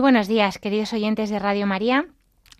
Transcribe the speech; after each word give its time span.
Muy 0.00 0.12
buenos 0.12 0.28
días, 0.28 0.56
queridos 0.56 0.94
oyentes 0.94 1.28
de 1.28 1.38
Radio 1.38 1.66
María. 1.66 2.06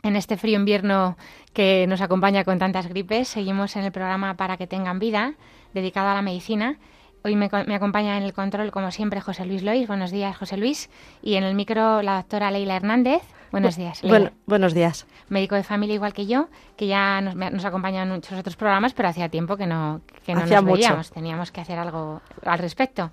En 0.03 0.15
este 0.15 0.37
frío 0.37 0.59
invierno 0.59 1.17
que 1.55 1.87
nos 1.89 2.03
acompaña 2.03 2.45
con 2.45 2.59
tantas 2.59 2.87
gripes, 2.87 3.29
seguimos 3.29 3.77
en 3.77 3.85
el 3.85 3.93
programa 3.93 4.37
Para 4.37 4.59
que 4.59 4.67
tengan 4.67 4.99
vida, 4.99 5.33
dedicado 5.73 6.11
a 6.11 6.15
la 6.15 6.21
medicina. 6.21 6.77
Hoy 7.25 7.37
me, 7.37 7.47
acompaña 7.47 8.19
en 8.19 8.25
el 8.25 8.35
control, 8.35 8.71
como 8.71 8.91
siempre, 8.91 9.23
José 9.23 9.47
Luis 9.47 9.63
Lois. 9.63 9.89
Buenos 9.89 10.11
días, 10.11 10.37
José 10.37 10.59
Luis. 10.59 10.91
Y 11.23 11.37
en 11.37 11.45
el 11.45 11.55
micro, 11.55 12.03
la 12.03 12.17
doctora 12.17 12.51
Leila 12.51 12.77
Hernández. 12.77 13.23
Buenos 13.53 13.75
días. 13.75 14.03
Bueno, 14.03 14.33
buenos 14.45 14.75
días. 14.75 15.07
Médico 15.31 15.55
de 15.55 15.63
familia 15.63 15.95
igual 15.95 16.13
que 16.13 16.27
yo, 16.27 16.51
que 16.77 16.89
ya 16.89 17.23
nos, 17.23 17.37
nos 17.37 17.65
acompaña 17.65 18.03
en 18.03 18.11
muchos 18.11 18.39
otros 18.39 18.57
programas, 18.57 18.93
pero 18.93 19.09
hacía 19.09 19.31
tiempo 19.31 19.57
que 19.57 19.67
no, 19.67 20.03
que 20.27 20.35
no 20.35 20.45
nos 20.45 20.65
veíamos. 20.67 21.11
Teníamos 21.11 21.53
que 21.53 21.63
hacer 21.63 21.79
algo 21.79 22.21
al 22.45 22.59
respecto. 22.59 23.13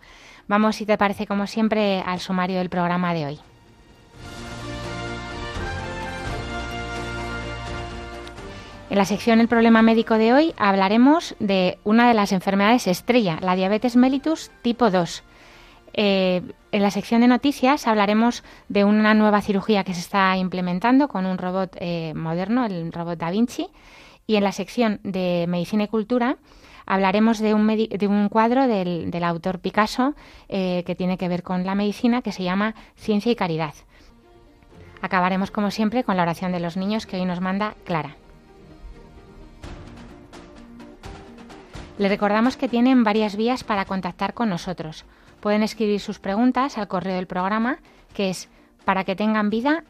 Vamos, 0.49 0.75
si 0.75 0.85
te 0.85 0.97
parece, 0.97 1.25
como 1.25 1.47
siempre, 1.47 2.01
al 2.05 2.19
sumario 2.19 2.57
del 2.57 2.69
programa 2.69 3.13
de 3.13 3.25
hoy. 3.25 3.39
En 8.97 9.01
la 9.01 9.05
sección 9.05 9.39
El 9.39 9.47
problema 9.47 9.83
médico 9.83 10.15
de 10.15 10.33
hoy 10.33 10.55
hablaremos 10.57 11.35
de 11.39 11.77
una 11.83 12.07
de 12.07 12.15
las 12.15 12.31
enfermedades 12.31 12.87
estrella, 12.87 13.37
la 13.41 13.55
diabetes 13.55 13.95
mellitus 13.95 14.49
tipo 14.63 14.89
2. 14.89 15.23
Eh, 15.93 16.41
en 16.71 16.81
la 16.81 16.89
sección 16.89 17.21
de 17.21 17.27
noticias 17.27 17.85
hablaremos 17.85 18.43
de 18.69 18.85
una 18.85 19.13
nueva 19.13 19.43
cirugía 19.43 19.83
que 19.83 19.93
se 19.93 19.99
está 19.99 20.35
implementando 20.35 21.09
con 21.09 21.27
un 21.27 21.37
robot 21.37 21.77
eh, 21.79 22.13
moderno, 22.15 22.65
el 22.65 22.91
robot 22.91 23.19
Da 23.19 23.29
Vinci. 23.29 23.67
Y 24.25 24.35
en 24.35 24.43
la 24.43 24.51
sección 24.51 24.99
de 25.03 25.45
medicina 25.47 25.83
y 25.83 25.89
cultura 25.89 26.37
hablaremos 26.87 27.37
de 27.37 27.53
un, 27.53 27.67
de 27.67 28.07
un 28.07 28.29
cuadro 28.29 28.67
del, 28.67 29.23
autor 29.23 29.59
Picasso 29.59 30.15
eh, 30.49 30.81
que 30.87 30.95
tiene 30.95 31.19
que 31.19 31.27
ver 31.27 31.43
con 31.43 31.67
la 31.67 31.75
medicina 31.75 32.23
que 32.23 32.31
se 32.31 32.41
llama 32.41 32.73
Ciencia 32.95 33.31
y 33.31 33.35
Caridad. 33.35 33.75
Acabaremos 35.03 35.51
como 35.51 35.69
siempre 35.69 36.03
con 36.03 36.17
la 36.17 36.23
oración 36.23 36.51
de 36.51 36.61
los 36.61 36.77
niños 36.77 37.05
que 37.05 37.17
hoy 37.17 37.25
nos 37.25 37.41
manda 37.41 37.75
Clara. 37.85 38.15
Le 41.97 42.09
recordamos 42.09 42.57
que 42.57 42.69
tienen 42.69 43.03
varias 43.03 43.35
vías 43.35 43.63
para 43.63 43.85
contactar 43.85 44.35
con 44.35 44.49
nosotros. 44.49 45.05
Pueden 45.39 45.63
escribir 45.63 45.99
sus 45.99 46.19
preguntas 46.19 46.77
al 46.77 46.87
correo 46.87 47.15
del 47.15 47.25
programa, 47.25 47.79
que 48.13 48.29
es 48.29 48.49
para 48.85 49.03
que 49.03 49.15
tengan 49.15 49.49
vida 49.49 49.83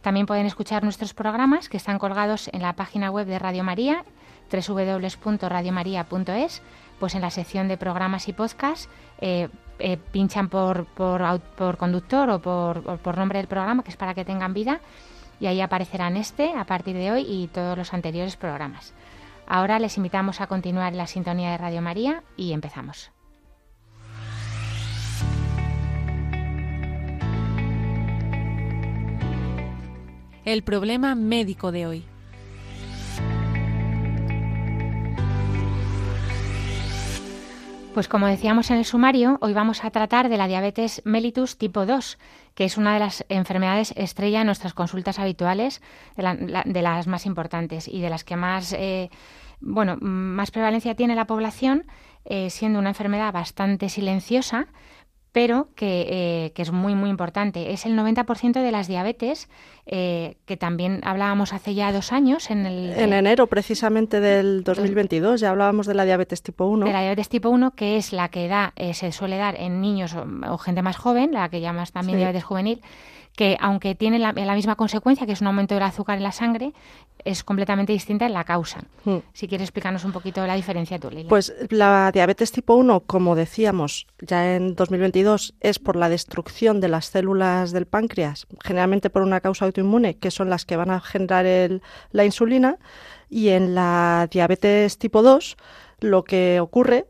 También 0.00 0.24
pueden 0.26 0.46
escuchar 0.46 0.84
nuestros 0.84 1.12
programas 1.12 1.68
que 1.68 1.76
están 1.76 1.98
colgados 1.98 2.48
en 2.52 2.62
la 2.62 2.72
página 2.72 3.10
web 3.10 3.26
de 3.26 3.38
Radio 3.38 3.62
María, 3.62 4.04
www.radiomaria.es, 4.50 6.62
pues 6.98 7.14
en 7.14 7.20
la 7.20 7.30
sección 7.30 7.68
de 7.68 7.76
programas 7.76 8.26
y 8.28 8.32
podcast 8.32 8.90
eh, 9.20 9.50
eh, 9.78 9.98
pinchan 10.10 10.48
por, 10.48 10.86
por, 10.86 11.76
conductor 11.76 12.30
o 12.30 12.40
por, 12.40 12.78
o 12.78 12.96
por 12.96 13.18
nombre 13.18 13.38
del 13.38 13.48
programa, 13.48 13.82
que 13.82 13.90
es 13.90 13.96
para 13.96 14.14
que 14.14 14.24
tengan 14.24 14.54
vida, 14.54 14.80
y 15.40 15.46
ahí 15.46 15.60
aparecerán 15.60 16.16
este 16.16 16.54
a 16.54 16.64
partir 16.64 16.96
de 16.96 17.12
hoy 17.12 17.26
y 17.28 17.48
todos 17.48 17.76
los 17.76 17.92
anteriores 17.92 18.36
programas. 18.36 18.94
Ahora 19.50 19.78
les 19.78 19.96
invitamos 19.96 20.42
a 20.42 20.46
continuar 20.46 20.92
la 20.92 21.06
sintonía 21.06 21.52
de 21.52 21.56
Radio 21.56 21.80
María 21.80 22.22
y 22.36 22.52
empezamos. 22.52 23.10
El 30.44 30.62
problema 30.62 31.14
médico 31.14 31.72
de 31.72 31.86
hoy. 31.86 32.04
Pues 37.94 38.06
como 38.06 38.28
decíamos 38.28 38.70
en 38.70 38.76
el 38.76 38.84
sumario, 38.84 39.38
hoy 39.40 39.54
vamos 39.54 39.82
a 39.82 39.90
tratar 39.90 40.28
de 40.28 40.36
la 40.36 40.46
diabetes 40.46 41.02
mellitus 41.04 41.58
tipo 41.58 41.84
2, 41.84 42.18
que 42.54 42.64
es 42.64 42.76
una 42.76 42.92
de 42.94 43.00
las 43.00 43.24
enfermedades 43.28 43.92
estrella 43.96 44.42
en 44.42 44.46
nuestras 44.46 44.72
consultas 44.72 45.18
habituales, 45.18 45.82
de, 46.16 46.82
las 46.82 47.06
más 47.06 47.26
importantes 47.26 47.88
y 47.88 48.00
de 48.00 48.10
las 48.10 48.24
que 48.24 48.36
más 48.36 48.72
eh, 48.72 49.10
bueno, 49.60 49.96
más 50.00 50.50
prevalencia 50.50 50.94
tiene 50.94 51.14
la 51.14 51.26
población, 51.26 51.84
eh, 52.24 52.50
siendo 52.50 52.78
una 52.78 52.90
enfermedad 52.90 53.32
bastante 53.32 53.88
silenciosa, 53.88 54.68
pero 55.32 55.68
que, 55.74 56.06
eh, 56.08 56.52
que, 56.52 56.62
es 56.62 56.72
muy, 56.72 56.94
muy 56.94 57.10
importante. 57.10 57.72
Es 57.72 57.86
el 57.86 57.96
90% 57.96 58.62
de 58.62 58.72
las 58.72 58.88
diabetes, 58.88 59.48
eh, 59.86 60.36
que 60.46 60.56
también 60.56 61.00
hablábamos 61.04 61.52
hace 61.52 61.74
ya 61.74 61.92
dos 61.92 62.12
años. 62.12 62.50
En, 62.50 62.66
el, 62.66 62.92
en 62.92 63.12
enero, 63.12 63.46
precisamente 63.46 64.20
del 64.20 64.64
2022, 64.64 65.40
ya 65.40 65.50
hablábamos 65.50 65.86
de 65.86 65.94
la 65.94 66.04
diabetes 66.04 66.42
tipo 66.42 66.64
1. 66.66 66.86
De 66.86 66.92
la 66.92 67.00
diabetes 67.00 67.28
tipo 67.28 67.50
1, 67.50 67.72
que 67.72 67.96
es 67.98 68.12
la 68.12 68.30
que 68.30 68.48
da, 68.48 68.72
se 68.92 69.12
suele 69.12 69.36
dar 69.36 69.54
en 69.60 69.80
niños 69.80 70.14
o, 70.14 70.58
gente 70.58 70.82
más 70.82 70.96
joven, 70.96 71.32
la 71.32 71.48
que 71.48 71.60
llamas 71.60 71.92
también 71.92 72.18
diabetes 72.18 72.44
juvenil 72.44 72.80
que 73.38 73.56
aunque 73.60 73.94
tiene 73.94 74.18
la, 74.18 74.32
misma 74.32 74.74
consecuencia, 74.74 75.24
que 75.24 75.30
es 75.30 75.40
un 75.40 75.46
aumento 75.46 75.72
del 75.72 75.84
azúcar 75.84 76.16
en 76.16 76.24
la 76.24 76.32
sangre, 76.32 76.72
es 77.24 77.44
completamente 77.44 77.92
distinta 77.92 78.26
en 78.26 78.32
la 78.32 78.42
causa. 78.42 78.80
Hmm. 79.04 79.18
Si 79.32 79.46
quieres 79.46 79.66
explicarnos 79.66 80.04
un 80.04 80.10
poquito 80.10 80.44
la 80.44 80.56
diferencia 80.56 80.98
tú. 80.98 81.08
Pues 81.28 81.54
la 81.70 82.10
diabetes 82.12 82.50
tipo 82.50 82.74
1, 82.74 83.04
como 83.06 83.36
decíamos 83.36 84.08
ya 84.20 84.56
en 84.56 84.74
2022, 84.74 85.54
es 85.60 85.78
por 85.78 85.94
la 85.94 86.08
destrucción 86.08 86.80
de 86.80 86.88
las 86.88 87.06
células 87.06 87.70
del 87.70 87.86
páncreas, 87.86 88.48
generalmente 88.64 89.08
por 89.08 89.22
una 89.22 89.40
causa 89.40 89.66
autoinmune, 89.66 90.16
que 90.16 90.32
son 90.32 90.50
las 90.50 90.64
que 90.64 90.74
van 90.74 90.90
a 90.90 90.98
generar 90.98 91.80
la 92.10 92.24
insulina. 92.24 92.78
Y 93.30 93.50
en 93.50 93.76
la 93.76 94.26
diabetes 94.32 94.98
tipo 94.98 95.22
2, 95.22 95.56
lo 96.00 96.24
que 96.24 96.58
ocurre 96.58 97.06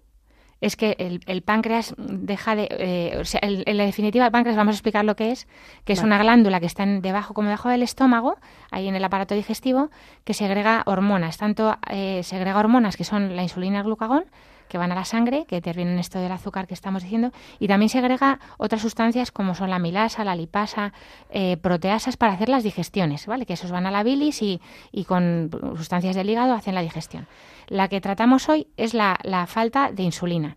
es 0.61 0.77
que 0.77 0.97
el, 0.99 1.43
páncreas 1.43 1.95
deja 1.97 2.57
de... 2.57 2.69
Eh, 2.71 3.19
o 3.21 3.25
sea, 3.25 3.41
en 3.43 3.77
la 3.77 3.85
definitiva, 3.85 4.27
el 4.27 4.33
páncreas, 4.33 4.57
vamos 4.57 4.75
a 4.75 4.77
explicar 4.77 5.05
lo 5.05 5.15
que 5.15 5.31
es, 5.31 5.47
que 5.85 5.93
es 5.93 6.03
una 6.03 6.19
glándula 6.19 6.59
que 6.59 6.67
está 6.67 6.85
debajo, 6.85 7.33
como 7.35 7.49
debajo 7.49 7.69
del 7.69 7.83
estómago, 7.83 8.37
ahí 8.71 8.89
en 8.89 8.97
el 8.97 9.05
aparato 9.05 9.35
digestivo, 9.35 9.91
que 10.25 10.35
segrega 10.35 10.83
hormonas. 10.87 11.37
Tanto 11.37 11.77
eh, 11.91 12.23
segrega 12.25 12.59
hormonas 12.59 12.97
que 12.97 13.05
son 13.05 13.37
la 13.37 13.43
insulina 13.43 13.77
y 13.77 13.79
el 13.79 13.85
glucagón, 13.85 14.25
que 14.69 14.79
van 14.79 14.93
a 14.93 14.95
la 14.95 15.05
sangre, 15.05 15.45
que 15.47 15.57
intervienen 15.57 15.99
esto 15.99 16.19
del 16.19 16.33
azúcar 16.33 16.67
que 16.67 16.75
estamos 16.75 17.03
diciendo, 17.03 17.33
y 17.59 17.69
también 17.69 17.89
se 17.89 17.99
agrega 17.99 18.39
otras 18.59 18.83
sustancias 18.83 19.31
como 19.31 19.55
son 19.55 19.71
la 19.71 19.79
milasa, 19.79 20.25
la 20.25 20.37
lipasa, 20.37 20.93
eh, 21.31 21.57
proteasas 21.57 22.17
para 22.17 22.35
hacer 22.35 22.49
las 22.49 22.63
digestiones, 22.63 23.27
¿vale? 23.27 23.47
Que 23.47 23.55
esos 23.55 23.71
van 23.71 23.87
a 23.87 23.91
la 23.91 24.03
bilis 24.03 24.43
y, 24.43 24.61
y 24.93 25.05
con 25.05 25.51
sustancias 25.77 26.15
del 26.17 26.31
hígado 26.31 26.55
hacen 26.55 26.75
la 26.75 26.83
digestión. 26.83 27.27
La 27.69 27.89
que 27.89 28.01
tratamos 28.01 28.49
hoy 28.49 28.69
es 28.77 28.95
la, 28.95 29.19
la 29.23 29.47
falta 29.47 29.93
de 29.93 30.03
insulina. 30.03 30.57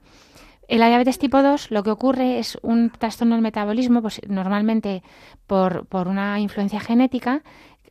En 0.68 0.80
la 0.80 0.88
diabetes 0.88 1.20
tipo 1.20 1.42
2 1.42 1.70
lo 1.72 1.84
que 1.84 1.92
ocurre 1.92 2.40
es 2.40 2.58
un 2.62 2.92
trastorno 2.92 3.36
del 3.36 3.42
metabolismo, 3.42 4.02
pues 4.02 4.22
normalmente 4.28 5.04
por, 5.46 5.86
por 5.88 6.07
una 6.07 6.40
influencia 6.40 6.80
genética, 6.80 7.44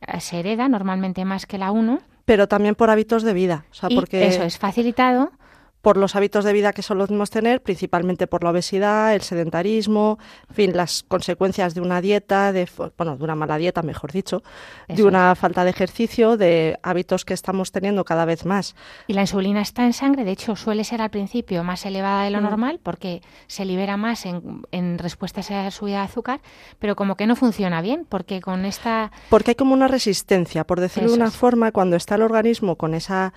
eh, 0.07 0.19
se 0.19 0.39
hereda 0.39 0.67
normalmente 0.67 1.23
más 1.23 1.45
que 1.45 1.59
la 1.59 1.71
1. 1.71 1.99
Pero 2.25 2.47
también 2.47 2.73
por 2.73 2.89
hábitos 2.89 3.21
de 3.21 3.33
vida. 3.33 3.65
O 3.69 3.73
sea, 3.75 3.89
porque... 3.89 4.25
Eso 4.25 4.43
es 4.43 4.57
facilitado 4.57 5.31
por 5.81 5.97
los 5.97 6.15
hábitos 6.15 6.45
de 6.45 6.53
vida 6.53 6.73
que 6.73 6.81
solemos 6.81 7.29
tener, 7.29 7.61
principalmente 7.61 8.27
por 8.27 8.43
la 8.43 8.51
obesidad, 8.51 9.15
el 9.15 9.21
sedentarismo, 9.21 10.19
en 10.49 10.55
fin, 10.55 10.77
las 10.77 11.03
consecuencias 11.03 11.73
de 11.73 11.81
una 11.81 12.01
dieta, 12.01 12.51
de, 12.51 12.69
bueno, 12.97 13.17
de 13.17 13.23
una 13.23 13.35
mala 13.35 13.57
dieta, 13.57 13.81
mejor 13.81 14.11
dicho, 14.11 14.43
de 14.87 15.03
una 15.03 15.35
falta 15.35 15.63
de 15.63 15.71
ejercicio, 15.71 16.37
de 16.37 16.77
hábitos 16.83 17.25
que 17.25 17.33
estamos 17.33 17.71
teniendo 17.71 18.05
cada 18.05 18.25
vez 18.25 18.45
más. 18.45 18.75
Y 19.07 19.13
la 19.13 19.21
insulina 19.21 19.61
está 19.61 19.85
en 19.85 19.93
sangre, 19.93 20.23
de 20.23 20.31
hecho, 20.31 20.55
suele 20.55 20.83
ser 20.83 21.01
al 21.01 21.09
principio 21.09 21.63
más 21.63 21.85
elevada 21.85 22.23
de 22.23 22.31
lo 22.31 22.39
mm. 22.39 22.43
normal 22.43 22.79
porque 22.81 23.21
se 23.47 23.65
libera 23.65 23.97
más 23.97 24.25
en, 24.25 24.63
en 24.71 24.99
respuesta 24.99 25.39
a 25.39 25.41
esa 25.41 25.71
subida 25.71 25.99
de 25.99 26.05
azúcar, 26.05 26.41
pero 26.79 26.95
como 26.95 27.15
que 27.15 27.25
no 27.25 27.35
funciona 27.35 27.81
bien, 27.81 28.05
porque 28.07 28.39
con 28.41 28.65
esta... 28.65 29.11
Porque 29.29 29.51
hay 29.51 29.55
como 29.55 29.73
una 29.73 29.87
resistencia, 29.87 30.63
por 30.65 30.79
decirlo 30.79 31.09
de 31.09 31.15
una 31.15 31.31
forma, 31.31 31.71
cuando 31.71 31.95
está 31.95 32.15
el 32.15 32.21
organismo 32.21 32.75
con 32.75 32.93
esa 32.93 33.33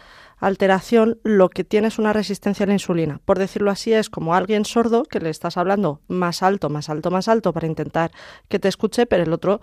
alteración, 0.46 1.18
lo 1.22 1.48
que 1.48 1.64
tiene 1.64 1.88
es 1.88 1.98
una 1.98 2.12
resistencia 2.12 2.64
a 2.64 2.66
la 2.66 2.74
insulina. 2.74 3.20
Por 3.24 3.38
decirlo 3.38 3.70
así, 3.70 3.92
es 3.92 4.10
como 4.10 4.34
alguien 4.34 4.64
sordo 4.64 5.04
que 5.04 5.20
le 5.20 5.30
estás 5.30 5.56
hablando 5.56 6.00
más 6.08 6.42
alto, 6.42 6.68
más 6.68 6.90
alto, 6.90 7.10
más 7.10 7.28
alto 7.28 7.52
para 7.52 7.66
intentar 7.66 8.10
que 8.48 8.58
te 8.58 8.68
escuche, 8.68 9.06
pero 9.06 9.22
el 9.22 9.32
otro 9.32 9.60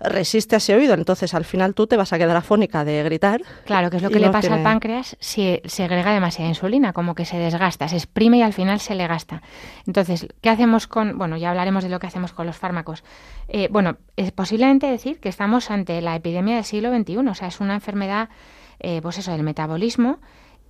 resiste 0.00 0.56
a 0.56 0.58
ese 0.58 0.74
oído. 0.74 0.94
Entonces, 0.94 1.34
al 1.34 1.44
final 1.44 1.74
tú 1.74 1.86
te 1.86 1.96
vas 1.96 2.12
a 2.12 2.18
quedar 2.18 2.36
afónica 2.36 2.84
de 2.84 3.02
gritar. 3.02 3.42
Claro, 3.64 3.90
que 3.90 3.98
es 3.98 4.02
lo 4.02 4.10
que 4.10 4.20
le 4.20 4.30
pasa 4.30 4.54
al 4.54 4.62
páncreas 4.62 5.16
si 5.20 5.60
se 5.64 5.84
agrega 5.84 6.12
demasiada 6.12 6.48
insulina, 6.48 6.92
como 6.92 7.14
que 7.14 7.24
se 7.24 7.38
desgasta, 7.38 7.88
se 7.88 7.96
exprime 7.96 8.38
y 8.38 8.42
al 8.42 8.52
final 8.52 8.80
se 8.80 8.94
le 8.94 9.06
gasta. 9.06 9.42
Entonces, 9.86 10.26
¿qué 10.40 10.50
hacemos 10.50 10.86
con...? 10.86 11.18
Bueno, 11.18 11.36
ya 11.36 11.50
hablaremos 11.50 11.84
de 11.84 11.90
lo 11.90 11.98
que 11.98 12.06
hacemos 12.06 12.32
con 12.32 12.46
los 12.46 12.56
fármacos. 12.56 13.04
Eh, 13.48 13.68
bueno, 13.70 13.98
es 14.16 14.32
posiblemente 14.32 14.86
decir 14.86 15.20
que 15.20 15.28
estamos 15.28 15.70
ante 15.70 16.00
la 16.00 16.16
epidemia 16.16 16.56
del 16.56 16.64
siglo 16.64 16.94
XXI, 16.94 17.16
o 17.18 17.34
sea, 17.34 17.48
es 17.48 17.60
una 17.60 17.74
enfermedad, 17.74 18.28
eh, 18.80 19.00
pues 19.02 19.18
eso, 19.18 19.32
del 19.32 19.42
metabolismo, 19.42 20.18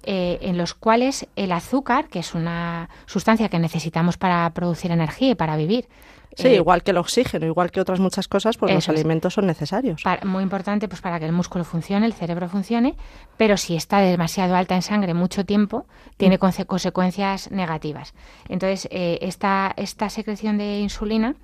eh, 0.03 0.39
en 0.43 0.59
los 0.59 0.75
cuales 0.75 1.27
el 1.37 1.53
azúcar, 1.53 2.09
que 2.09 2.19
es 2.19 2.35
una 2.35 2.91
sustancia 3.07 3.49
que 3.49 3.59
necesitamos 3.59 4.17
para 4.17 4.49
producir 4.51 4.91
energía 4.91 5.31
y 5.31 5.35
para 5.35 5.57
vivir, 5.57 5.89
Sí, 6.37 6.49
eh, 6.49 6.57
igual 6.57 6.83
que 6.83 6.91
el 6.91 6.97
oxígeno, 6.99 7.47
igual 7.47 7.71
que 7.71 7.81
otras 7.81 8.01
muchas 8.01 8.29
cosas, 8.29 8.57
pues 8.57 8.75
los 8.75 8.89
alimentos 8.89 9.35
son 9.35 9.47
necesarios. 9.47 10.03
muy 10.25 10.43
importante 10.43 10.89
pues 10.89 11.01
para 11.01 11.19
que 11.19 11.27
el 11.27 11.33
músculo 11.33 11.65
funcione, 11.65 12.07
el 12.07 12.13
cerebro 12.13 12.49
funcione, 12.49 12.97
pero 13.37 13.57
si 13.57 13.77
está 13.77 14.01
demasiado 14.01 14.57
alta 14.57 14.75
en 14.75 14.83
sangre 14.83 15.15
mucho 15.15 15.45
tiempo, 15.45 15.87
tiene 16.17 16.37
mm. 16.37 16.67
consecuencias 16.67 17.51
negativas. 17.51 18.15
Entonces, 18.49 18.89
eh, 18.91 19.19
esta, 19.23 19.73
esta 19.77 20.09
secreción 20.09 20.59
de 20.59 20.81
insulina 20.81 21.37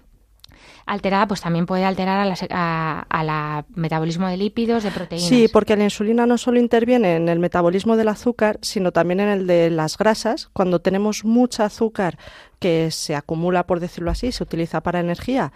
alterada, 0.87 1.27
pues 1.29 1.41
también 1.41 1.67
puede 1.67 1.85
alterar 1.85 2.19
a 2.51 3.25
la, 3.25 3.65
metabolismo 3.75 4.29
de 4.29 4.37
lípidos, 4.37 4.83
de 4.83 4.91
proteínas. 4.91 5.29
Sí, 5.29 5.49
porque 5.53 5.77
la 5.77 5.85
insulina 5.85 6.27
no 6.27 6.39
solo 6.39 6.59
interviene 6.59 7.17
en 7.17 7.29
el 7.29 7.39
metabolismo 7.39 7.97
del 7.97 8.09
azúcar, 8.09 8.59
sino 8.63 8.93
también 8.93 9.21
en 9.21 9.29
el 9.29 9.47
de 9.47 9.71
las 9.71 9.97
grasas. 9.97 10.49
Cuando 10.53 10.81
tenemos 10.81 11.25
mucha 11.25 11.65
azúcar 11.65 12.19
que 12.59 12.91
se 12.91 13.15
acumula, 13.15 13.67
por 13.67 13.81
decirlo 13.81 14.11
así, 14.11 14.33
se 14.33 14.43
utiliza 14.43 14.81
para 14.81 15.01
energía, 15.01 15.53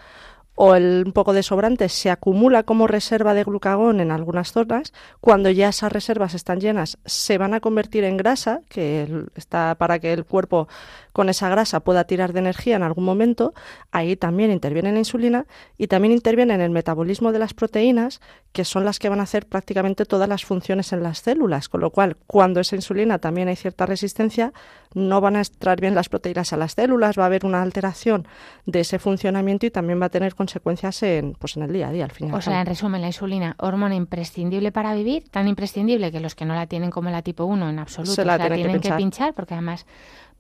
o 0.56 0.74
el, 0.74 1.02
un 1.06 1.12
poco 1.12 1.32
de 1.32 1.42
sobrante 1.42 1.88
se 1.88 2.10
acumula 2.10 2.62
como 2.62 2.86
reserva 2.86 3.34
de 3.34 3.44
glucagón 3.44 4.00
en 4.00 4.10
algunas 4.10 4.52
zonas, 4.52 4.92
cuando 5.20 5.50
ya 5.50 5.68
esas 5.68 5.92
reservas 5.92 6.34
están 6.34 6.60
llenas, 6.60 6.98
se 7.04 7.38
van 7.38 7.54
a 7.54 7.60
convertir 7.60 8.04
en 8.04 8.16
grasa, 8.16 8.60
que 8.68 9.24
está 9.34 9.74
para 9.74 9.98
que 9.98 10.12
el 10.12 10.24
cuerpo 10.24 10.68
con 11.14 11.28
esa 11.28 11.48
grasa 11.48 11.78
pueda 11.78 12.04
tirar 12.04 12.32
de 12.32 12.40
energía 12.40 12.74
en 12.74 12.82
algún 12.82 13.04
momento, 13.04 13.54
ahí 13.92 14.16
también 14.16 14.50
interviene 14.50 14.90
la 14.90 14.98
insulina 14.98 15.46
y 15.78 15.86
también 15.86 16.12
interviene 16.12 16.54
en 16.54 16.60
el 16.60 16.70
metabolismo 16.70 17.30
de 17.30 17.38
las 17.38 17.54
proteínas, 17.54 18.20
que 18.52 18.64
son 18.64 18.84
las 18.84 18.98
que 18.98 19.08
van 19.08 19.20
a 19.20 19.22
hacer 19.22 19.46
prácticamente 19.46 20.06
todas 20.06 20.28
las 20.28 20.44
funciones 20.44 20.92
en 20.92 21.04
las 21.04 21.20
células, 21.20 21.68
con 21.68 21.80
lo 21.80 21.90
cual 21.90 22.16
cuando 22.26 22.58
esa 22.58 22.74
insulina 22.74 23.20
también 23.20 23.46
hay 23.46 23.54
cierta 23.54 23.86
resistencia, 23.86 24.52
no 24.92 25.20
van 25.20 25.36
a 25.36 25.40
extraer 25.40 25.80
bien 25.80 25.94
las 25.94 26.08
proteínas 26.08 26.52
a 26.52 26.56
las 26.56 26.72
células, 26.72 27.16
va 27.16 27.22
a 27.22 27.26
haber 27.26 27.46
una 27.46 27.62
alteración 27.62 28.26
de 28.66 28.80
ese 28.80 28.98
funcionamiento 28.98 29.66
y 29.66 29.70
también 29.70 30.02
va 30.02 30.06
a 30.06 30.10
tener 30.10 30.34
consecuencias 30.34 31.00
en, 31.04 31.34
pues 31.34 31.56
en 31.56 31.62
el 31.62 31.72
día 31.72 31.88
a 31.88 31.92
día 31.92 32.04
al 32.04 32.10
final. 32.10 32.34
O 32.34 32.40
sea, 32.40 32.60
en 32.60 32.66
resumen, 32.66 33.00
la 33.00 33.06
insulina, 33.06 33.54
hormona 33.60 33.94
imprescindible 33.94 34.72
para 34.72 34.94
vivir, 34.94 35.28
tan 35.30 35.46
imprescindible 35.46 36.10
que 36.10 36.18
los 36.18 36.34
que 36.34 36.44
no 36.44 36.54
la 36.54 36.66
tienen 36.66 36.90
como 36.90 37.10
la 37.10 37.22
tipo 37.22 37.44
1 37.44 37.70
en 37.70 37.78
absoluto 37.78 38.14
Se 38.14 38.24
la, 38.24 38.36
tienen, 38.36 38.80
que, 38.80 38.92
pinchar 38.92 39.32
porque 39.32 39.54
además 39.54 39.86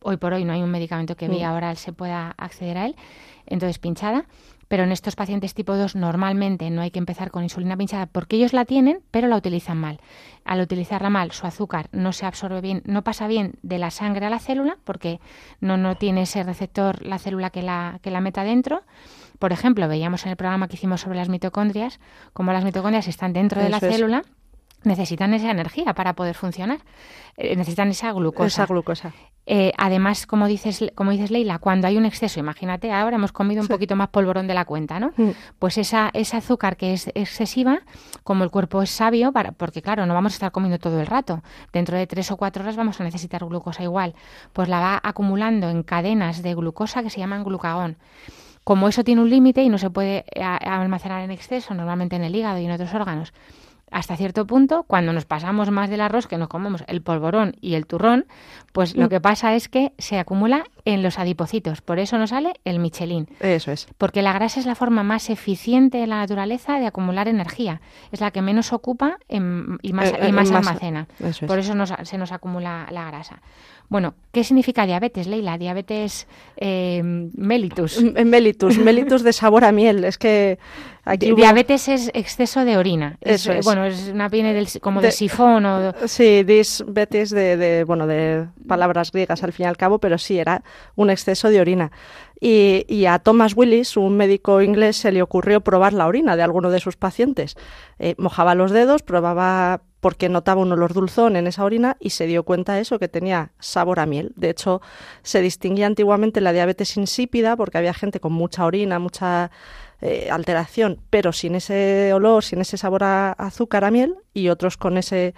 Hoy 0.06 0.18
por 0.18 0.34
hoy 0.34 0.44
no 0.44 0.52
hay 0.52 0.62
un 0.62 0.70
medicamento 0.70 1.16
que 1.16 1.28
vía 1.28 1.50
mm. 1.50 1.54
oral 1.54 1.76
se 1.78 1.94
pueda 1.94 2.34
acceder 2.36 2.76
a 2.76 2.86
él, 2.86 2.94
entonces 3.46 3.78
pinchada. 3.78 4.26
Pero 4.68 4.82
en 4.84 4.92
estos 4.92 5.16
pacientes 5.16 5.54
tipo 5.54 5.76
2 5.76 5.96
normalmente 5.96 6.70
no 6.70 6.82
hay 6.82 6.90
que 6.90 6.98
empezar 6.98 7.30
con 7.30 7.42
insulina 7.42 7.76
pinchada 7.76 8.06
porque 8.06 8.36
ellos 8.36 8.52
la 8.52 8.64
tienen, 8.64 9.00
pero 9.10 9.28
la 9.28 9.36
utilizan 9.36 9.78
mal. 9.78 10.00
Al 10.44 10.60
utilizarla 10.60 11.10
mal, 11.10 11.32
su 11.32 11.46
azúcar 11.46 11.88
no 11.92 12.12
se 12.12 12.26
absorbe 12.26 12.60
bien, 12.60 12.82
no 12.84 13.02
pasa 13.02 13.26
bien 13.26 13.54
de 13.62 13.78
la 13.78 13.90
sangre 13.90 14.26
a 14.26 14.30
la 14.30 14.38
célula 14.38 14.78
porque 14.84 15.20
no, 15.60 15.76
no 15.76 15.96
tiene 15.96 16.22
ese 16.22 16.42
receptor 16.42 17.04
la 17.04 17.18
célula 17.18 17.50
que 17.50 17.62
la, 17.62 17.98
que 18.02 18.10
la 18.10 18.20
meta 18.20 18.44
dentro. 18.44 18.82
Por 19.38 19.52
ejemplo, 19.52 19.88
veíamos 19.88 20.24
en 20.24 20.30
el 20.30 20.36
programa 20.36 20.68
que 20.68 20.76
hicimos 20.76 21.00
sobre 21.00 21.18
las 21.18 21.28
mitocondrias, 21.28 22.00
como 22.32 22.52
las 22.52 22.64
mitocondrias 22.64 23.08
están 23.08 23.32
dentro 23.32 23.62
de 23.62 23.68
la 23.68 23.80
célula 23.80 24.22
necesitan 24.84 25.34
esa 25.34 25.50
energía 25.50 25.94
para 25.94 26.14
poder 26.14 26.34
funcionar, 26.34 26.78
eh, 27.36 27.56
necesitan 27.56 27.88
esa 27.88 28.12
glucosa. 28.12 28.46
Esa 28.46 28.66
glucosa. 28.66 29.12
Eh, 29.46 29.72
además, 29.76 30.26
como 30.26 30.46
dices, 30.46 30.84
como 30.94 31.10
dices 31.10 31.30
Leila, 31.30 31.58
cuando 31.58 31.86
hay 31.86 31.98
un 31.98 32.06
exceso, 32.06 32.40
imagínate, 32.40 32.90
ahora 32.92 33.16
hemos 33.16 33.32
comido 33.32 33.60
un 33.60 33.68
poquito 33.68 33.94
más 33.94 34.08
polvorón 34.08 34.46
de 34.46 34.54
la 34.54 34.64
cuenta, 34.64 34.98
¿no? 34.98 35.12
Mm. 35.16 35.30
Pues 35.58 35.76
esa, 35.76 36.10
esa 36.14 36.38
azúcar 36.38 36.78
que 36.78 36.94
es 36.94 37.08
excesiva, 37.14 37.80
como 38.22 38.44
el 38.44 38.50
cuerpo 38.50 38.80
es 38.80 38.90
sabio, 38.90 39.32
para, 39.32 39.52
porque 39.52 39.82
claro, 39.82 40.06
no 40.06 40.14
vamos 40.14 40.32
a 40.32 40.36
estar 40.36 40.52
comiendo 40.52 40.78
todo 40.78 40.98
el 40.98 41.06
rato, 41.06 41.42
dentro 41.72 41.98
de 41.98 42.06
tres 42.06 42.30
o 42.30 42.38
cuatro 42.38 42.62
horas 42.62 42.76
vamos 42.76 43.00
a 43.00 43.04
necesitar 43.04 43.44
glucosa 43.44 43.82
igual, 43.82 44.14
pues 44.54 44.68
la 44.68 44.80
va 44.80 45.00
acumulando 45.02 45.68
en 45.68 45.82
cadenas 45.82 46.42
de 46.42 46.54
glucosa 46.54 47.02
que 47.02 47.10
se 47.10 47.20
llaman 47.20 47.44
glucagón. 47.44 47.98
Como 48.64 48.88
eso 48.88 49.04
tiene 49.04 49.20
un 49.20 49.28
límite 49.28 49.62
y 49.62 49.68
no 49.68 49.76
se 49.76 49.90
puede 49.90 50.24
eh, 50.34 50.42
almacenar 50.42 51.20
en 51.20 51.30
exceso, 51.30 51.74
normalmente 51.74 52.16
en 52.16 52.24
el 52.24 52.34
hígado 52.34 52.58
y 52.58 52.64
en 52.64 52.70
otros 52.70 52.94
órganos, 52.94 53.34
hasta 53.94 54.16
cierto 54.16 54.44
punto, 54.44 54.82
cuando 54.88 55.12
nos 55.12 55.24
pasamos 55.24 55.70
más 55.70 55.88
del 55.88 56.00
arroz 56.00 56.26
que 56.26 56.36
nos 56.36 56.48
comemos 56.48 56.82
el 56.88 57.00
polvorón 57.00 57.54
y 57.60 57.74
el 57.74 57.86
turrón, 57.86 58.26
pues 58.72 58.96
lo 58.96 59.06
mm. 59.06 59.08
que 59.08 59.20
pasa 59.20 59.54
es 59.54 59.68
que 59.68 59.92
se 59.98 60.18
acumula 60.18 60.64
en 60.84 61.04
los 61.04 61.20
adipocitos. 61.20 61.80
Por 61.80 62.00
eso 62.00 62.18
nos 62.18 62.30
sale 62.30 62.54
el 62.64 62.80
Michelin. 62.80 63.28
Eso 63.38 63.70
es. 63.70 63.86
Porque 63.96 64.20
la 64.20 64.32
grasa 64.32 64.58
es 64.58 64.66
la 64.66 64.74
forma 64.74 65.04
más 65.04 65.30
eficiente 65.30 66.02
en 66.02 66.10
la 66.10 66.16
naturaleza 66.16 66.80
de 66.80 66.88
acumular 66.88 67.28
energía. 67.28 67.80
Es 68.10 68.20
la 68.20 68.32
que 68.32 68.42
menos 68.42 68.72
ocupa 68.72 69.18
y 69.28 69.38
más, 69.38 70.12
eh, 70.12 70.32
más 70.32 70.50
almacena. 70.50 71.06
Por 71.46 71.60
eso 71.60 71.74
se 72.02 72.18
nos 72.18 72.32
acumula 72.32 72.88
la 72.90 73.04
grasa. 73.04 73.42
Bueno, 73.88 74.14
¿qué 74.32 74.42
significa 74.44 74.86
diabetes, 74.86 75.26
Leila? 75.26 75.58
Diabetes 75.58 76.26
eh, 76.56 77.02
mellitus. 77.04 78.02
Mellitus, 78.24 78.78
mellitus 78.78 79.22
de 79.22 79.32
sabor 79.32 79.64
a 79.64 79.72
miel. 79.72 80.04
Es 80.04 80.18
que 80.18 80.58
aquí 81.04 81.32
Diabetes 81.34 81.88
es 81.88 82.10
exceso 82.14 82.64
de 82.64 82.76
orina. 82.76 83.18
Eso 83.20 83.52
es, 83.52 83.64
Bueno, 83.64 83.84
es 83.84 84.08
una 84.08 84.28
viene 84.28 84.54
del, 84.54 84.68
como 84.80 85.00
de, 85.00 85.12
sifón 85.12 85.66
o... 85.66 85.92
Sí, 86.06 86.44
diabetes 86.44 87.30
de, 87.30 87.56
de, 87.56 87.84
bueno, 87.84 88.06
de 88.06 88.46
palabras 88.66 89.12
griegas 89.12 89.42
al 89.44 89.52
fin 89.52 89.64
y 89.64 89.68
al 89.68 89.76
cabo, 89.76 89.98
pero 89.98 90.18
sí, 90.18 90.38
era 90.38 90.62
un 90.96 91.10
exceso 91.10 91.50
de 91.50 91.60
orina. 91.60 91.92
Y, 92.40 93.06
a 93.06 93.18
Thomas 93.20 93.56
Willis, 93.56 93.96
un 93.96 94.16
médico 94.16 94.60
inglés, 94.60 94.96
se 94.96 95.12
le 95.12 95.22
ocurrió 95.22 95.62
probar 95.62 95.92
la 95.92 96.06
orina 96.06 96.36
de 96.36 96.42
alguno 96.42 96.70
de 96.70 96.80
sus 96.80 96.96
pacientes. 96.96 97.56
Eh, 97.98 98.14
mojaba 98.18 98.54
los 98.54 98.70
dedos, 98.70 99.02
probaba 99.02 99.82
porque 100.00 100.28
notaba 100.28 100.60
un 100.60 100.70
olor 100.70 100.92
dulzón 100.92 101.36
en 101.36 101.46
esa 101.46 101.64
orina 101.64 101.96
y 101.98 102.10
se 102.10 102.26
dio 102.26 102.42
cuenta 102.42 102.74
de 102.74 102.82
eso, 102.82 102.98
que 102.98 103.08
tenía 103.08 103.52
sabor 103.58 104.00
a 104.00 104.04
miel. 104.04 104.32
De 104.36 104.50
hecho, 104.50 104.82
se 105.22 105.40
distinguía 105.40 105.86
antiguamente 105.86 106.42
la 106.42 106.52
diabetes 106.52 106.98
insípida 106.98 107.56
porque 107.56 107.78
había 107.78 107.94
gente 107.94 108.20
con 108.20 108.34
mucha 108.34 108.66
orina, 108.66 108.98
mucha 108.98 109.50
eh, 110.02 110.28
alteración, 110.30 111.00
pero 111.08 111.32
sin 111.32 111.54
ese 111.54 112.12
olor, 112.12 112.44
sin 112.44 112.60
ese 112.60 112.76
sabor 112.76 113.04
a 113.04 113.32
azúcar, 113.32 113.84
a 113.84 113.90
miel, 113.90 114.16
y 114.34 114.50
otros 114.50 114.76
con 114.76 114.98
ese 114.98 115.34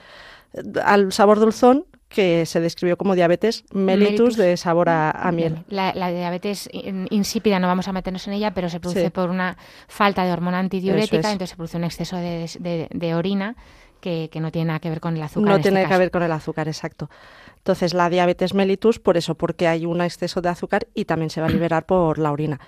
al 0.83 1.13
sabor 1.13 1.39
dulzón 1.39 1.87
que 2.09 2.47
se 2.47 2.61
describió 2.61 2.97
como 2.97 3.15
diabetes 3.15 3.65
mellitus, 3.73 4.37
de 4.37 4.57
sabor 4.57 4.89
a, 4.89 5.31
miel. 5.33 5.65
La, 5.69 5.93
diabetes 5.93 6.69
insípida 7.11 7.59
no 7.59 7.67
vamos 7.67 7.89
a 7.89 7.93
meternos 7.93 8.27
en 8.29 8.35
ella, 8.35 8.55
pero 8.55 8.69
se 8.69 8.81
produce 8.81 9.11
por 9.11 9.31
una 9.31 9.57
falta 9.89 10.25
de 10.25 10.33
hormona 10.33 10.59
antidiurética, 10.59 11.33
entonces 11.33 11.51
se 11.51 11.57
produce 11.57 11.77
un 11.77 11.85
exceso 11.85 12.17
de, 12.17 13.15
orina 13.15 13.57
que, 14.01 14.31
no 14.41 14.53
tiene 14.53 14.67
nada 14.67 14.79
que 14.79 14.89
ver 14.89 15.01
con 15.01 15.17
el 15.17 15.23
azúcar. 15.23 15.49
No 15.49 15.57
este 15.57 15.71
tiene 15.71 15.87
que 15.87 15.99
ver 15.99 16.11
con 16.11 16.23
el 16.23 16.33
azúcar, 16.33 16.69
exacto. 16.69 17.11
Entonces 17.57 17.95
la 17.95 18.09
diabetes 18.09 18.55
mellitus, 18.55 19.01
por 19.01 19.17
eso, 19.17 19.35
porque 19.35 19.67
hay 19.67 19.87
un 19.87 20.01
exceso 20.01 20.41
de 20.41 20.49
azúcar 20.49 20.87
y 20.95 21.05
también 21.05 21.31
se 21.31 21.41
va 21.41 21.49
a 21.49 21.51
liberar 21.51 21.87
por 21.87 22.19
la 22.19 22.31
orina 22.31 22.61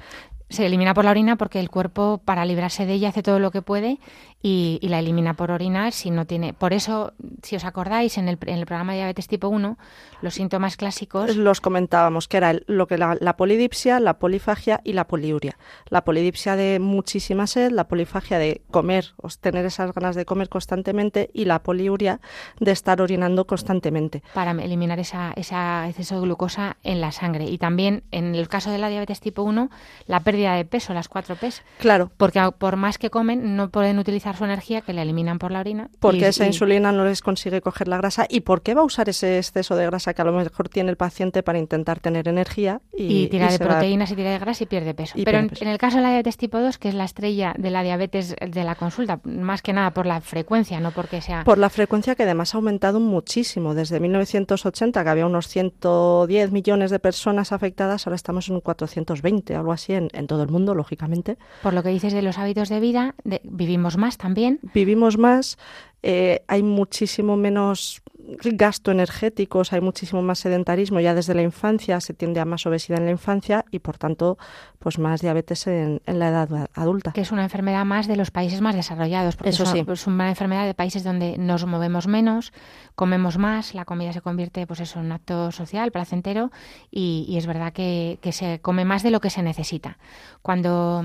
se 0.51 0.65
elimina 0.65 0.95
por 0.95 1.05
la 1.05 1.11
orina 1.11 1.37
porque 1.37 1.61
el 1.61 1.71
cuerpo 1.71 2.21
para 2.25 2.45
librarse 2.47 2.87
de 2.87 2.95
ella 2.95 3.11
hace 3.11 3.23
todo 3.23 3.39
lo 3.39 3.51
que 3.51 3.63
puede 3.63 3.99
y, 4.41 4.79
la 4.83 5.01
elimina 5.01 5.35
por 5.35 5.51
orina 5.51 5.91
si 5.91 6.11
no 6.11 6.25
tiene. 6.25 6.53
Por 6.53 6.73
eso, 6.73 7.13
si 7.43 7.57
os 7.57 7.65
acordáis, 7.65 8.19
en 8.19 8.29
el, 8.29 8.39
en 8.47 8.59
el 8.59 8.67
programa 8.67 8.93
de 8.93 8.99
diabetes 8.99 9.27
tipo 9.27 9.49
1, 9.49 9.77
los 10.23 10.35
síntomas 10.35 10.77
clásicos. 10.77 11.37
Los 11.37 11.61
comentábamos, 11.61 12.29
que 12.29 12.37
era 12.37 12.55
lo 12.67 12.87
que 12.87 12.99
la, 12.99 13.37
polidipsia, 13.37 13.99
la 13.99 14.19
polifagia 14.19 14.81
y 14.85 14.93
la 14.93 15.07
poliuria. 15.07 15.57
La 15.89 16.05
polidipsia 16.05 16.55
de 16.57 16.79
muchísima 16.79 17.47
sed, 17.47 17.73
la 17.73 17.89
polifagia 17.89 18.39
de 18.39 18.63
comer, 18.71 19.13
tener 19.41 19.67
esas 19.67 19.93
ganas 19.93 20.15
de 20.15 20.25
comer 20.25 20.49
constantemente 20.49 21.31
y 21.33 21.45
la 21.45 21.63
poliuria 21.63 22.21
de 22.61 22.71
estar 22.71 23.03
orinando 23.03 23.47
constantemente. 23.47 24.23
Para 24.35 24.53
eliminar 24.53 25.01
esa, 25.01 25.33
ese 25.35 25.57
exceso 25.89 26.15
de 26.17 26.21
glucosa 26.23 26.77
en 26.85 27.01
la 27.01 27.11
sangre. 27.11 27.45
Y 27.47 27.59
también, 27.59 28.05
en 28.13 28.37
el 28.37 28.49
caso 28.49 28.71
de 28.71 28.79
la 28.79 28.89
diabetes 28.89 29.21
tipo 29.21 29.43
1, 29.43 29.69
la 30.07 30.21
pérdida 30.21 30.55
de 30.55 30.65
peso, 30.65 30.95
las 30.95 31.09
cuatro 31.09 31.35
P's. 31.35 31.63
Claro. 31.79 32.11
Porque 32.17 32.41
por 32.59 32.77
más 32.77 32.99
que 32.99 33.11
comen, 33.11 33.57
no 33.57 33.71
pueden 33.71 33.99
utilizar 33.99 34.28
su 34.37 34.45
energía 34.45 34.81
que 34.81 34.93
la 34.93 35.03
eliminan 35.03 35.39
por 35.39 35.51
la 35.51 35.61
orina. 35.61 35.91
Porque 36.01 36.29
esa 36.29 36.47
insulina 36.47 36.93
no 36.93 37.05
les 37.05 37.23
consigue 37.23 37.61
coger 37.61 37.89
la 37.89 37.99
grasa. 37.99 38.27
¿Y 38.29 38.41
por 38.41 38.63
qué 38.63 38.75
va 38.75 38.83
a 38.83 38.85
usar 38.85 39.09
ese 39.09 39.39
exceso 39.39 39.77
de 39.77 39.87
grasa 39.87 40.15
que 40.15 40.23
a 40.23 40.25
lo 40.25 40.33
mejor 40.33 40.69
tiene 40.69 40.91
el 40.91 40.97
paciente 40.97 41.43
para 41.43 41.59
intentar 41.59 42.01
tener 42.01 42.29
energía? 42.29 42.81
Y, 42.97 43.29
tira 43.29 43.51
de 43.51 43.59
proteínas 43.59 44.11
y 44.11 44.17
tira 44.17 44.31
de 44.31 44.39
grasa 44.39 44.65
y 44.65 44.67
pierde 44.67 44.95
peso. 44.95 45.15
Pero 45.25 45.39
en, 45.39 45.69
el 45.69 45.79
caso 45.79 45.97
de 45.97 46.03
la 46.03 46.09
diabetes 46.11 46.37
tipo 46.37 46.59
2, 46.61 46.79
que 46.79 46.89
es 46.89 46.95
la 46.95 47.05
estrella 47.05 47.55
de 47.57 47.71
la 47.71 47.83
diabetes 47.83 48.37
de 48.41 48.65
la 48.65 48.75
consulta, 48.75 49.21
más 49.25 49.63
que 49.63 49.73
nada 49.73 49.93
por 49.93 50.07
la 50.07 50.21
frecuencia, 50.21 50.81
no 50.81 50.91
porque 50.91 51.21
sea... 51.21 51.45
Por 51.45 51.59
la 51.59 51.71
frecuencia 51.71 52.15
que 52.15 52.25
además 52.25 52.55
ha 52.55 52.59
aumentado 52.59 53.01
muchísimo. 53.01 53.75
Desde 53.75 54.01
1980, 54.01 55.03
que 55.03 55.11
había 55.11 55.27
unos 55.27 55.49
110 55.49 56.53
millones 56.53 56.91
de 56.91 56.99
personas 56.99 57.53
afectadas, 57.53 58.07
ahora 58.07 58.17
estamos 58.17 58.49
en 58.49 58.57
un 58.57 58.61
420, 58.61 59.55
algo 59.55 59.73
así, 59.73 59.95
en, 59.95 60.09
todo 60.27 60.43
el 60.43 60.49
mundo, 60.51 60.75
lógicamente. 60.75 61.39
Por 61.63 61.75
lo 61.75 61.83
que 61.83 61.89
dices 61.91 62.13
de 62.13 62.23
los 62.23 62.39
hábitos 62.39 62.69
de 62.69 62.81
vida, 62.81 63.15
vivimos 63.45 63.97
más 63.97 64.18
también. 64.19 64.61
Vivimos 64.75 65.17
más, 65.17 65.57
eh, 66.03 66.45
hay 66.47 66.63
muchísimo 66.63 67.37
menos 67.37 68.03
gasto 68.43 68.91
energético, 68.91 69.63
hay 69.71 69.81
muchísimo 69.81 70.23
más 70.23 70.41
sedentarismo 70.41 71.01
ya 71.01 71.15
desde 71.15 71.35
la 71.35 71.43
infancia, 71.43 72.01
se 72.01 72.13
tiende 72.13 72.41
a 72.41 72.45
más 72.45 72.67
obesidad 72.67 72.99
en 72.99 73.07
la 73.07 73.11
infancia 73.11 73.65
y 73.71 73.79
por 73.79 73.97
tanto 73.97 74.37
pues 74.79 74.99
más 74.99 75.21
diabetes 75.21 75.67
en, 75.67 76.01
la 76.07 76.29
edad 76.29 76.69
adulta. 76.75 77.13
Que 77.13 77.23
es 77.23 77.33
una 77.33 77.45
enfermedad 77.45 77.85
más 77.85 78.07
de 78.07 78.17
los 78.17 78.31
países 78.31 78.61
más 78.61 78.75
desarrollados, 78.75 79.37
porque 79.37 79.51
Eso 79.51 79.65
sí. 79.67 79.85
es 79.87 80.07
una 80.07 80.29
enfermedad 80.29 80.67
de 80.67 80.75
países 80.75 81.05
donde 81.05 81.39
nos 81.39 81.65
movemos 81.67 82.07
menos, 82.07 82.53
comemos 82.95 83.39
más, 83.39 83.75
la 83.75 83.85
comida 83.85 84.13
se 84.13 84.21
convierte 84.21 84.67
pues 84.67 84.81
eso 84.81 85.01
en 85.01 85.07
un 85.07 85.13
acto 85.13 85.51
social, 85.51 85.91
placentero 85.91 86.51
y, 86.91 87.35
es 87.39 87.47
verdad 87.47 87.73
que, 87.73 88.19
que 88.21 88.33
se 88.33 88.61
come 88.61 88.85
más 88.85 89.03
de 89.03 89.11
lo 89.11 89.21
que 89.21 89.31
se 89.31 89.43
necesita. 89.43 89.99
Cuando 90.43 91.05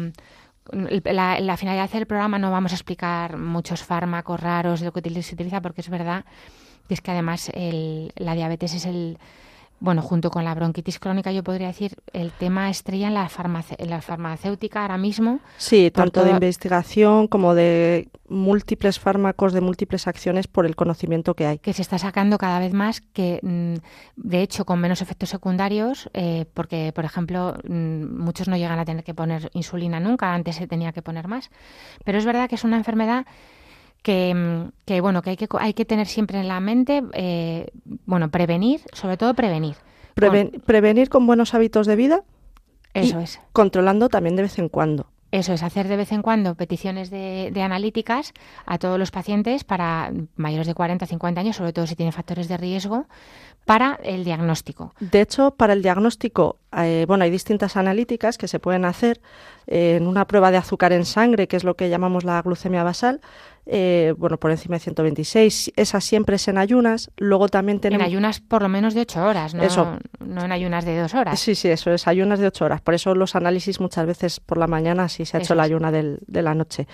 la, 0.71 1.39
la, 1.39 1.57
finalidad 1.57 1.89
del 1.89 2.05
programa 2.05 2.39
no 2.39 2.51
vamos 2.51 2.71
a 2.71 2.75
explicar 2.75 3.37
muchos 3.37 3.83
fármacos 3.83 4.39
raros 4.39 4.79
de 4.79 4.85
lo 4.85 4.93
que 4.93 5.21
se 5.21 5.35
utiliza 5.35 5.61
porque 5.61 5.81
es 5.81 5.89
verdad 5.89 6.25
que 6.87 6.93
es 6.93 7.01
que 7.01 7.11
además 7.11 7.49
el, 7.53 8.11
la 8.15 8.35
diabetes 8.35 8.73
es 8.73 8.85
el 8.85 9.17
bueno, 9.83 10.01
junto 10.01 10.31
con 10.31 10.45
la 10.45 10.55
bronquitis 10.55 10.97
crónica, 10.97 11.33
yo 11.33 11.43
podría 11.43 11.67
decir 11.67 11.97
el 12.13 12.31
tema 12.31 12.69
estrella 12.69 13.07
en 13.07 13.15
la, 13.15 13.29
en 13.77 13.89
la 13.89 14.01
farmacéutica 14.01 14.81
ahora 14.81 14.97
mismo. 14.97 15.41
Sí, 15.57 15.91
tanto 15.91 16.23
de 16.23 16.31
investigación 16.31 17.27
como 17.27 17.53
de 17.53 18.07
múltiples 18.29 18.97
fármacos, 18.97 19.51
de 19.51 19.59
múltiples 19.59 20.07
acciones 20.07 20.47
por 20.47 20.65
el 20.65 20.77
conocimiento 20.77 21.33
que 21.33 21.47
hay. 21.47 21.59
Que 21.59 21.73
se 21.73 21.81
está 21.81 21.97
sacando 21.97 22.37
cada 22.37 22.59
vez 22.59 22.71
más, 22.71 23.01
que 23.01 23.41
mm, 23.43 23.73
de 24.15 24.41
hecho 24.41 24.63
con 24.63 24.79
menos 24.79 25.01
efectos 25.01 25.27
secundarios, 25.27 26.09
eh, 26.13 26.45
porque, 26.53 26.93
por 26.95 27.03
ejemplo, 27.03 27.57
mm, 27.67 28.23
muchos 28.23 28.47
no 28.47 28.55
llegan 28.55 28.79
a 28.79 28.85
tener 28.85 29.03
que 29.03 29.13
poner 29.13 29.49
insulina 29.53 29.99
nunca, 29.99 30.33
antes 30.33 30.55
se 30.55 30.65
tenía 30.65 30.93
que 30.93 31.01
poner 31.01 31.27
más. 31.27 31.51
Pero 32.05 32.17
es 32.17 32.25
verdad 32.25 32.47
que 32.47 32.55
es 32.55 32.63
una 32.63 32.77
enfermedad 32.77 33.25
que, 34.03 34.69
que, 34.85 35.01
bueno 35.01 35.21
que 35.23 35.31
hay 35.31 35.37
que 35.37 35.47
hay 35.59 35.73
que 35.73 35.85
tener 35.85 36.07
siempre 36.07 36.39
en 36.39 36.47
la 36.47 36.59
mente 36.59 37.01
eh, 37.13 37.71
bueno 38.05 38.29
prevenir 38.29 38.81
sobre 38.91 39.17
todo 39.17 39.33
prevenir. 39.33 39.75
Prevenir 40.13 41.09
con 41.09 41.25
buenos 41.25 41.55
hábitos 41.55 41.87
de 41.87 41.95
vida 41.95 42.23
eso 42.93 43.19
es. 43.19 43.39
controlando 43.51 44.09
también 44.09 44.35
de 44.35 44.43
vez 44.43 44.59
en 44.59 44.69
cuando. 44.69 45.07
Eso 45.31 45.51
es, 45.51 45.63
hacer 45.63 45.87
de 45.87 45.97
vez 45.97 46.11
en 46.11 46.21
cuando 46.21 46.53
peticiones 46.53 47.09
de, 47.09 47.49
de, 47.51 47.61
analíticas 47.63 48.33
a 48.67 48.77
todos 48.77 48.99
los 48.99 49.09
pacientes 49.09 49.63
para 49.63 50.13
mayores 50.35 50.67
de 50.67 50.75
40 50.75 51.07
50 51.07 51.41
años, 51.41 51.55
sobre 51.55 51.73
todo 51.73 51.87
si 51.87 51.95
tienen 51.95 52.13
factores 52.13 52.47
de 52.47 52.55
riesgo, 52.55 53.07
para 53.65 53.99
el 54.03 54.23
diagnóstico. 54.23 54.93
De 54.99 55.21
hecho, 55.21 55.51
para 55.51 55.73
el 55.73 55.81
diagnóstico, 55.81 56.57
eh, 56.77 57.05
bueno, 57.07 57.23
hay 57.23 57.31
distintas 57.31 57.77
analíticas 57.77 58.37
que 58.37 58.47
se 58.47 58.59
pueden 58.59 58.85
hacer 58.85 59.21
eh, 59.67 59.95
en 59.95 60.07
una 60.07 60.27
prueba 60.27 60.51
de 60.51 60.57
azúcar 60.57 60.93
en 60.93 61.05
sangre, 61.05 61.47
que 61.47 61.55
es 61.55 61.63
lo 61.63 61.75
que 61.75 61.89
llamamos 61.89 62.23
la 62.23 62.41
glucemia 62.41 62.83
basal, 62.83 63.21
eh, 63.65 64.13
bueno, 64.17 64.37
por 64.37 64.51
encima 64.51 64.75
de 64.75 64.79
126. 64.81 65.73
Esa 65.75 66.01
siempre 66.01 66.35
es 66.35 66.47
en 66.47 66.57
ayunas. 66.57 67.11
Luego 67.17 67.47
también 67.47 67.79
tenemos... 67.79 68.05
En 68.05 68.11
ayunas 68.11 68.39
por 68.39 68.61
lo 68.61 68.69
menos 68.69 68.93
de 68.93 69.01
8 69.01 69.23
horas, 69.23 69.53
¿no? 69.53 69.63
Eso. 69.63 69.97
no 70.19 70.43
en 70.43 70.51
ayunas 70.51 70.85
de 70.85 70.99
2 70.99 71.13
horas. 71.13 71.39
Sí, 71.39 71.55
sí, 71.55 71.69
eso 71.69 71.91
es, 71.91 72.07
ayunas 72.07 72.39
de 72.39 72.47
8 72.47 72.65
horas. 72.65 72.81
Por 72.81 72.93
eso 72.93 73.15
los 73.15 73.35
análisis 73.35 73.79
muchas 73.79 74.05
veces 74.05 74.39
por 74.39 74.57
la 74.57 74.67
mañana 74.67 75.09
si 75.09 75.25
se 75.25 75.37
ha 75.37 75.39
hecho 75.39 75.55
la 75.55 75.63
ayuna 75.63 75.91
del, 75.91 76.19
de 76.27 76.41
la 76.41 76.55
noche. 76.55 76.87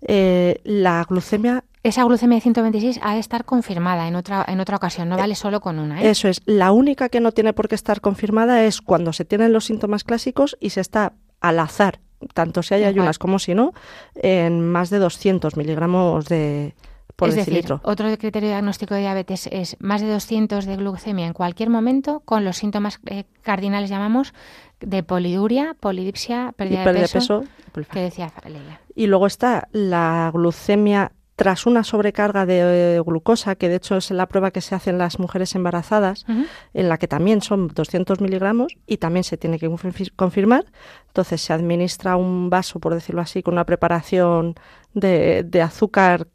la 0.00 1.04
glucemia 1.08 1.64
esa 1.88 2.04
glucemia 2.04 2.36
de 2.36 2.42
126 2.42 3.00
ha 3.02 3.14
de 3.14 3.20
estar 3.20 3.44
confirmada 3.44 4.08
en 4.08 4.16
otra, 4.16 4.44
en 4.46 4.60
otra 4.60 4.76
ocasión, 4.76 5.08
no 5.08 5.16
vale 5.16 5.34
solo 5.34 5.60
con 5.60 5.78
una. 5.78 6.02
¿eh? 6.02 6.10
Eso 6.10 6.28
es. 6.28 6.42
La 6.44 6.72
única 6.72 7.08
que 7.08 7.20
no 7.20 7.32
tiene 7.32 7.52
por 7.52 7.68
qué 7.68 7.76
estar 7.76 8.00
confirmada 8.00 8.64
es 8.64 8.80
cuando 8.82 9.12
se 9.12 9.24
tienen 9.24 9.52
los 9.52 9.64
síntomas 9.64 10.04
clásicos 10.04 10.56
y 10.60 10.70
se 10.70 10.80
está 10.80 11.14
al 11.40 11.58
azar, 11.60 12.00
tanto 12.34 12.62
si 12.62 12.74
hay 12.74 12.84
ayunas 12.84 13.18
como 13.18 13.38
si 13.38 13.54
no, 13.54 13.72
en 14.14 14.60
más 14.60 14.90
de 14.90 14.98
200 14.98 15.56
miligramos 15.56 16.26
de, 16.26 16.74
por 17.16 17.30
es 17.30 17.34
decilitro. 17.34 17.76
Decir, 17.76 17.90
otro 17.90 18.18
criterio 18.18 18.48
diagnóstico 18.48 18.94
de 18.94 19.00
diabetes 19.00 19.48
es 19.50 19.76
más 19.80 20.00
de 20.00 20.08
200 20.08 20.66
de 20.66 20.76
glucemia 20.76 21.26
en 21.26 21.32
cualquier 21.32 21.68
momento 21.68 22.20
con 22.20 22.44
los 22.44 22.56
síntomas 22.56 23.00
eh, 23.06 23.24
cardinales 23.42 23.90
llamamos 23.90 24.34
de 24.80 25.02
poliduria, 25.02 25.74
polidipsia, 25.80 26.52
pérdida, 26.56 26.84
de 26.84 27.08
peso, 27.08 27.44
que 27.90 28.00
decía 28.00 28.32
Leila. 28.44 28.80
Y 28.94 29.08
luego 29.08 29.26
está 29.26 29.68
la 29.72 30.30
glucemia 30.32 31.12
tras 31.38 31.66
una 31.66 31.84
sobrecarga 31.84 32.46
de 32.46 32.96
eh, 32.96 33.00
glucosa, 33.00 33.54
que 33.54 33.68
de 33.68 33.76
hecho 33.76 33.96
es 33.96 34.10
la 34.10 34.26
prueba 34.26 34.50
que 34.50 34.60
se 34.60 34.74
hace 34.74 34.90
en 34.90 34.98
las 34.98 35.20
mujeres 35.20 35.54
embarazadas, 35.54 36.26
en 36.74 36.88
la 36.88 36.98
que 36.98 37.06
también 37.06 37.42
son 37.42 37.68
200 37.68 38.20
miligramos 38.20 38.76
y 38.88 38.96
también 38.96 39.22
se 39.22 39.36
tiene 39.36 39.60
que 39.60 39.70
confirmar. 40.16 40.64
Entonces 41.06 41.40
se 41.40 41.52
administra 41.52 42.16
un 42.16 42.50
vaso, 42.50 42.80
por 42.80 42.92
decirlo 42.92 43.20
así, 43.20 43.44
con 43.44 43.54
una 43.54 43.66
preparación 43.66 44.56
de, 44.94 45.44
de 45.44 45.62
azúcar 45.62 46.26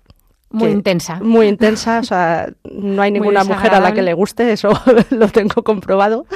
muy 0.54 0.70
intensa. 0.70 1.20
Muy 1.20 1.48
intensa, 1.48 2.00
o 2.00 2.04
sea, 2.04 2.48
no 2.64 3.02
hay 3.02 3.12
ninguna 3.12 3.44
mujer 3.44 3.74
a 3.74 3.80
la 3.80 3.92
que 3.92 4.04
le 4.04 4.14
guste, 4.14 4.52
eso 4.52 4.70
lo 5.10 5.28
tengo 5.30 5.64
comprobado. 5.64 6.28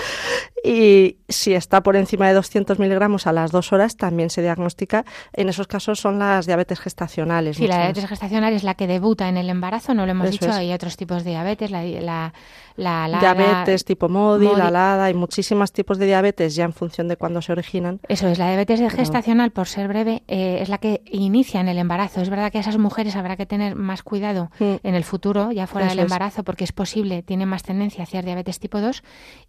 Y 0.63 1.17
si 1.29 1.53
está 1.53 1.81
por 1.83 1.95
encima 1.95 2.27
de 2.27 2.33
200 2.33 2.79
miligramos 2.79 3.27
a 3.27 3.31
las 3.31 3.51
dos 3.51 3.71
horas, 3.71 3.95
también 3.95 4.31
se 4.31 4.41
diagnostica. 4.41 5.05
En 5.33 5.49
esos 5.49 5.67
casos 5.67 5.99
son 5.99 6.17
las 6.17 6.47
diabetes 6.47 6.79
gestacionales. 6.79 7.57
Sí, 7.57 7.67
la 7.67 7.77
diabetes 7.77 8.07
gestacional 8.07 8.53
es 8.53 8.63
la 8.63 8.73
que 8.73 8.87
debuta 8.87 9.29
en 9.29 9.37
el 9.37 9.49
embarazo, 9.51 9.93
no 9.93 10.05
lo 10.05 10.11
hemos 10.11 10.31
dicho, 10.31 10.51
hay 10.51 10.73
otros 10.73 10.97
tipos 10.97 11.23
de 11.23 11.31
diabetes, 11.31 11.69
la, 11.69 11.83
la, 11.83 12.33
la, 12.77 13.19
diabetes 13.19 13.83
tipo 13.83 14.07
MODI, 14.07 14.55
la 14.55 14.71
LADA, 14.71 15.05
hay 15.05 15.13
muchísimos 15.13 15.71
tipos 15.71 15.97
de 15.97 16.05
diabetes 16.05 16.55
ya 16.55 16.63
en 16.63 16.73
función 16.73 17.07
de 17.07 17.17
cuándo 17.17 17.41
se 17.41 17.51
originan. 17.51 17.99
Eso 18.07 18.27
es, 18.27 18.37
la 18.37 18.47
diabetes 18.47 18.79
gestacional, 18.93 19.51
por 19.51 19.67
ser 19.67 19.87
breve, 19.87 20.23
eh, 20.27 20.59
es 20.61 20.69
la 20.69 20.77
que 20.77 21.01
inicia 21.11 21.59
en 21.59 21.67
el 21.67 21.79
embarazo. 21.79 22.21
Es 22.21 22.29
verdad 22.29 22.51
que 22.51 22.59
a 22.59 22.61
esas 22.61 22.77
mujeres 22.77 23.15
habrá 23.15 23.35
que 23.35 23.45
tener 23.45 23.75
más 23.75 24.03
cuidado 24.03 24.51
mm. 24.59 24.75
en 24.83 24.95
el 24.95 25.03
futuro, 25.03 25.51
ya 25.51 25.67
fuera 25.67 25.87
del 25.87 25.99
embarazo, 25.99 26.43
porque 26.43 26.63
es 26.63 26.71
posible, 26.71 27.23
tienen 27.23 27.49
más 27.49 27.63
tendencia 27.63 28.01
a 28.01 28.03
hacer 28.03 28.23
diabetes 28.23 28.59
tipo 28.59 28.79
2. 28.79 29.03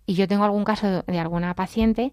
Y 0.07 0.15
yo 0.15 0.27
tengo 0.27 0.45
algún 0.45 0.65
caso 0.65 1.03
de 1.07 1.19
alguna 1.19 1.55
paciente 1.55 2.13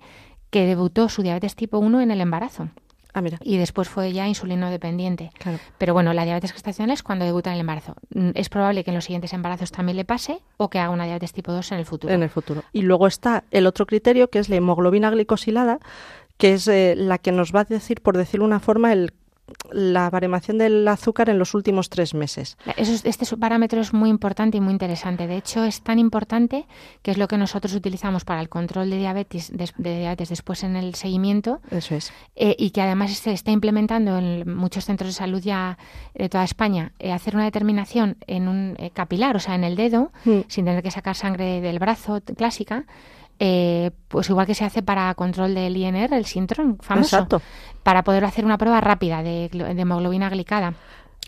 que 0.49 0.65
debutó 0.65 1.09
su 1.09 1.21
diabetes 1.21 1.55
tipo 1.55 1.79
1 1.79 2.01
en 2.01 2.11
el 2.11 2.21
embarazo. 2.21 2.69
Ah, 3.15 3.21
mira. 3.21 3.39
Y 3.41 3.55
después 3.57 3.87
fue 3.87 4.11
ya 4.11 4.27
insulino 4.27 4.69
dependiente. 4.69 5.31
Pero 5.77 5.93
bueno, 5.93 6.11
la 6.11 6.25
diabetes 6.25 6.51
gestacional 6.51 6.93
es 6.93 7.01
cuando 7.01 7.23
debuta 7.23 7.49
en 7.49 7.53
el 7.53 7.61
embarazo. 7.61 7.95
Mm, 8.13 8.31
es 8.33 8.49
probable 8.49 8.83
que 8.83 8.91
en 8.91 8.95
los 8.95 9.05
siguientes 9.05 9.31
embarazos 9.31 9.71
también 9.71 9.95
le 9.95 10.03
pase 10.03 10.41
o 10.57 10.69
que 10.69 10.79
haga 10.79 10.89
una 10.89 11.05
diabetes 11.05 11.31
tipo 11.31 11.53
2 11.53 11.71
en 11.71 11.77
el 11.77 11.85
futuro. 11.85 12.13
En 12.13 12.23
el 12.23 12.29
futuro. 12.29 12.63
Y 12.73 12.81
luego 12.81 13.07
está 13.07 13.45
el 13.51 13.67
otro 13.67 13.85
criterio 13.85 14.29
que 14.29 14.39
es 14.39 14.49
la 14.49 14.57
hemoglobina 14.57 15.09
glicosilada, 15.11 15.79
que 16.35 16.55
es 16.55 16.67
eh, 16.67 16.95
la 16.97 17.17
que 17.17 17.31
nos 17.31 17.55
va 17.55 17.61
a 17.61 17.63
decir, 17.63 18.01
por 18.01 18.17
decirlo 18.17 18.43
una 18.43 18.59
forma, 18.59 18.91
el 18.91 19.13
la 19.71 20.09
variación 20.09 20.57
del 20.57 20.87
azúcar 20.87 21.29
en 21.29 21.39
los 21.39 21.53
últimos 21.53 21.89
tres 21.89 22.13
meses. 22.13 22.57
este 22.77 23.37
parámetro 23.37 23.81
es 23.81 23.93
muy 23.93 24.09
importante 24.09 24.57
y 24.57 24.61
muy 24.61 24.73
interesante. 24.73 25.27
De 25.27 25.37
hecho, 25.37 25.63
es 25.63 25.81
tan 25.81 25.99
importante 25.99 26.65
que 27.01 27.11
es 27.11 27.17
lo 27.17 27.27
que 27.27 27.37
nosotros 27.37 27.73
utilizamos 27.73 28.25
para 28.25 28.41
el 28.41 28.49
control 28.49 28.89
de 28.89 28.97
diabetes, 28.97 29.51
de, 29.51 29.69
diabetes 29.77 30.29
después 30.29 30.63
en 30.63 30.75
el 30.75 30.95
seguimiento. 30.95 31.61
Eso 31.71 31.95
es. 31.95 32.11
Eh, 32.35 32.55
y 32.57 32.71
que 32.71 32.81
además 32.81 33.11
se 33.11 33.31
está 33.31 33.51
implementando 33.51 34.17
en 34.17 34.55
muchos 34.55 34.85
centros 34.85 35.09
de 35.09 35.13
salud 35.13 35.41
ya 35.41 35.77
de 36.13 36.29
toda 36.29 36.43
España, 36.43 36.93
eh, 36.99 37.11
hacer 37.11 37.35
una 37.35 37.45
determinación 37.45 38.17
en 38.27 38.47
un 38.47 38.75
eh, 38.77 38.91
capilar, 38.91 39.35
o 39.35 39.39
sea, 39.39 39.55
en 39.55 39.63
el 39.63 39.75
dedo, 39.75 40.11
mm. 40.25 40.41
sin 40.47 40.65
tener 40.65 40.83
que 40.83 40.91
sacar 40.91 41.15
sangre 41.15 41.61
del 41.61 41.79
brazo 41.79 42.21
clásica 42.35 42.85
eh, 43.39 43.91
pues 44.07 44.29
igual 44.29 44.47
que 44.47 44.55
se 44.55 44.65
hace 44.65 44.81
para 44.81 45.13
control 45.15 45.55
del 45.55 45.75
INR, 45.75 46.13
el 46.13 46.25
síntron 46.25 46.77
famoso, 46.79 47.27
para 47.83 48.03
poder 48.03 48.25
hacer 48.25 48.45
una 48.45 48.57
prueba 48.57 48.81
rápida 48.81 49.23
de, 49.23 49.49
hemoglobina 49.51 50.29
glicada. 50.29 50.73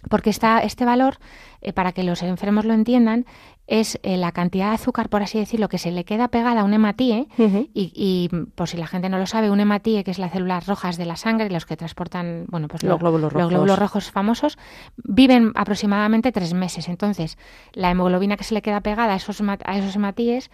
Porque 0.10 0.30
esta, 0.30 0.60
este 0.60 0.86
valor, 0.86 1.18
eh, 1.62 1.74
para 1.74 1.92
que 1.92 2.04
los 2.04 2.22
enfermos 2.22 2.66
lo 2.66 2.74
entiendan, 2.74 3.26
es 3.66 4.00
eh, 4.04 4.16
la 4.16 4.32
cantidad 4.32 4.70
de 4.70 4.76
azúcar, 4.76 5.10
por 5.10 5.24
así 5.24 5.40
decirlo, 5.40 5.68
que 5.68 5.80
se 5.80 5.92
le 5.92 6.06
queda 6.06 6.30
pegada 6.30 6.62
a 6.62 6.64
un 6.64 6.74
hematíe. 6.74 7.28
y, 7.74 8.30
por 8.56 8.70
si 8.70 8.78
la 8.78 8.88
gente 8.88 9.10
no 9.10 9.18
lo 9.18 9.26
sabe, 9.26 9.50
un 9.50 9.60
hematíe, 9.60 10.04
que 10.04 10.12
es 10.12 10.20
las 10.20 10.32
células 10.32 10.68
rojas 10.68 10.98
de 10.98 11.06
la 11.06 11.18
sangre, 11.18 11.50
los 11.50 11.66
que 11.66 11.76
transportan 11.76 12.46
bueno, 12.48 12.68
pues 12.68 12.84
los, 12.84 12.98
glóbulos 13.00 13.34
los 13.34 13.50
glóbulos 13.50 13.78
rojos 13.78 14.12
famosos, 14.12 14.58
viven 14.98 15.52
aproximadamente 15.56 16.32
tres 16.32 16.54
meses. 16.54 16.88
Entonces, 16.88 17.38
la 17.74 17.92
hemoglobina 17.92 18.38
que 18.38 18.46
se 18.46 18.54
le 18.54 18.62
queda 18.62 18.80
pegada 18.82 19.14
a 19.14 19.18
esos, 19.18 19.42
a 19.42 19.78
esos 19.78 19.96
hematíes 19.96 20.50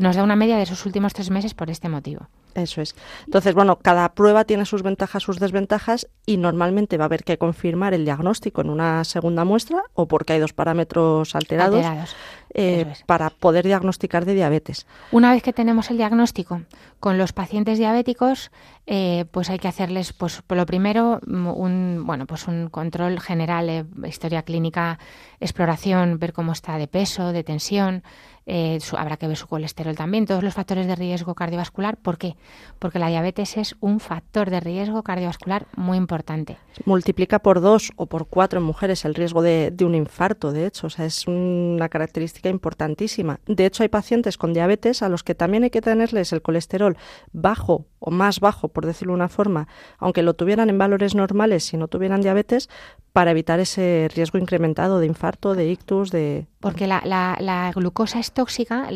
nos 0.00 0.16
da 0.16 0.22
una 0.22 0.36
media 0.36 0.56
de 0.56 0.66
sus 0.66 0.86
últimos 0.86 1.12
tres 1.12 1.30
meses 1.30 1.54
por 1.54 1.70
este 1.70 1.88
motivo. 1.88 2.28
Eso 2.54 2.80
es. 2.80 2.94
Entonces, 3.26 3.54
bueno, 3.54 3.76
cada 3.76 4.08
prueba 4.10 4.44
tiene 4.44 4.64
sus 4.64 4.82
ventajas, 4.82 5.22
sus 5.22 5.38
desventajas 5.38 6.08
y 6.26 6.36
normalmente 6.38 6.96
va 6.96 7.04
a 7.04 7.06
haber 7.06 7.24
que 7.24 7.38
confirmar 7.38 7.94
el 7.94 8.04
diagnóstico 8.04 8.60
en 8.60 8.70
una 8.70 9.04
segunda 9.04 9.44
muestra 9.44 9.82
o 9.94 10.08
porque 10.08 10.32
hay 10.32 10.40
dos 10.40 10.52
parámetros 10.52 11.34
alterados, 11.34 11.84
eh, 12.54 12.94
para 13.06 13.30
poder 13.30 13.66
diagnosticar 13.66 14.24
de 14.24 14.34
diabetes. 14.34 14.86
Una 15.12 15.32
vez 15.32 15.42
que 15.42 15.52
tenemos 15.52 15.90
el 15.90 15.98
diagnóstico 15.98 16.62
con 16.98 17.18
los 17.18 17.32
pacientes 17.32 17.78
diabéticos, 17.78 18.50
eh, 18.86 19.26
pues 19.30 19.50
hay 19.50 19.58
que 19.58 19.68
hacerles, 19.68 20.12
pues 20.14 20.42
lo 20.48 20.66
primero, 20.66 21.20
un 21.26 22.02
bueno, 22.06 22.26
pues 22.26 22.48
un 22.48 22.68
control 22.70 23.20
general, 23.20 23.68
eh, 23.68 23.84
historia 24.06 24.42
clínica, 24.42 24.98
exploración, 25.40 26.18
ver 26.18 26.32
cómo 26.32 26.52
está 26.52 26.78
de 26.78 26.88
peso, 26.88 27.32
de 27.32 27.44
tensión, 27.44 28.02
eh, 28.50 28.78
habrá 28.96 29.18
que 29.18 29.28
ver 29.28 29.36
su 29.36 29.46
colesterol 29.46 29.94
también, 29.94 30.24
todos 30.24 30.42
los 30.42 30.54
factores 30.54 30.86
de 30.86 30.96
riesgo 30.96 31.34
cardiovascular. 31.34 31.98
¿Por 31.98 32.16
qué? 32.16 32.34
Porque 32.78 32.98
la 32.98 33.08
diabetes 33.08 33.58
es 33.58 33.76
un 33.80 34.00
factor 34.00 34.48
de 34.48 34.60
riesgo 34.60 35.02
cardiovascular 35.02 35.66
muy 35.76 35.98
importante. 35.98 36.56
Multiplica 36.86 37.40
por 37.40 37.60
dos 37.60 37.92
o 37.96 38.06
por 38.06 38.26
cuatro 38.26 38.60
en 38.60 38.64
mujeres 38.64 39.04
el 39.04 39.14
riesgo 39.14 39.42
de, 39.42 39.74
un 39.82 39.94
infarto, 39.94 40.50
de 40.50 40.64
hecho, 40.64 40.86
o 40.86 40.90
sea, 40.90 41.04
es 41.04 41.26
una 41.26 41.90
característica 41.90 42.48
importantísima. 42.48 43.38
De 43.46 43.66
hecho, 43.66 43.82
hay 43.82 43.90
pacientes 43.90 44.38
con 44.38 44.54
diabetes 44.54 45.02
a 45.02 45.10
los 45.10 45.22
que 45.22 45.34
también 45.34 45.64
hay 45.64 45.70
que 45.70 45.82
tenerles 45.82 46.32
el 46.32 46.40
colesterol 46.40 46.96
bajo 47.32 47.84
o 47.98 48.10
más 48.10 48.40
bajo, 48.40 48.68
por 48.68 48.86
decirlo 48.86 49.12
de 49.12 49.16
una 49.16 49.28
forma, 49.28 49.68
aunque 49.98 50.22
lo 50.22 50.34
tuvieran 50.34 50.70
en 50.70 50.78
valores 50.78 51.14
normales 51.14 51.64
si 51.64 51.76
no 51.76 51.88
tuvieran 51.88 52.22
diabetes, 52.22 52.70
para 53.12 53.32
evitar 53.32 53.60
ese 53.60 54.08
riesgo 54.14 54.38
incrementado 54.38 55.00
de 55.00 55.06
infarto, 55.06 55.54
de 55.54 55.68
ictus, 55.68 56.10
de... 56.10 56.46
Porque 56.60 56.86
la, 56.88 57.00
la, 57.04 57.70
glucosa 57.72 58.18
es 58.18 58.32
tóxica, 58.32 58.88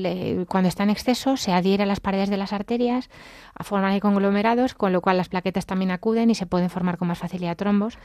cuando 0.48 0.68
está 0.68 0.82
en 0.82 0.90
exceso 0.90 1.36
se 1.36 1.52
adhiere 1.52 1.84
a 1.84 1.86
las 1.86 2.00
paredes 2.00 2.28
de 2.28 2.36
las 2.36 2.52
arterias, 2.52 3.08
a 3.54 3.62
formar 3.62 3.98
conglomerados, 4.00 4.74
con 4.74 4.92
lo 4.92 5.00
cual 5.00 5.16
las 5.16 5.28
plaquetas 5.28 5.66
también 5.66 5.92
acuden 5.92 6.30
y 6.30 6.34
se 6.34 6.46
pueden 6.46 6.70
formar 6.70 6.98
con 6.98 7.08
más 7.08 7.18
facilidad 7.18 7.56
trombos 7.56 7.98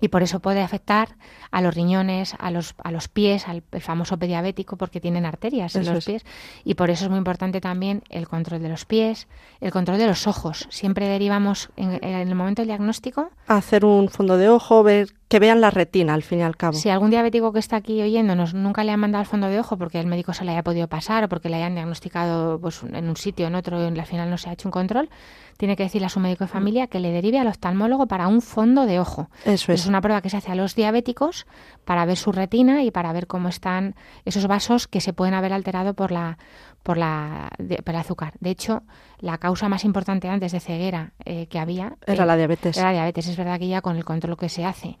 y 0.00 0.08
por 0.08 0.22
eso 0.22 0.40
puede 0.40 0.62
afectar 0.62 1.16
a 1.50 1.60
los 1.60 1.74
riñones, 1.74 2.34
a 2.38 2.50
los, 2.50 2.74
a 2.82 2.90
los 2.90 3.08
pies, 3.08 3.46
al 3.48 3.62
famoso 3.80 4.18
pediabético, 4.18 4.76
porque 4.76 5.00
tienen 5.00 5.26
arterias 5.26 5.76
en 5.76 5.92
los 5.92 6.04
pies. 6.04 6.24
Y 6.64 6.74
por 6.74 6.90
eso 6.90 7.04
es 7.04 7.10
muy 7.10 7.18
importante 7.18 7.60
también 7.60 8.02
el 8.08 8.26
control 8.26 8.62
de 8.62 8.70
los 8.70 8.86
pies, 8.86 9.28
el 9.60 9.70
control 9.70 9.98
de 9.98 10.06
los 10.06 10.26
ojos. 10.26 10.66
Siempre 10.70 11.06
derivamos 11.06 11.70
en, 11.76 12.02
en 12.02 12.28
el 12.28 12.34
momento 12.34 12.62
del 12.62 12.68
diagnóstico. 12.68 13.30
hacer 13.46 13.84
un 13.84 14.08
fondo 14.08 14.38
de 14.38 14.48
ojo, 14.48 14.82
ver 14.82 15.08
que 15.30 15.38
vean 15.38 15.60
la 15.60 15.70
retina 15.70 16.12
al 16.12 16.24
fin 16.24 16.40
y 16.40 16.42
al 16.42 16.56
cabo. 16.56 16.72
Si 16.72 16.90
algún 16.90 17.10
diabético 17.10 17.52
que 17.52 17.60
está 17.60 17.76
aquí 17.76 18.02
oyéndonos 18.02 18.52
nunca 18.52 18.82
le 18.82 18.90
han 18.90 18.98
mandado 18.98 19.20
al 19.20 19.26
fondo 19.26 19.46
de 19.46 19.60
ojo 19.60 19.78
porque 19.78 20.00
el 20.00 20.08
médico 20.08 20.32
se 20.32 20.44
le 20.44 20.50
haya 20.50 20.64
podido 20.64 20.88
pasar 20.88 21.22
o 21.22 21.28
porque 21.28 21.48
le 21.48 21.54
hayan 21.54 21.76
diagnosticado 21.76 22.60
pues, 22.60 22.82
en 22.82 23.08
un 23.08 23.16
sitio 23.16 23.46
o 23.46 23.48
en 23.48 23.54
otro 23.54 23.80
y 23.80 23.96
al 23.96 24.06
final 24.06 24.28
no 24.28 24.38
se 24.38 24.50
ha 24.50 24.54
hecho 24.54 24.66
un 24.66 24.72
control, 24.72 25.08
tiene 25.56 25.76
que 25.76 25.84
decirle 25.84 26.06
a 26.06 26.08
su 26.08 26.18
médico 26.18 26.42
de 26.42 26.48
familia 26.48 26.88
que 26.88 26.98
le 26.98 27.12
derive 27.12 27.38
al 27.38 27.46
oftalmólogo 27.46 28.08
para 28.08 28.26
un 28.26 28.42
fondo 28.42 28.86
de 28.86 28.98
ojo. 28.98 29.30
Eso 29.44 29.72
es. 29.72 29.82
Es 29.82 29.86
una 29.86 30.00
prueba 30.00 30.20
que 30.20 30.30
se 30.30 30.36
hace 30.36 30.50
a 30.50 30.56
los 30.56 30.74
diabéticos 30.74 31.46
para 31.84 32.04
ver 32.06 32.16
su 32.16 32.32
retina 32.32 32.82
y 32.82 32.90
para 32.90 33.12
ver 33.12 33.28
cómo 33.28 33.48
están 33.48 33.94
esos 34.24 34.48
vasos 34.48 34.88
que 34.88 35.00
se 35.00 35.12
pueden 35.12 35.34
haber 35.34 35.52
alterado 35.52 35.94
por 35.94 36.10
la 36.10 36.38
por 36.82 36.96
la 36.96 37.50
por 37.84 37.94
el 37.94 38.00
azúcar. 38.00 38.34
De 38.40 38.50
hecho, 38.50 38.82
la 39.18 39.38
causa 39.38 39.68
más 39.68 39.84
importante 39.84 40.28
antes 40.28 40.52
de 40.52 40.60
ceguera 40.60 41.12
eh, 41.24 41.46
que 41.46 41.58
había 41.58 41.96
era 42.06 42.24
la 42.24 42.36
diabetes. 42.36 42.76
Era 42.76 42.88
la 42.88 42.92
diabetes. 42.92 43.28
Es 43.28 43.36
verdad 43.36 43.58
que 43.58 43.68
ya 43.68 43.80
con 43.80 43.96
el 43.96 44.04
control 44.04 44.36
que 44.36 44.48
se 44.48 44.64
hace, 44.64 44.98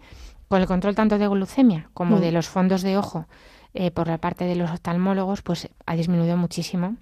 con 0.48 0.60
el 0.60 0.66
control 0.66 0.94
tanto 0.94 1.18
de 1.18 1.28
glucemia 1.28 1.88
como 1.94 2.16
mm. 2.16 2.20
de 2.20 2.32
los 2.32 2.48
fondos 2.48 2.82
de 2.82 2.96
ojo 2.96 3.26
eh, 3.72 3.90
por 3.90 4.08
la 4.08 4.18
parte 4.18 4.44
de 4.44 4.56
los 4.56 4.70
oftalmólogos, 4.70 5.42
pues 5.42 5.68
ha 5.86 5.94
disminuido 5.94 6.36
muchísimo. 6.36 6.96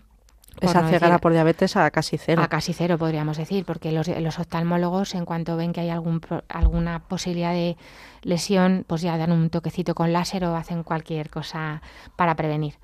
Esa 0.61 0.89
ceguera 0.89 1.19
por 1.19 1.33
diabetes 1.33 1.77
a 1.77 1.91
casi 1.91 2.19
cero. 2.19 2.43
A 2.43 2.49
casi 2.49 2.73
cero, 2.73 2.99
podríamos 2.99 3.37
decir, 3.37 3.65
porque 3.65 3.93
los, 3.93 4.09
los 4.09 4.39
oftalmólogos, 4.39 5.15
en 5.15 5.25
cuanto 5.25 5.57
ven 5.57 5.73
que 5.73 5.81
hay 5.81 5.91
algún, 5.91 6.21
alguna 6.49 7.01
posibilidad 7.01 7.53
de 7.53 7.77
lesión, 8.23 8.85
pues 8.87 9.03
ya 9.03 9.17
dan 9.17 9.33
un 9.33 9.51
toquecito 9.51 9.95
con 9.95 10.13
láser 10.13 10.45
o 10.45 10.57
hacen 10.57 10.83
cualquier 10.83 11.31
cosa 11.31 11.83
para 12.17 12.35
prevenir. 12.37 12.75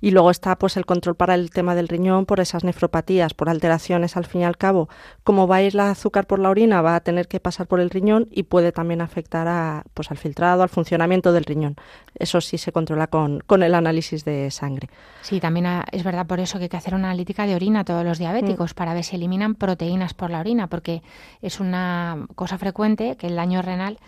Y 0.00 0.10
luego 0.10 0.30
está 0.30 0.56
pues 0.56 0.76
el 0.76 0.86
control 0.86 1.14
para 1.14 1.34
el 1.34 1.50
tema 1.50 1.74
del 1.74 1.88
riñón 1.88 2.26
por 2.26 2.40
esas 2.40 2.64
nefropatías, 2.64 3.34
por 3.34 3.48
alteraciones 3.48 4.16
al 4.16 4.26
fin 4.26 4.42
y 4.42 4.44
al 4.44 4.56
cabo. 4.56 4.88
Como 5.24 5.46
va 5.46 5.56
a 5.56 5.62
ir 5.62 5.74
la 5.74 5.90
azúcar 5.90 6.26
por 6.26 6.38
la 6.38 6.50
orina, 6.50 6.82
va 6.82 6.96
a 6.96 7.00
tener 7.00 7.28
que 7.28 7.40
pasar 7.40 7.66
por 7.66 7.80
el 7.80 7.90
riñón 7.90 8.28
y 8.30 8.44
puede 8.44 8.72
también 8.72 9.00
afectar 9.00 9.48
a, 9.48 9.84
pues 9.94 10.10
al 10.10 10.18
filtrado, 10.18 10.62
al 10.62 10.68
funcionamiento 10.68 11.32
del 11.32 11.44
riñón. 11.44 11.76
Eso 12.14 12.40
sí 12.40 12.58
se 12.58 12.72
controla 12.72 13.06
con, 13.06 13.40
con 13.46 13.62
el 13.62 13.74
análisis 13.74 14.24
de 14.24 14.50
sangre. 14.50 14.88
Sí, 15.22 15.40
también 15.40 15.66
es 15.92 16.04
verdad 16.04 16.26
por 16.26 16.40
eso 16.40 16.58
que 16.58 16.64
hay 16.64 16.68
que 16.68 16.76
hacer 16.76 16.94
una 16.94 17.08
analítica 17.08 17.46
de 17.46 17.54
orina 17.54 17.80
a 17.80 17.84
todos 17.84 18.04
los 18.04 18.18
diabéticos 18.18 18.72
mm. 18.72 18.74
para 18.74 18.94
ver 18.94 19.04
si 19.04 19.16
eliminan 19.16 19.54
proteínas 19.54 20.14
por 20.14 20.30
la 20.30 20.40
orina, 20.40 20.68
porque 20.68 21.02
es 21.42 21.60
una 21.60 22.26
cosa 22.34 22.58
frecuente 22.58 23.16
que 23.16 23.26
el 23.26 23.36
daño 23.36 23.62
renal 23.62 23.98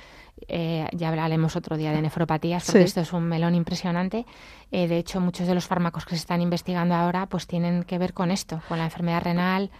eh, 0.47 0.87
ya 0.93 1.09
hablaremos 1.09 1.57
otro 1.57 1.77
día 1.77 1.93
de 1.93 2.03
nefropatías, 2.03 2.65
porque 2.67 2.83
esto 2.83 3.01
es 3.01 3.13
un 3.13 3.25
melón 3.25 3.55
impresionante. 3.55 4.27
Eh, 4.71 4.87
de 4.87 4.99
hecho, 4.99 5.21
muchos 5.21 5.47
de 5.47 5.55
los 5.55 5.67
fármacos 5.67 6.05
que 6.05 6.11
se 6.11 6.17
están 6.17 6.43
investigando 6.43 6.95
ahora 6.95 7.27
pues 7.27 7.47
tienen 7.47 7.85
que 7.85 7.99
ver 7.99 8.13
con 8.13 8.31
esto, 8.31 8.61
con 8.69 8.79
la 8.79 8.85
enfermedad 8.85 9.23
renal 9.23 9.71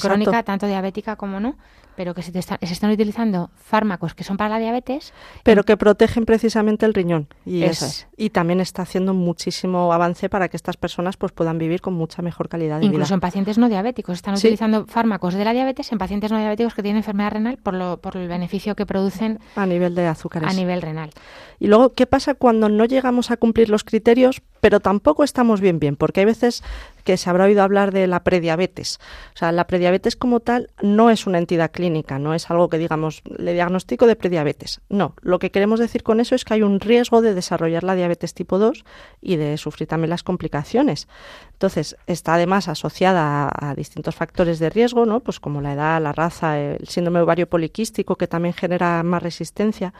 crónica, 0.00 0.42
tanto 0.42 0.66
diabética 0.66 1.16
como 1.16 1.40
no 1.40 1.56
pero 1.96 2.14
que 2.14 2.22
se, 2.22 2.30
se, 2.30 2.56
están 2.60 2.90
utilizando 2.90 3.50
fármacos 3.56 4.14
que 4.14 4.22
son 4.22 4.36
para 4.36 4.50
la 4.50 4.58
diabetes. 4.58 5.12
Pero 5.42 5.64
que 5.64 5.76
protegen 5.76 6.26
precisamente 6.26 6.86
el 6.86 6.94
riñón. 6.94 7.26
Y, 7.44 7.64
Eso 7.64 7.86
es, 7.86 8.06
y 8.16 8.30
también 8.30 8.60
está 8.60 8.82
haciendo 8.82 9.14
muchísimo 9.14 9.92
avance 9.92 10.28
para 10.28 10.48
que 10.48 10.56
estas 10.56 10.76
personas 10.76 11.16
pues, 11.16 11.32
puedan 11.32 11.58
vivir 11.58 11.80
con 11.80 11.94
mucha 11.94 12.22
mejor 12.22 12.48
calidad 12.48 12.76
de 12.76 12.82
vida. 12.82 12.92
Incluso 12.92 13.14
en 13.14 13.20
pacientes 13.20 13.58
no 13.58 13.68
diabéticos. 13.68 14.16
Están 14.16 14.34
utilizando 14.34 14.86
fármacos 14.86 15.34
de 15.34 15.44
la 15.44 15.52
diabetes 15.52 15.90
en 15.90 15.98
pacientes 15.98 16.30
no 16.30 16.38
diabéticos 16.38 16.74
que 16.74 16.82
tienen 16.82 16.98
enfermedad 16.98 17.32
renal 17.32 17.56
por, 17.56 17.74
lo, 17.74 17.96
por 17.96 18.16
el 18.16 18.28
beneficio 18.28 18.76
que 18.76 18.84
producen 18.84 19.40
a 19.56 19.66
nivel 19.66 19.94
de 19.94 20.06
azúcares. 20.06 20.50
A 20.50 20.52
nivel 20.52 20.82
renal. 20.82 21.10
Y 21.58 21.68
luego, 21.68 21.94
¿qué 21.94 22.06
pasa 22.06 22.34
cuando 22.34 22.68
no 22.68 22.84
llegamos 22.84 23.30
a 23.30 23.38
cumplir 23.38 23.70
los 23.70 23.82
criterios, 23.82 24.35
pero 24.60 24.80
tampoco 24.80 25.22
estamos 25.22 25.60
bien 25.60 25.78
bien? 25.78 25.94
Porque 25.94 26.20
hay 26.20 26.26
veces 26.26 26.64
que 27.04 27.16
se 27.16 27.30
habrá 27.30 27.44
oído 27.44 27.62
hablar 27.62 27.92
de 27.92 28.08
la 28.08 28.24
prediabetes. 28.24 28.98
O 29.32 29.38
sea, 29.38 29.52
la 29.52 29.68
prediabetes 29.68 30.16
como 30.16 30.40
tal 30.40 30.70
no 30.82 31.08
es 31.10 31.28
una 31.28 31.38
entidad 31.38 31.70
clínica, 31.70 32.18
no 32.18 32.34
es 32.34 32.50
algo 32.50 32.68
que 32.68 32.78
digamos, 32.78 33.22
le 33.38 33.52
diagnostico 33.52 34.08
de 34.08 34.16
prediabetes. 34.16 34.80
No, 34.88 35.14
lo 35.22 35.38
que 35.38 35.52
queremos 35.52 35.78
decir 35.78 36.02
con 36.02 36.18
eso 36.18 36.34
es 36.34 36.44
que 36.44 36.54
hay 36.54 36.62
un 36.62 36.80
riesgo 36.80 37.22
de 37.22 37.32
desarrollar 37.32 37.84
la 37.84 37.94
diabetes 37.94 38.34
tipo 38.34 38.58
2 38.58 38.84
y 39.22 39.36
de 39.36 39.56
sufrir 39.56 39.88
también 39.88 40.10
las 40.10 40.24
complicaciones. 40.24 41.06
Entonces, 41.52 41.96
está 42.08 42.34
además 42.34 42.66
asociada 42.66 43.48
a, 43.52 43.74
distintos 43.76 44.16
factores 44.16 44.58
de 44.58 44.68
riesgo, 44.68 45.06
¿no? 45.06 45.20
Pues 45.20 45.38
como 45.38 45.60
la 45.60 45.74
edad, 45.74 46.02
la 46.02 46.12
raza, 46.12 46.58
el 46.58 46.88
síndrome 46.88 47.20
ovario 47.20 47.48
poliquístico, 47.48 48.16
que 48.16 48.26
también 48.26 48.52
genera 48.52 49.04
más 49.04 49.22
resistencia 49.22 49.94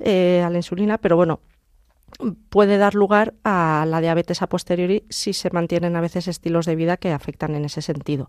eh, 0.00 0.42
a 0.42 0.48
la 0.48 0.56
insulina, 0.56 0.96
pero 0.96 1.16
bueno, 1.16 1.40
puede 2.48 2.78
dar 2.78 2.94
lugar 2.94 3.34
a 3.44 3.84
la 3.86 4.00
diabetes 4.00 4.42
a 4.42 4.48
posteriori 4.48 5.04
si 5.08 5.32
se 5.32 5.50
mantienen 5.50 5.96
a 5.96 6.00
veces 6.00 6.28
estilos 6.28 6.66
de 6.66 6.76
vida 6.76 6.96
que 6.96 7.12
afectan 7.12 7.54
en 7.54 7.64
ese 7.64 7.82
sentido. 7.82 8.28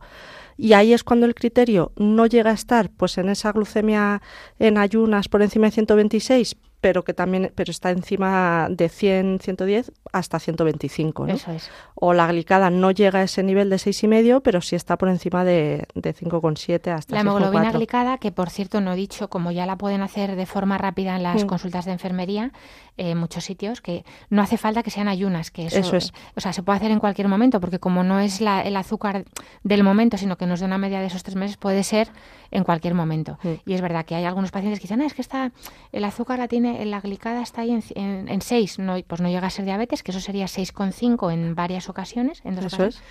Y 0.58 0.74
ahí 0.74 0.94
es 0.94 1.04
cuando 1.04 1.26
el 1.26 1.36
criterio 1.36 1.92
no 1.96 2.26
llega 2.26 2.52
a 2.52 2.54
estar 2.54 2.90
pues 2.90 3.18
en 3.18 3.30
esa 3.30 3.52
glucemia 3.52 4.22
en 4.60 4.78
ayunas 4.78 5.30
por 5.30 5.42
encima 5.42 5.68
de 5.68 5.72
126, 5.72 6.58
pero 6.82 7.04
que 7.04 7.14
también 7.14 7.52
pero 7.56 7.72
está 7.72 7.90
encima 7.90 8.68
de 8.70 8.90
100, 8.90 9.40
110 9.42 9.92
hasta 10.12 10.40
125, 10.40 11.28
¿no? 11.28 11.34
Eso 11.34 11.52
es. 11.52 11.70
O 11.96 12.14
la 12.14 12.28
glicada 12.28 12.70
no 12.70 12.92
llega 12.92 13.20
a 13.20 13.24
ese 13.24 13.42
nivel 13.44 13.70
de 13.70 13.78
6,5, 13.78 14.42
pero 14.44 14.62
sí 14.62 14.76
está 14.76 14.98
por 14.98 15.10
encima 15.10 15.44
de, 15.44 15.88
de 15.96 16.14
5,7 16.14 16.92
hasta 16.92 17.16
La 17.16 17.22
hemoglobina 17.22 17.72
glicada, 17.72 18.18
que 18.20 18.32
por 18.32 18.50
cierto 18.50 18.82
no 18.82 18.94
he 18.94 18.96
dicho, 18.96 19.30
como 19.30 19.52
ya 19.52 19.66
la 19.66 19.78
pueden 19.78 20.02
hacer 20.02 20.36
de 20.36 20.46
forma 20.46 20.78
rápida 20.78 21.16
en 21.16 21.24
las 21.24 21.44
mm. 21.44 21.48
consultas 21.48 21.86
de 21.86 21.94
enfermería, 21.94 22.52
en 22.98 23.18
muchos 23.18 23.44
sitios, 23.44 23.82
que 23.82 24.04
no 24.30 24.42
hace 24.42 24.58
falta 24.58 24.84
que 24.84 24.90
sean 24.90 25.08
ayunas, 25.08 25.52
que 25.52 25.68
eso, 25.68 25.96
es. 25.96 26.14
O 26.36 26.42
sea, 26.42 26.52
se 26.52 26.64
puede 26.64 26.78
hacer 26.78 26.92
en 26.92 27.00
cualquier 27.00 27.28
momento, 27.28 27.60
porque 27.60 27.80
como 27.80 28.04
no 28.04 28.20
es 28.20 28.42
la, 28.42 28.62
el 28.62 28.76
azúcar 28.76 29.26
del 29.64 29.84
momento, 29.84 30.18
sino 30.18 30.38
que 30.38 30.46
nos 30.46 30.60
da 30.60 30.66
una 30.66 30.78
media 30.78 31.00
de 31.00 31.08
esos 31.08 31.24
tres 31.24 31.36
meses, 31.36 31.58
puede 31.58 31.84
ser 31.84 32.10
en 32.52 32.64
cualquier 32.64 32.94
momento. 32.94 33.38
Mm. 33.44 33.50
Y 33.66 33.74
es 33.74 33.82
verdad 33.82 34.06
que 34.06 34.16
hay 34.16 34.26
algunos 34.26 34.52
pacientes 34.52 34.80
que 34.80 34.84
dicen, 34.84 35.02
ah, 35.02 35.06
es 35.06 35.14
que 35.14 35.22
está, 35.22 35.52
el 35.92 36.04
azúcar 36.04 36.40
la 36.40 36.48
tiene, 36.48 36.67
la 36.86 37.02
glicada 37.02 37.42
está 37.42 37.62
ahí 37.62 37.72
en, 37.72 38.30
en, 38.30 38.42
6, 38.42 38.80
no, 38.80 38.96
pues 39.06 39.22
no 39.22 39.30
llega 39.30 39.48
a 39.48 39.50
ser 39.50 39.66
diabetes, 39.66 40.04
que 40.04 40.12
eso 40.12 40.20
sería 40.20 40.46
6,5 40.46 41.32
en 41.34 41.56
varias 41.56 41.90
ocasiones, 41.90 42.42
en 42.44 42.56
dos 42.56 42.66
eso 42.66 42.86
Es. 42.86 43.02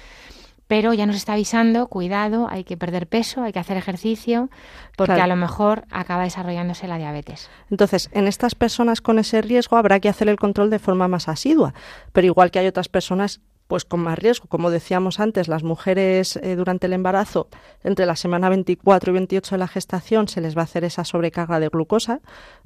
Pero 0.69 0.93
ya 0.93 1.07
nos 1.07 1.15
está 1.15 1.35
avisando, 1.35 1.87
cuidado, 1.87 2.49
hay 2.51 2.65
que 2.65 2.77
perder 2.77 3.07
peso, 3.07 3.43
hay 3.43 3.53
que 3.53 3.61
hacer 3.61 3.77
ejercicio, 3.77 4.51
porque 4.97 5.21
a 5.21 5.29
lo 5.29 5.37
mejor 5.37 5.85
acaba 5.93 6.25
desarrollándose 6.25 6.89
la 6.89 6.99
diabetes. 6.99 7.49
Entonces, 7.71 8.11
en 8.13 8.27
estas 8.27 8.57
personas 8.57 9.01
con 9.01 9.21
ese 9.21 9.43
riesgo 9.43 9.77
habrá 9.77 10.01
que 10.01 10.09
hacer 10.09 10.29
el 10.29 10.37
control 10.37 10.71
de 10.71 10.81
forma 10.81 11.07
más 11.07 11.29
asidua, 11.29 11.73
pero 12.13 12.27
igual 12.27 12.51
que 12.51 12.59
hay 12.59 12.67
otras 12.67 12.89
personas 12.89 13.41
pues 13.67 13.85
con 13.85 14.01
más 14.01 14.19
riesgo. 14.19 14.49
Como 14.49 14.71
decíamos 14.71 15.21
antes, 15.21 15.49
las 15.49 15.63
mujeres 15.63 16.37
eh, 16.37 16.57
durante 16.57 16.87
el 16.87 16.93
embarazo, 16.93 17.49
entre 17.83 18.07
la 18.07 18.17
semana 18.17 18.49
24 18.49 19.11
y 19.11 19.15
28 19.15 19.55
de 19.55 19.59
la 19.59 19.69
gestación, 19.69 20.29
se 20.29 20.41
les 20.41 20.57
va 20.57 20.61
a 20.61 20.65
hacer 20.65 20.85
esa 20.85 21.05
sobrecarga 21.05 21.61
de 21.61 21.69
glucosa 21.69 22.21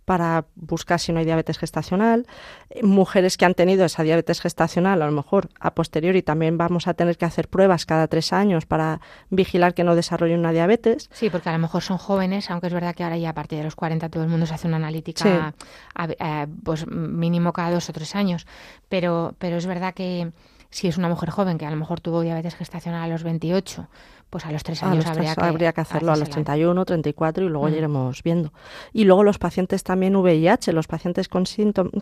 para 0.04 0.46
buscar 0.56 1.00
si 1.00 1.12
no 1.12 1.18
hay 1.20 1.24
diabetes 1.24 1.58
gestacional. 1.58 2.26
Eh, 2.70 2.82
mujeres 2.82 3.36
que 3.36 3.44
han 3.44 3.54
tenido 3.54 3.84
esa 3.84 4.02
diabetes 4.02 4.40
gestacional, 4.40 5.00
a 5.02 5.06
lo 5.06 5.12
mejor 5.12 5.48
a 5.58 5.74
posteriori 5.74 6.22
también 6.22 6.58
vamos 6.58 6.86
a 6.86 6.94
tener 6.94 7.16
que 7.16 7.24
hacer 7.24 7.48
pruebas 7.48 7.86
cada 7.86 8.06
tres 8.08 8.32
años 8.32 8.66
para 8.66 9.00
vigilar 9.30 9.74
que 9.74 9.84
no 9.84 9.94
desarrollen 9.94 10.40
una 10.40 10.52
diabetes. 10.52 11.08
Sí, 11.12 11.30
porque 11.30 11.48
a 11.48 11.52
lo 11.52 11.58
mejor 11.58 11.82
son 11.82 11.98
jóvenes, 11.98 12.50
aunque 12.50 12.66
es 12.66 12.74
verdad 12.74 12.94
que 12.94 13.04
ahora 13.04 13.16
ya 13.16 13.30
a 13.30 13.34
partir 13.34 13.58
de 13.58 13.64
los 13.64 13.74
40 13.74 14.08
todo 14.10 14.22
el 14.22 14.28
mundo 14.28 14.46
se 14.46 14.54
hace 14.54 14.68
una 14.68 14.76
analítica 14.76 15.54
pues 16.62 16.86
mínimo 16.86 17.52
cada 17.52 17.70
dos 17.70 17.88
o 17.88 17.92
tres 17.92 18.14
años. 18.14 18.46
Pero, 18.88 19.34
pero 19.38 19.56
es 19.56 19.66
verdad 19.66 19.94
que 19.94 20.32
si 20.70 20.88
es 20.88 20.96
una 20.96 21.08
mujer 21.08 21.30
joven 21.30 21.58
que 21.58 21.66
a 21.66 21.70
lo 21.70 21.76
mejor 21.76 22.00
tuvo 22.00 22.20
diabetes 22.22 22.54
gestacional 22.54 23.02
a 23.02 23.08
los 23.08 23.22
28, 23.22 23.88
pues 24.30 24.46
a 24.46 24.52
los 24.52 24.62
tres 24.62 24.82
años 24.84 25.04
habría, 25.06 25.34
que, 25.34 25.44
habría, 25.44 25.72
que, 25.72 25.80
hacerlo 25.80 26.12
a 26.12 26.16
los 26.16 26.30
31, 26.30 26.84
34 26.84 27.44
y 27.44 27.48
luego 27.48 27.68
mm. 27.68 27.74
iremos 27.74 28.22
viendo. 28.22 28.52
Y 28.92 29.04
luego 29.04 29.24
los 29.24 29.38
pacientes 29.38 29.82
también 29.82 30.14
VIH, 30.14 30.72
los 30.72 30.86
pacientes 30.86 31.28
con, 31.28 31.44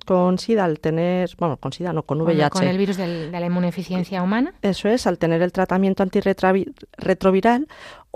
con 0.04 0.38
SIDA 0.38 0.64
al 0.64 0.78
tener, 0.78 1.30
bueno, 1.38 1.56
con 1.56 1.72
SIDA 1.72 1.94
no, 1.94 2.02
con 2.02 2.20
VIH. 2.20 2.50
Con, 2.50 2.64
el 2.64 2.76
virus 2.76 2.98
de 2.98 3.30
la 3.30 3.46
inmunodeficiencia 3.46 4.22
humana. 4.22 4.52
Eso 4.60 4.88
es, 4.88 5.06
al 5.06 5.16
tener 5.16 5.40
el 5.40 5.52
tratamiento 5.52 6.02
antirretroviral 6.02 7.66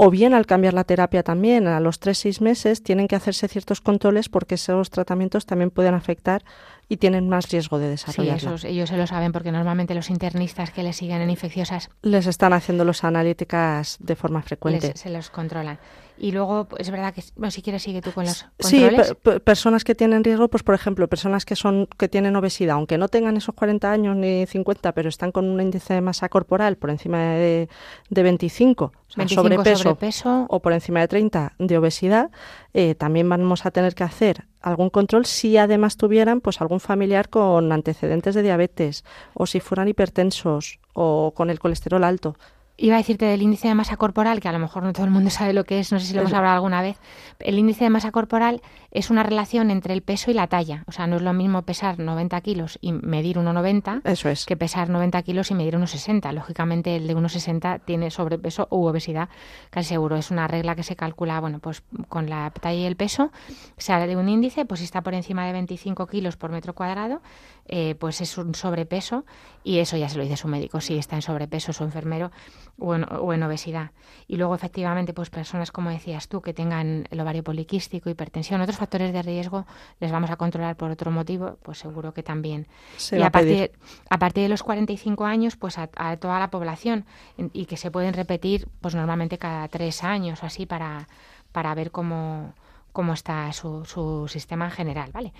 o 0.04 0.10
bien 0.10 0.34
al 0.34 0.46
cambiar 0.46 0.74
la 0.74 0.82
terapia 0.82 1.22
también 1.22 1.68
a 1.68 1.78
los 1.78 2.00
3-6 2.00 2.40
meses 2.40 2.82
tienen 2.82 3.06
que 3.06 3.14
hacerse 3.14 3.46
ciertos 3.46 3.80
controles 3.80 4.28
porque 4.28 4.56
esos 4.56 4.90
tratamientos 4.90 5.46
también 5.46 5.70
pueden 5.70 5.94
afectar 5.94 6.42
y 6.88 6.96
tienen 6.96 7.28
más 7.28 7.48
riesgo 7.50 7.78
de 7.78 7.88
desarrollar. 7.88 8.40
Sí, 8.40 8.66
ellos 8.66 8.88
se 8.88 8.96
lo 8.96 9.06
saben 9.06 9.30
porque 9.30 9.52
normalmente 9.52 9.94
los 9.94 10.10
internistas 10.10 10.72
que 10.72 10.82
les 10.82 10.96
siguen 10.96 11.22
en 11.22 11.30
infecciosas 11.30 11.88
les 12.02 12.26
están 12.26 12.52
haciendo 12.52 12.84
los 12.84 13.04
analíticas 13.04 13.96
de 14.00 14.16
forma 14.16 14.42
frecuente. 14.42 14.92
se 14.96 15.08
los 15.08 15.30
controlan. 15.30 15.78
Y 16.18 16.32
luego 16.32 16.68
es 16.78 16.90
verdad 16.90 17.14
que, 17.14 17.24
bueno, 17.36 17.50
si 17.50 17.62
quieres 17.62 17.82
sigue 17.82 18.00
tú 18.00 18.12
con 18.12 18.24
los 18.24 18.44
controles. 18.60 19.08
Sí, 19.08 19.40
personas 19.44 19.84
que 19.84 19.94
tienen 19.94 20.22
riesgo, 20.22 20.48
pues 20.48 20.62
por 20.62 20.74
ejemplo, 20.74 21.08
personas 21.08 21.44
que 21.44 21.56
son 21.56 21.88
que 21.98 22.08
tienen 22.08 22.36
obesidad, 22.36 22.76
aunque 22.76 22.98
no 22.98 23.08
tengan 23.08 23.36
esos 23.36 23.54
40 23.54 23.90
años 23.90 24.16
ni 24.16 24.46
50, 24.46 24.92
pero 24.92 25.08
están 25.08 25.32
con 25.32 25.48
un 25.48 25.60
índice 25.60 25.94
de 25.94 26.00
masa 26.00 26.28
corporal 26.28 26.76
por 26.76 26.90
encima 26.90 27.18
de, 27.18 27.68
de 28.10 28.22
25, 28.22 28.84
o 28.84 28.92
sea, 29.08 29.28
sobrepeso, 29.28 30.46
o 30.48 30.60
por 30.60 30.72
encima 30.72 31.00
de 31.00 31.08
30 31.08 31.54
de 31.58 31.78
obesidad, 31.78 32.30
eh, 32.74 32.94
también 32.94 33.28
vamos 33.28 33.66
a 33.66 33.70
tener 33.70 33.94
que 33.94 34.04
hacer 34.04 34.46
algún 34.60 34.90
control 34.90 35.26
si 35.26 35.56
además 35.56 35.96
tuvieran 35.96 36.40
pues 36.40 36.60
algún 36.60 36.80
familiar 36.80 37.28
con 37.28 37.72
antecedentes 37.72 38.34
de 38.34 38.42
diabetes 38.42 39.04
o 39.34 39.46
si 39.46 39.60
fueran 39.60 39.88
hipertensos 39.88 40.78
o 40.94 41.32
con 41.34 41.50
el 41.50 41.58
colesterol 41.58 42.04
alto. 42.04 42.36
Iba 42.76 42.96
a 42.96 42.98
decirte 42.98 43.26
del 43.26 43.42
índice 43.42 43.68
de 43.68 43.74
masa 43.74 43.96
corporal, 43.96 44.40
que 44.40 44.48
a 44.48 44.52
lo 44.52 44.58
mejor 44.58 44.82
no 44.82 44.92
todo 44.92 45.04
el 45.04 45.10
mundo 45.10 45.30
sabe 45.30 45.52
lo 45.52 45.64
que 45.64 45.78
es, 45.78 45.92
no 45.92 46.00
sé 46.00 46.06
si 46.06 46.14
lo 46.14 46.20
hemos 46.20 46.32
hablado 46.32 46.54
alguna 46.54 46.82
vez. 46.82 46.98
El 47.38 47.58
índice 47.58 47.84
de 47.84 47.90
masa 47.90 48.10
corporal 48.10 48.62
es 48.92 49.08
una 49.10 49.22
relación 49.22 49.70
entre 49.70 49.94
el 49.94 50.02
peso 50.02 50.30
y 50.30 50.34
la 50.34 50.46
talla. 50.46 50.84
O 50.86 50.92
sea, 50.92 51.06
no 51.06 51.16
es 51.16 51.22
lo 51.22 51.32
mismo 51.32 51.62
pesar 51.62 51.98
90 51.98 52.40
kilos 52.42 52.78
y 52.82 52.92
medir 52.92 53.38
1,90 53.38 54.02
Eso 54.04 54.28
es. 54.28 54.44
que 54.44 54.56
pesar 54.56 54.90
90 54.90 55.22
kilos 55.22 55.50
y 55.50 55.54
medir 55.54 55.76
1,60. 55.76 56.30
Lógicamente, 56.32 56.96
el 56.96 57.06
de 57.06 57.16
1,60 57.16 57.80
tiene 57.86 58.10
sobrepeso 58.10 58.68
u 58.70 58.84
obesidad, 58.84 59.30
casi 59.70 59.88
seguro. 59.88 60.16
Es 60.16 60.30
una 60.30 60.46
regla 60.46 60.76
que 60.76 60.82
se 60.82 60.94
calcula, 60.94 61.40
bueno, 61.40 61.58
pues 61.58 61.82
con 62.08 62.28
la 62.28 62.50
talla 62.50 62.80
y 62.80 62.84
el 62.84 62.96
peso. 62.96 63.32
Se 63.78 63.94
habla 63.94 64.06
de 64.06 64.16
un 64.16 64.28
índice, 64.28 64.66
pues 64.66 64.80
si 64.80 64.84
está 64.84 65.00
por 65.00 65.14
encima 65.14 65.46
de 65.46 65.52
25 65.52 66.06
kilos 66.06 66.36
por 66.36 66.50
metro 66.50 66.74
cuadrado, 66.74 67.22
eh, 67.66 67.94
pues 67.94 68.20
es 68.20 68.36
un 68.36 68.54
sobrepeso 68.54 69.24
y 69.64 69.78
eso 69.78 69.96
ya 69.96 70.08
se 70.08 70.18
lo 70.18 70.24
dice 70.24 70.36
su 70.36 70.48
médico, 70.48 70.80
si 70.80 70.98
está 70.98 71.16
en 71.16 71.22
sobrepeso 71.22 71.72
su 71.72 71.84
enfermero 71.84 72.30
o 72.78 72.94
en, 72.94 73.42
obesidad. 73.42 73.92
Y 74.26 74.36
luego, 74.36 74.54
efectivamente, 74.54 75.14
pues 75.14 75.30
personas, 75.30 75.70
como 75.70 75.90
decías 75.90 76.28
tú, 76.28 76.42
que 76.42 76.52
tengan 76.52 77.06
el 77.10 77.20
ovario 77.20 77.44
poliquístico, 77.44 78.10
hipertensión, 78.10 78.60
otros 78.60 78.80
factores 78.82 79.12
de 79.12 79.22
riesgo, 79.22 79.64
les 80.00 80.10
vamos 80.10 80.30
a 80.30 80.36
controlar 80.36 80.74
por 80.74 80.90
otro 80.90 81.12
motivo, 81.12 81.56
pues 81.62 81.78
seguro 81.78 82.12
que 82.12 82.24
también. 82.24 82.66
y 83.12 83.22
a, 83.22 83.30
partir, 83.30 83.70
a 84.10 84.18
partir 84.18 84.42
de 84.42 84.48
los 84.48 84.64
45 84.64 85.24
años, 85.24 85.54
pues 85.54 85.78
a, 85.78 85.86
toda 86.16 86.40
la 86.40 86.50
población 86.50 87.04
y 87.52 87.66
que 87.66 87.76
se 87.76 87.92
pueden 87.92 88.12
repetir, 88.12 88.66
pues 88.80 88.96
normalmente 88.96 89.38
cada 89.38 89.68
tres 89.68 90.02
años 90.02 90.42
o 90.42 90.46
así 90.46 90.66
para, 90.66 91.06
para 91.52 91.72
ver 91.76 91.92
cómo, 91.92 92.54
cómo 92.92 93.12
está 93.12 93.52
su, 93.52 93.84
su 93.84 94.26
sistema 94.26 94.64
en 94.64 94.72
general, 94.72 95.10
¿vale? 95.12 95.32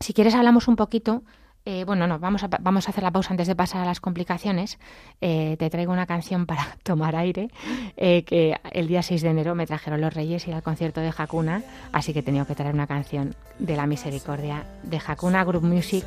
Si 0.00 0.12
quieres 0.12 0.34
hablamos 0.34 0.66
un 0.66 0.74
poquito, 0.74 1.22
eh, 1.66 1.84
bueno, 1.84 2.06
no, 2.06 2.18
vamos 2.18 2.42
a, 2.42 2.48
vamos 2.48 2.86
a 2.86 2.90
hacer 2.90 3.04
la 3.04 3.10
pausa 3.10 3.30
antes 3.30 3.46
de 3.46 3.54
pasar 3.54 3.82
a 3.82 3.84
las 3.84 4.00
complicaciones. 4.00 4.78
Eh, 5.20 5.56
te 5.58 5.68
traigo 5.68 5.92
una 5.92 6.06
canción 6.06 6.46
para 6.46 6.76
tomar 6.82 7.16
aire, 7.16 7.50
eh, 7.96 8.24
que 8.24 8.56
el 8.72 8.88
día 8.88 9.02
6 9.02 9.22
de 9.22 9.28
enero 9.28 9.54
me 9.54 9.66
trajeron 9.66 10.00
los 10.00 10.14
Reyes 10.14 10.46
y 10.48 10.52
al 10.52 10.62
concierto 10.62 11.00
de 11.00 11.12
Hakuna, 11.16 11.62
así 11.92 12.12
que 12.12 12.20
he 12.20 12.22
tenido 12.22 12.46
que 12.46 12.54
traer 12.54 12.74
una 12.74 12.86
canción 12.86 13.34
de 13.58 13.76
la 13.76 13.86
misericordia 13.86 14.64
de 14.82 15.00
Hakuna 15.04 15.44
Group 15.44 15.64
Music. 15.64 16.04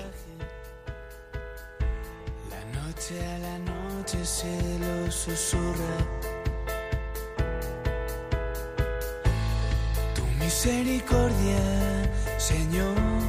La 2.50 2.82
noche 2.82 3.24
a 3.24 3.40
la 3.40 3.60
noche 3.60 4.26
se 4.26 4.80
lo 4.80 5.12
susurra. 5.12 5.98
Tu 10.16 10.44
misericordia, 10.44 11.60
Señor 12.38 13.24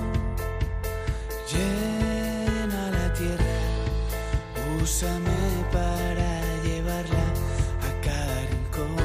úsame 4.85 5.41
para 5.73 6.31
llevarla 6.63 7.27
a 7.89 7.91
cada 8.07 8.39
rincón. 8.53 8.97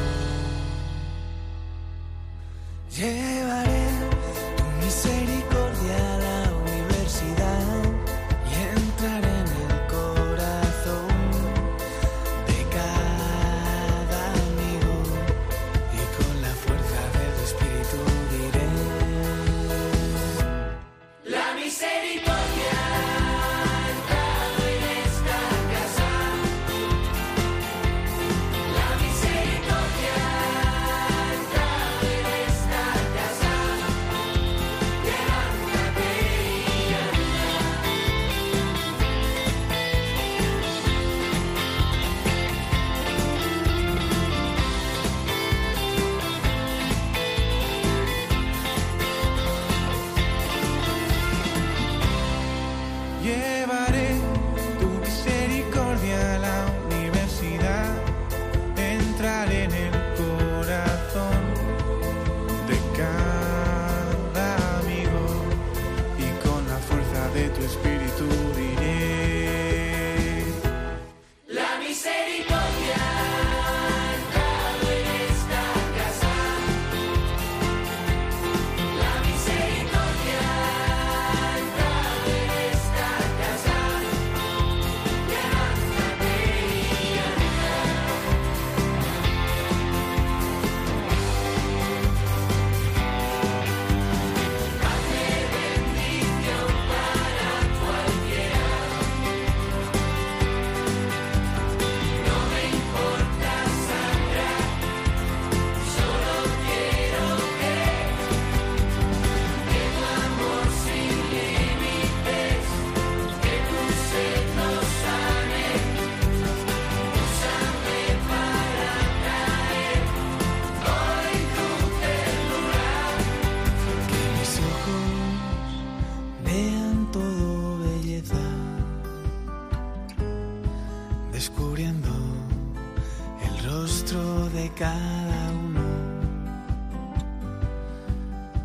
Llevaré 2.98 3.86
tu 4.58 4.66
misericordia 4.84 5.39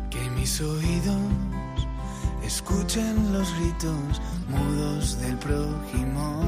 que 0.09 0.29
mis 0.31 0.61
oídos 0.61 1.17
escuchen 2.43 3.33
los 3.33 3.47
ritos 3.57 4.21
mudos 4.47 5.19
del 5.19 5.37
prójimo 5.37 6.43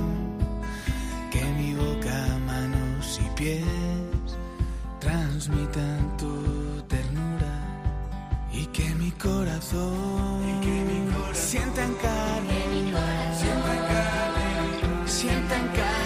que 1.31 1.43
mi 1.57 1.73
boca 1.73 2.37
manos 2.45 3.19
y 3.23 3.29
pies 3.35 3.63
transmitan 4.99 6.17
tu 6.17 6.81
ternura 6.87 7.55
y 8.51 8.65
que 8.67 8.95
mi 8.95 9.11
corazón, 9.11 10.41
y 10.49 10.65
que 10.65 10.75
mi 10.89 11.11
corazón 11.11 11.35
sientan 11.35 11.93
carne 12.01 12.59
sientan 13.35 13.79
carne 13.87 14.47
carne 15.75 15.96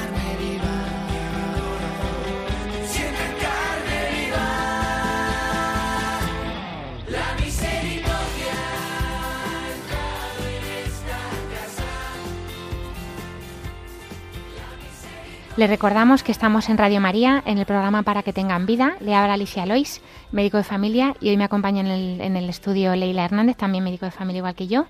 Les 15.58 15.70
recordamos 15.70 16.24
que 16.24 16.32
estamos 16.32 16.70
en 16.70 16.78
Radio 16.78 17.02
María, 17.02 17.44
en 17.46 17.58
el 17.58 17.66
programa 17.66 18.04
Para 18.04 18.24
que 18.24 18.32
tengan 18.32 18.66
vida. 18.66 18.96
Le 19.02 19.14
habla 19.14 19.34
Alicia 19.34 19.66
Lois, 19.66 20.02
médico 20.32 20.56
de 20.56 20.64
familia, 20.64 21.14
y 21.20 21.28
hoy 21.28 21.36
me 21.36 21.44
acompaña 21.44 21.82
en 21.82 21.88
el, 21.88 22.22
en 22.22 22.38
el 22.38 22.48
estudio 22.48 22.96
Leila 22.96 23.26
Hernández, 23.26 23.58
también 23.58 23.84
médico 23.84 24.06
de 24.06 24.12
familia 24.12 24.40
igual 24.40 24.56
que 24.56 24.68
yo. 24.68 24.86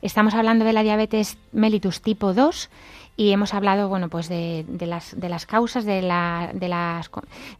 Estamos 0.00 0.32
hablando 0.32 0.64
de 0.64 0.72
la 0.72 0.82
diabetes 0.82 1.36
mellitus 1.52 2.00
tipo 2.00 2.32
2 2.32 2.70
y 3.16 3.30
hemos 3.32 3.54
hablado 3.54 3.88
bueno 3.88 4.08
pues 4.08 4.28
de, 4.28 4.64
de 4.68 4.86
las 4.86 5.18
de 5.18 5.28
las 5.28 5.46
causas 5.46 5.84
de 5.84 6.02
la 6.02 6.50
de 6.52 6.68
las 6.68 7.10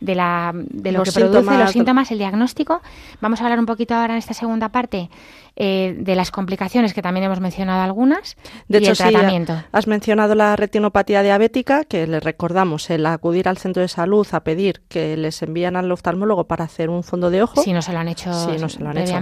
de 0.00 0.14
la 0.14 0.52
de 0.54 0.92
lo 0.92 0.98
Los 1.00 1.08
que 1.14 1.20
produce 1.20 1.38
síntomas. 1.40 1.60
los 1.60 1.70
síntomas 1.72 2.10
el 2.10 2.18
diagnóstico 2.18 2.82
vamos 3.20 3.40
a 3.40 3.44
hablar 3.44 3.58
un 3.58 3.66
poquito 3.66 3.94
ahora 3.94 4.12
en 4.14 4.18
esta 4.18 4.34
segunda 4.34 4.68
parte 4.68 5.08
eh, 5.56 5.96
de 5.98 6.14
las 6.14 6.30
complicaciones 6.30 6.92
que 6.92 7.00
también 7.00 7.24
hemos 7.24 7.40
mencionado 7.40 7.80
algunas 7.82 8.36
De 8.68 8.78
y 8.78 8.82
hecho, 8.82 8.90
el 8.90 8.96
sí, 8.96 9.02
tratamiento 9.04 9.54
has 9.72 9.86
mencionado 9.86 10.34
la 10.34 10.54
retinopatía 10.56 11.22
diabética, 11.22 11.84
que 11.84 12.06
les 12.06 12.22
recordamos 12.22 12.90
el 12.90 13.06
acudir 13.06 13.48
al 13.48 13.56
centro 13.56 13.80
de 13.80 13.88
salud 13.88 14.26
a 14.32 14.40
pedir 14.44 14.82
que 14.88 15.16
les 15.16 15.40
envían 15.42 15.76
al 15.76 15.90
oftalmólogo 15.90 16.44
para 16.44 16.64
hacer 16.64 16.90
un 16.90 17.02
fondo 17.02 17.30
de 17.30 17.42
ojo. 17.42 17.62
si 17.62 17.72
no 17.72 17.80
se 17.80 17.92
lo 17.92 17.98
han 18.00 18.08
hecho 18.08 18.32
Sí, 18.34 18.58
no 18.60 18.68
se 18.68 18.80
lo 18.80 18.90
han 18.90 18.98
hecho. 18.98 19.14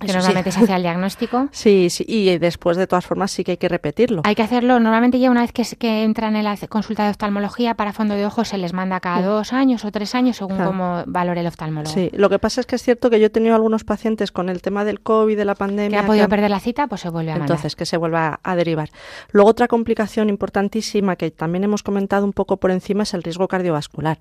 Que 0.00 0.06
Eso 0.06 0.12
sí. 0.14 0.18
normalmente 0.18 0.52
se 0.52 0.60
hace 0.60 0.74
el 0.74 0.82
diagnóstico 0.82 1.48
Sí, 1.52 1.88
sí, 1.90 2.04
y 2.06 2.38
después 2.38 2.76
de 2.76 2.86
todas 2.86 3.06
formas 3.06 3.30
sí 3.30 3.44
que 3.44 3.52
hay 3.52 3.56
que 3.56 3.68
repetirlo. 3.68 4.22
Hay 4.24 4.34
que 4.34 4.42
hacerlo, 4.42 4.80
normalmente 4.80 5.18
ya 5.18 5.30
una 5.30 5.42
vez 5.42 5.52
que, 5.52 5.64
se- 5.64 5.76
que 5.76 6.02
entran 6.02 6.36
en 6.36 6.44
la 6.44 6.56
consulta 6.68 7.04
de 7.04 7.10
oftalmología 7.10 7.74
para 7.74 7.92
fondo 7.92 8.14
de 8.14 8.26
ojo 8.26 8.44
se 8.44 8.58
les 8.58 8.72
manda 8.72 9.00
cada 9.00 9.22
dos 9.22 9.52
años 9.52 9.84
o 9.84 9.90
tres 9.92 10.14
años 10.14 10.36
según 10.36 10.56
Claro. 10.56 10.70
cómo 10.70 11.02
valore 11.06 11.40
el 11.40 11.46
oftalmólogo. 11.46 11.92
Sí, 11.94 12.10
lo 12.14 12.28
que 12.28 12.38
pasa 12.38 12.60
es 12.60 12.66
que 12.66 12.76
es 12.76 12.82
cierto 12.82 13.10
que 13.10 13.18
yo 13.20 13.26
he 13.26 13.30
tenido 13.30 13.54
algunos 13.54 13.84
pacientes 13.84 14.32
con 14.32 14.48
el 14.48 14.62
tema 14.62 14.84
del 14.84 15.00
COVID, 15.00 15.36
de 15.36 15.44
la 15.44 15.54
Que 15.54 15.58
pandemia. 15.58 16.00
ha 16.00 16.06
podido 16.06 16.28
perder 16.28 16.50
la 16.50 16.60
cita, 16.60 16.86
pues 16.86 17.00
se 17.00 17.08
vuelve 17.10 17.30
a 17.32 17.34
mandar. 17.34 17.50
Entonces, 17.50 17.76
que 17.76 17.86
se 17.86 17.96
vuelva 17.96 18.40
a 18.42 18.56
derivar. 18.56 18.90
Luego, 19.32 19.50
otra 19.50 19.68
complicación 19.68 20.28
importantísima 20.28 21.16
que 21.16 21.30
también 21.30 21.64
hemos 21.64 21.82
comentado 21.82 22.24
un 22.24 22.32
poco 22.32 22.56
por 22.58 22.70
encima 22.70 23.02
es 23.04 23.14
el 23.14 23.22
riesgo 23.22 23.48
cardiovascular. 23.48 24.18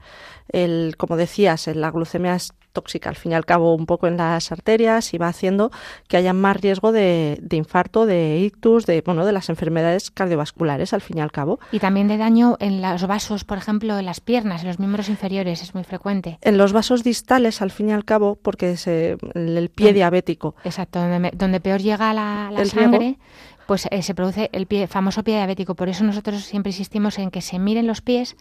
El, 0.49 0.95
como 0.97 1.17
decías, 1.17 1.67
la 1.67 1.91
glucemia 1.91 2.35
es 2.35 2.53
tóxica, 2.73 3.09
al 3.09 3.15
fin 3.15 3.31
y 3.31 3.35
al 3.35 3.45
cabo, 3.45 3.73
un 3.75 3.85
poco 3.85 4.07
en 4.07 4.17
las 4.17 4.51
arterias 4.51 5.13
y 5.13 5.17
va 5.17 5.27
haciendo 5.29 5.71
que 6.07 6.17
haya 6.17 6.33
más 6.33 6.59
riesgo 6.59 6.91
de, 6.91 7.37
de 7.41 7.55
infarto, 7.57 8.05
de 8.05 8.39
ictus, 8.39 8.85
de, 8.85 9.01
bueno, 9.01 9.25
de 9.25 9.31
las 9.31 9.49
enfermedades 9.49 10.11
cardiovasculares, 10.11 10.93
al 10.93 11.01
fin 11.01 11.19
y 11.19 11.21
al 11.21 11.31
cabo. 11.31 11.59
Y 11.71 11.79
también 11.79 12.07
de 12.07 12.17
daño 12.17 12.57
en 12.59 12.81
los 12.81 13.07
vasos, 13.07 13.43
por 13.45 13.57
ejemplo, 13.57 13.97
en 13.97 14.05
las 14.05 14.19
piernas, 14.19 14.61
en 14.61 14.67
los 14.67 14.79
miembros 14.79 15.07
inferiores, 15.07 15.61
es 15.61 15.73
muy 15.75 15.83
frecuente. 15.83 16.39
En 16.41 16.57
los 16.57 16.73
vasos 16.73 17.03
distales, 17.03 17.61
al 17.61 17.71
fin 17.71 17.89
y 17.89 17.93
al 17.93 18.03
cabo, 18.03 18.35
porque 18.41 18.75
se, 18.75 19.17
el, 19.35 19.57
el 19.57 19.69
pie 19.69 19.93
diabético 19.93 20.55
Exacto, 20.63 20.99
donde, 20.99 21.19
me- 21.19 21.31
donde 21.31 21.59
peor 21.59 21.79
llega 21.81 22.13
la, 22.13 22.49
la 22.51 22.61
El 22.61 22.71
riego. 22.71 22.91
sangre, 22.93 23.17
pues 23.67 23.87
eh, 23.91 24.01
se 24.01 24.13
produce 24.15 24.49
el 24.51 24.65
pie, 24.65 24.87
famoso 24.87 25.23
pie 25.23 25.35
diabético. 25.35 25.75
Por 25.75 25.87
eso 25.87 26.03
nosotros 26.03 26.43
siempre 26.43 26.71
insistimos 26.71 27.17
en 27.19 27.31
que 27.31 27.41
se 27.41 27.59
miren 27.59 27.87
los 27.87 28.01
pies. 28.01 28.35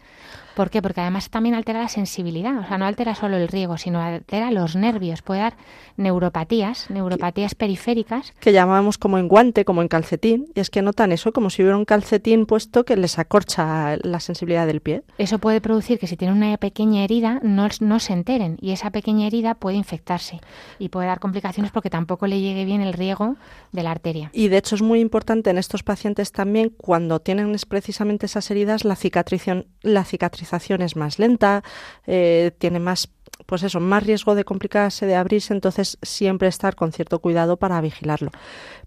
¿Por 0.55 0.69
qué? 0.69 0.81
Porque 0.81 1.01
además 1.01 1.29
también 1.29 1.55
altera 1.55 1.81
la 1.81 1.89
sensibilidad. 1.89 2.57
O 2.59 2.67
sea, 2.67 2.77
no 2.77 2.85
altera 2.85 3.15
solo 3.15 3.37
el 3.37 3.47
riego, 3.47 3.77
sino 3.77 3.99
altera 4.01 4.51
los 4.51 4.75
nervios. 4.75 5.21
Puede 5.21 5.41
dar 5.41 5.55
neuropatías, 5.97 6.89
neuropatías 6.89 7.55
periféricas. 7.55 8.33
que 8.39 8.51
llamábamos 8.51 8.97
como 8.97 9.17
en 9.17 9.27
guante, 9.27 9.65
como 9.65 9.81
en 9.81 9.87
calcetín, 9.87 10.47
y 10.55 10.59
es 10.59 10.69
que 10.69 10.81
notan 10.81 11.11
eso 11.11 11.31
como 11.33 11.49
si 11.49 11.61
hubiera 11.61 11.77
un 11.77 11.85
calcetín 11.85 12.45
puesto 12.45 12.85
que 12.85 12.95
les 12.95 13.19
acorcha 13.19 13.97
la 14.01 14.19
sensibilidad 14.19 14.67
del 14.67 14.81
pie. 14.81 15.03
Eso 15.17 15.39
puede 15.39 15.61
producir 15.61 15.99
que 15.99 16.07
si 16.07 16.17
tienen 16.17 16.37
una 16.37 16.57
pequeña 16.57 17.03
herida 17.03 17.39
no, 17.43 17.67
no 17.79 17.99
se 17.99 18.13
enteren 18.13 18.57
y 18.61 18.71
esa 18.71 18.91
pequeña 18.91 19.27
herida 19.27 19.55
puede 19.55 19.77
infectarse 19.77 20.39
y 20.79 20.89
puede 20.89 21.07
dar 21.07 21.19
complicaciones 21.19 21.71
porque 21.71 21.89
tampoco 21.89 22.27
le 22.27 22.39
llegue 22.39 22.65
bien 22.65 22.81
el 22.81 22.93
riego 22.93 23.35
de 23.71 23.83
la 23.83 23.91
arteria. 23.91 24.29
Y 24.33 24.47
de 24.47 24.57
hecho 24.57 24.75
es 24.75 24.81
muy 24.81 24.99
importante 24.99 25.49
en 25.49 25.57
estos 25.57 25.83
pacientes 25.83 26.31
también 26.31 26.73
cuando 26.75 27.19
tienen 27.19 27.55
precisamente 27.67 28.25
esas 28.25 28.49
heridas 28.51 28.85
la 28.85 28.95
cicatrización, 28.95 29.67
la 29.81 30.03
cicatrización 30.43 30.81
es 30.81 30.95
más 30.95 31.19
lenta, 31.19 31.63
eh, 32.05 32.51
tiene 32.57 32.79
más 32.79 33.09
pues 33.47 33.63
eso, 33.63 33.79
más 33.81 34.03
riesgo 34.03 34.35
de 34.35 34.45
complicarse, 34.45 35.05
de 35.05 35.15
abrirse, 35.15 35.53
entonces 35.53 35.97
siempre 36.01 36.47
estar 36.47 36.75
con 36.75 36.91
cierto 36.93 37.19
cuidado 37.19 37.57
para 37.57 37.81
vigilarlo. 37.81 38.29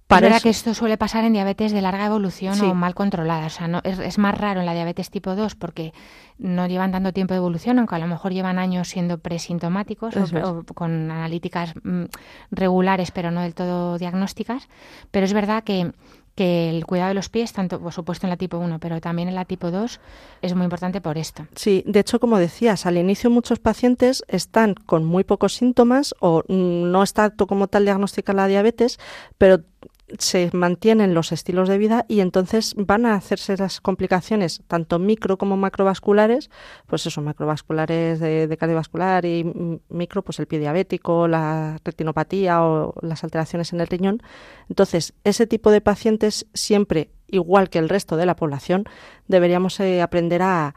es 0.08 0.20
verdad 0.20 0.36
eso- 0.36 0.42
que 0.44 0.48
esto 0.50 0.72
suele 0.72 0.96
pasar 0.96 1.24
en 1.24 1.32
diabetes 1.34 1.72
de 1.72 1.82
larga 1.82 2.06
evolución 2.06 2.54
Sí. 2.54 2.64
o 2.64 2.74
mal 2.74 2.94
controlada. 2.94 3.46
O 3.46 3.50
sea, 3.50 3.66
no, 3.68 3.80
es, 3.84 3.98
es 3.98 4.18
más 4.18 4.38
raro 4.38 4.60
en 4.60 4.66
la 4.66 4.72
diabetes 4.72 5.10
tipo 5.10 5.34
2 5.34 5.56
porque 5.56 5.92
no 6.38 6.66
llevan 6.68 6.92
tanto 6.92 7.12
tiempo 7.12 7.34
de 7.34 7.38
evolución, 7.38 7.78
aunque 7.80 7.96
a 7.96 7.98
lo 7.98 8.06
mejor 8.06 8.32
llevan 8.32 8.58
años 8.58 8.88
siendo 8.88 9.18
presintomáticos 9.18 10.14
o 10.16 10.62
con 10.74 11.10
analíticas 11.10 11.74
mm, 11.82 12.04
regulares 12.52 13.10
pero 13.10 13.30
no 13.32 13.42
del 13.42 13.54
todo 13.54 13.98
diagnósticas. 13.98 14.68
Pero 15.10 15.26
es 15.26 15.32
verdad 15.34 15.64
que, 15.64 15.90
que 16.36 16.68
el 16.70 16.86
cuidado 16.86 17.08
de 17.08 17.14
los 17.14 17.28
pies, 17.28 17.52
tanto 17.52 17.80
por 17.80 17.92
supuesto 17.92 18.26
en 18.26 18.30
la 18.30 18.36
tipo 18.36 18.58
1, 18.58 18.78
pero 18.78 19.00
también 19.00 19.28
en 19.28 19.34
la 19.34 19.46
tipo 19.46 19.70
2, 19.70 20.00
es 20.42 20.54
muy 20.54 20.64
importante 20.64 21.00
por 21.00 21.18
esto. 21.18 21.46
Sí, 21.56 21.82
de 21.86 22.00
hecho, 22.00 22.20
como 22.20 22.38
decías, 22.38 22.86
al 22.86 22.98
inicio 22.98 23.30
muchos 23.30 23.58
pacientes 23.58 24.22
están 24.28 24.74
con 24.74 25.04
muy 25.04 25.24
pocos 25.24 25.54
síntomas 25.54 26.14
o 26.20 26.42
no 26.46 27.02
está 27.02 27.30
como 27.30 27.66
tal 27.66 27.84
diagnosticada 27.84 28.42
la 28.42 28.48
diabetes, 28.48 29.00
pero 29.38 29.62
se 30.18 30.50
mantienen 30.52 31.14
los 31.14 31.32
estilos 31.32 31.68
de 31.68 31.78
vida 31.78 32.04
y 32.08 32.20
entonces 32.20 32.74
van 32.76 33.06
a 33.06 33.14
hacerse 33.14 33.56
las 33.56 33.80
complicaciones 33.80 34.62
tanto 34.68 34.98
micro 34.98 35.36
como 35.36 35.56
macrovasculares, 35.56 36.50
pues 36.86 37.06
eso, 37.06 37.22
macrovasculares 37.22 38.20
de, 38.20 38.46
de 38.46 38.56
cardiovascular 38.56 39.24
y 39.24 39.80
micro, 39.88 40.22
pues 40.22 40.38
el 40.38 40.46
pie 40.46 40.60
diabético, 40.60 41.26
la 41.28 41.78
retinopatía 41.84 42.62
o 42.62 42.94
las 43.02 43.24
alteraciones 43.24 43.72
en 43.72 43.80
el 43.80 43.88
riñón. 43.88 44.22
Entonces, 44.68 45.14
ese 45.24 45.46
tipo 45.46 45.70
de 45.70 45.80
pacientes 45.80 46.46
siempre, 46.54 47.10
igual 47.28 47.68
que 47.68 47.78
el 47.78 47.88
resto 47.88 48.16
de 48.16 48.26
la 48.26 48.36
población, 48.36 48.84
deberíamos 49.26 49.80
eh, 49.80 50.02
aprender 50.02 50.42
a, 50.42 50.74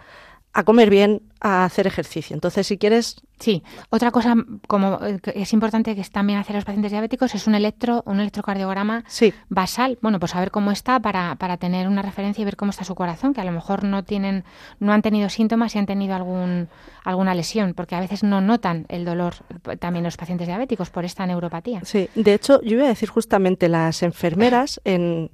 a 0.53 0.63
comer 0.63 0.89
bien, 0.89 1.21
a 1.41 1.65
hacer 1.65 1.87
ejercicio. 1.87 2.33
Entonces, 2.33 2.67
si 2.67 2.77
quieres, 2.77 3.21
Sí, 3.39 3.63
otra 3.89 4.11
cosa 4.11 4.35
mm, 4.35 4.61
como 4.67 4.99
eh, 5.03 5.19
que 5.21 5.33
es 5.35 5.53
importante 5.53 5.95
que 5.95 6.01
es 6.01 6.11
también 6.11 6.39
hacer 6.39 6.55
los 6.55 6.65
pacientes 6.65 6.91
diabéticos 6.91 7.33
es 7.35 7.47
un 7.47 7.55
electro, 7.55 8.03
un 8.05 8.19
electrocardiograma 8.19 9.03
sí, 9.07 9.33
basal, 9.47 9.97
bueno, 10.01 10.19
pues 10.19 10.31
saber 10.31 10.51
cómo 10.51 10.71
está 10.71 10.99
para, 10.99 11.35
para 11.35 11.57
tener 11.57 11.87
una 11.87 12.01
referencia 12.01 12.41
y 12.41 12.45
ver 12.45 12.57
cómo 12.57 12.71
está 12.71 12.83
su 12.83 12.95
corazón, 12.95 13.33
que 13.33 13.41
a 13.41 13.45
lo 13.45 13.51
mejor 13.51 13.83
no 13.83 14.03
tienen, 14.03 14.43
no 14.79 14.91
han 14.91 15.01
tenido 15.01 15.29
síntomas 15.29 15.75
y 15.75 15.79
han 15.79 15.85
tenido 15.85 16.15
algún, 16.15 16.67
alguna 17.03 17.33
lesión, 17.33 17.73
porque 17.73 17.95
a 17.95 18.01
veces 18.01 18.23
no 18.23 18.41
notan 18.41 18.85
el 18.89 19.05
dolor 19.05 19.35
eh, 19.69 19.77
también 19.77 20.03
los 20.03 20.17
pacientes 20.17 20.47
diabéticos 20.47 20.89
por 20.89 21.05
esta 21.05 21.25
neuropatía. 21.25 21.81
Sí, 21.85 22.09
de 22.15 22.33
hecho, 22.33 22.61
yo 22.61 22.75
iba 22.75 22.85
a 22.85 22.89
decir 22.89 23.09
justamente 23.09 23.69
las 23.69 24.03
enfermeras 24.03 24.81
en 24.83 25.31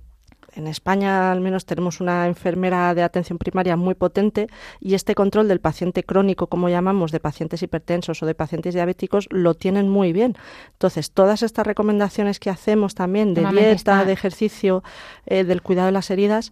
en 0.56 0.68
España 0.68 1.32
al 1.32 1.42
menos 1.42 1.66
tenemos 1.66 2.00
una 2.00 2.28
enfermera 2.28 2.94
de 2.94 3.04
atención 3.04 3.38
primaria 3.38 3.76
muy 3.76 3.94
potente 3.94 4.48
y 4.80 4.94
este 4.96 5.14
control 5.16 5.48
del 5.48 5.60
paciente 5.60 6.04
crónico, 6.04 6.48
como 6.48 6.70
llamamos, 6.70 7.12
de 7.12 7.20
pacientes 7.20 7.62
hipertensos 7.62 8.24
o 8.24 8.26
de 8.26 8.36
pacientes 8.36 8.74
diabéticos, 8.74 9.28
lo 9.32 9.54
tienen 9.54 9.90
muy 9.90 10.14
bien. 10.14 10.36
Entonces, 10.74 11.12
todas 11.12 11.44
estas 11.44 11.68
recomendaciones 11.68 12.40
que 12.40 12.50
hacemos 12.50 12.96
también 12.96 13.34
de 13.34 13.42
Normalmente 13.42 13.70
dieta, 13.70 13.76
está- 13.78 14.06
de 14.06 14.14
ejercicio, 14.14 14.84
eh, 15.26 15.44
del 15.44 15.62
cuidado 15.62 15.88
de 15.88 15.92
las 15.92 16.10
heridas, 16.10 16.52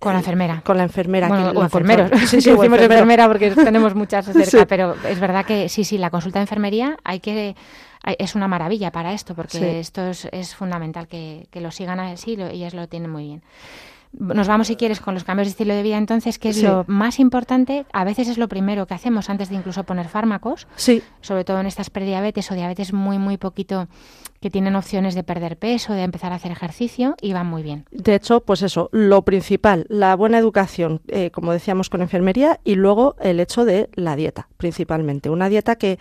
Con 0.00 0.12
la 0.12 0.18
eh, 0.18 0.20
enfermera. 0.22 0.62
Con 0.66 0.76
la 0.76 0.82
enfermera. 0.82 1.28
Bueno, 1.28 1.52
que 1.52 1.58
o 1.58 1.62
enfermeros. 1.62 2.10
Sí, 2.28 2.40
sí, 2.42 2.50
o 2.50 2.52
decimos 2.60 2.64
enfermero. 2.64 2.92
enfermera 2.92 3.26
porque 3.28 3.50
tenemos 3.52 3.94
muchas 3.94 4.26
cerca, 4.26 4.44
Sí. 4.50 4.58
pero 4.68 4.94
es 5.08 5.18
verdad 5.18 5.46
que 5.46 5.68
sí, 5.70 5.84
sí, 5.84 5.96
la 5.98 6.10
consulta 6.10 6.40
de 6.40 6.42
enfermería 6.42 6.96
hay 7.04 7.20
que 7.20 7.56
es 8.06 8.34
una 8.34 8.48
maravilla 8.48 8.90
para 8.92 9.12
esto, 9.12 9.34
porque 9.34 9.58
Sí. 9.58 9.64
esto 9.64 10.06
es, 10.06 10.26
es 10.32 10.54
fundamental 10.54 11.08
que, 11.08 11.46
que 11.50 11.60
lo 11.60 11.70
sigan 11.70 12.00
así, 12.00 12.36
lo- 12.36 12.46
ellas 12.48 12.74
lo 12.74 12.86
tienen 12.88 13.10
muy 13.10 13.24
bien. 13.24 13.42
Nos 14.16 14.46
vamos, 14.46 14.68
si 14.68 14.76
quieres, 14.76 15.00
con 15.00 15.14
los 15.14 15.24
cambios 15.24 15.48
de 15.48 15.50
estilo 15.50 15.74
de 15.74 15.82
vida, 15.82 15.98
entonces, 15.98 16.38
que 16.38 16.50
es 16.50 16.56
Sí. 16.56 16.62
lo 16.62 16.84
más 16.86 17.18
importante, 17.18 17.84
a 17.92 18.04
veces 18.04 18.28
es 18.28 18.38
lo 18.38 18.46
primero 18.48 18.86
que 18.86 18.94
hacemos 18.94 19.28
antes 19.28 19.48
de 19.48 19.56
incluso 19.56 19.82
poner 19.82 20.06
fármacos, 20.08 20.68
Sí, 20.76 21.02
sobre 21.20 21.42
todo 21.44 21.58
en 21.58 21.66
estas 21.66 21.90
prediabetes 21.90 22.48
o 22.52 22.54
diabetes 22.54 22.92
muy, 22.92 23.18
muy 23.18 23.38
poquito, 23.38 23.88
que 24.44 24.50
tienen 24.50 24.76
opciones 24.76 25.14
de 25.14 25.22
perder 25.22 25.56
peso, 25.56 25.94
de 25.94 26.02
empezar 26.02 26.32
a 26.32 26.34
hacer 26.34 26.52
ejercicio, 26.52 27.14
y 27.22 27.32
van 27.32 27.46
muy 27.46 27.62
bien. 27.62 27.86
De 27.90 28.14
hecho, 28.14 28.40
pues 28.40 28.60
eso, 28.60 28.90
lo 28.92 29.22
principal, 29.22 29.86
la 29.88 30.14
buena 30.16 30.36
educación, 30.36 31.00
eh, 31.08 31.30
como 31.30 31.50
decíamos, 31.50 31.88
con 31.88 32.02
enfermería 32.02 32.60
y 32.62 32.74
luego 32.74 33.16
el 33.20 33.40
hecho 33.40 33.64
de 33.64 33.88
la 33.94 34.16
dieta, 34.16 34.50
principalmente. 34.58 35.30
Una 35.30 35.48
dieta 35.48 35.76
que 35.76 35.98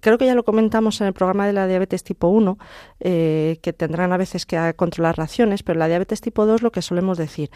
creo 0.00 0.18
que 0.18 0.26
ya 0.26 0.34
lo 0.34 0.42
comentamos 0.44 1.00
en 1.02 1.06
el 1.06 1.12
programa 1.12 1.46
de 1.46 1.52
la 1.52 1.68
diabetes 1.68 2.02
tipo 2.02 2.26
1, 2.26 2.58
eh, 2.98 3.60
que 3.62 3.72
tendrán 3.72 4.12
a 4.12 4.16
veces 4.16 4.44
que 4.44 4.74
controlar 4.74 5.16
raciones, 5.16 5.62
pero 5.62 5.78
la 5.78 5.86
diabetes 5.86 6.20
tipo 6.20 6.46
2 6.46 6.62
lo 6.62 6.72
que 6.72 6.82
solemos 6.82 7.16
decir, 7.16 7.50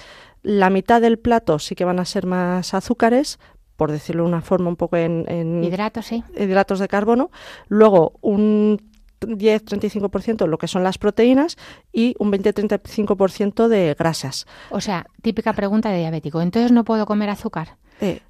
la 0.44 0.70
mitad 0.70 1.00
del 1.00 1.18
plato 1.18 1.58
sí 1.58 1.74
que 1.74 1.84
van 1.84 1.98
a 1.98 2.04
ser 2.04 2.26
más 2.26 2.74
azúcares, 2.74 3.40
por 3.74 3.90
decirlo 3.90 4.22
de 4.22 4.28
una 4.28 4.42
forma 4.42 4.68
un 4.68 4.76
poco 4.76 4.98
en, 4.98 5.24
en 5.26 5.64
Hidratos, 5.64 6.06
sí. 6.06 6.22
hidratos 6.36 6.78
de 6.78 6.86
carbono, 6.86 7.32
luego 7.66 8.12
un 8.20 8.78
10-35% 9.20 10.46
lo 10.46 10.58
que 10.58 10.68
son 10.68 10.82
las 10.82 10.98
proteínas 10.98 11.56
y 11.92 12.14
un 12.18 12.32
20-35% 12.32 13.68
de 13.68 13.94
grasas. 13.98 14.46
O 14.70 14.80
sea, 14.80 15.06
típica 15.22 15.52
pregunta 15.52 15.90
de 15.90 15.98
diabético. 15.98 16.40
Entonces 16.40 16.72
no 16.72 16.84
puedo 16.84 17.06
comer 17.06 17.30
azúcar. 17.30 17.76
Eh, 18.00 18.20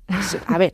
a 0.46 0.58
ver, 0.58 0.72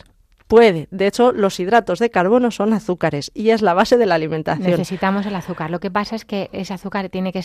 puede. 0.54 0.88
De 0.90 1.06
hecho, 1.06 1.32
los 1.32 1.58
hidratos 1.60 1.98
de 1.98 2.10
carbono 2.10 2.50
son 2.50 2.72
azúcares 2.72 3.30
y 3.34 3.50
es 3.50 3.62
la 3.62 3.74
base 3.74 3.96
de 3.96 4.06
la 4.06 4.14
alimentación. 4.14 4.70
Necesitamos 4.70 5.26
el 5.26 5.34
azúcar. 5.34 5.70
Lo 5.70 5.80
que 5.80 5.90
pasa 5.90 6.16
es 6.16 6.24
que 6.24 6.48
ese 6.52 6.72
azúcar 6.74 7.08
tiene 7.08 7.32
que, 7.32 7.42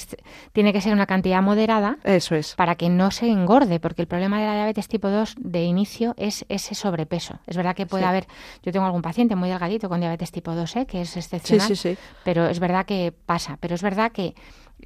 tiene 0.53 0.73
que 0.73 0.81
ser 0.81 0.93
una 0.93 1.05
cantidad 1.05 1.41
moderada 1.41 1.97
Eso 2.03 2.35
es. 2.35 2.55
para 2.55 2.75
que 2.75 2.89
no 2.89 3.11
se 3.11 3.27
engorde, 3.27 3.79
porque 3.79 4.01
el 4.01 4.07
problema 4.07 4.39
de 4.39 4.45
la 4.45 4.53
diabetes 4.55 4.87
tipo 4.87 5.09
2 5.09 5.35
de 5.39 5.63
inicio 5.63 6.13
es 6.17 6.45
ese 6.49 6.75
sobrepeso. 6.75 7.39
Es 7.47 7.57
verdad 7.57 7.75
que 7.75 7.85
puede 7.85 8.03
Sí. 8.03 8.09
haber, 8.09 8.27
yo 8.63 8.71
tengo 8.71 8.85
algún 8.85 9.01
paciente 9.01 9.35
muy 9.35 9.49
delgadito 9.49 9.89
con 9.89 9.99
diabetes 9.99 10.31
tipo 10.31 10.53
2, 10.53 10.75
¿eh? 10.77 10.85
que 10.85 11.01
es 11.01 11.09
Sí, 11.09 11.19
excepcional, 11.19 11.67
sí, 11.67 11.75
sí. 11.75 11.97
pero 12.23 12.47
es 12.47 12.59
verdad 12.59 12.85
que 12.85 13.13
pasa. 13.25 13.57
Pero 13.59 13.75
es 13.75 13.81
verdad 13.81 14.11
que, 14.11 14.35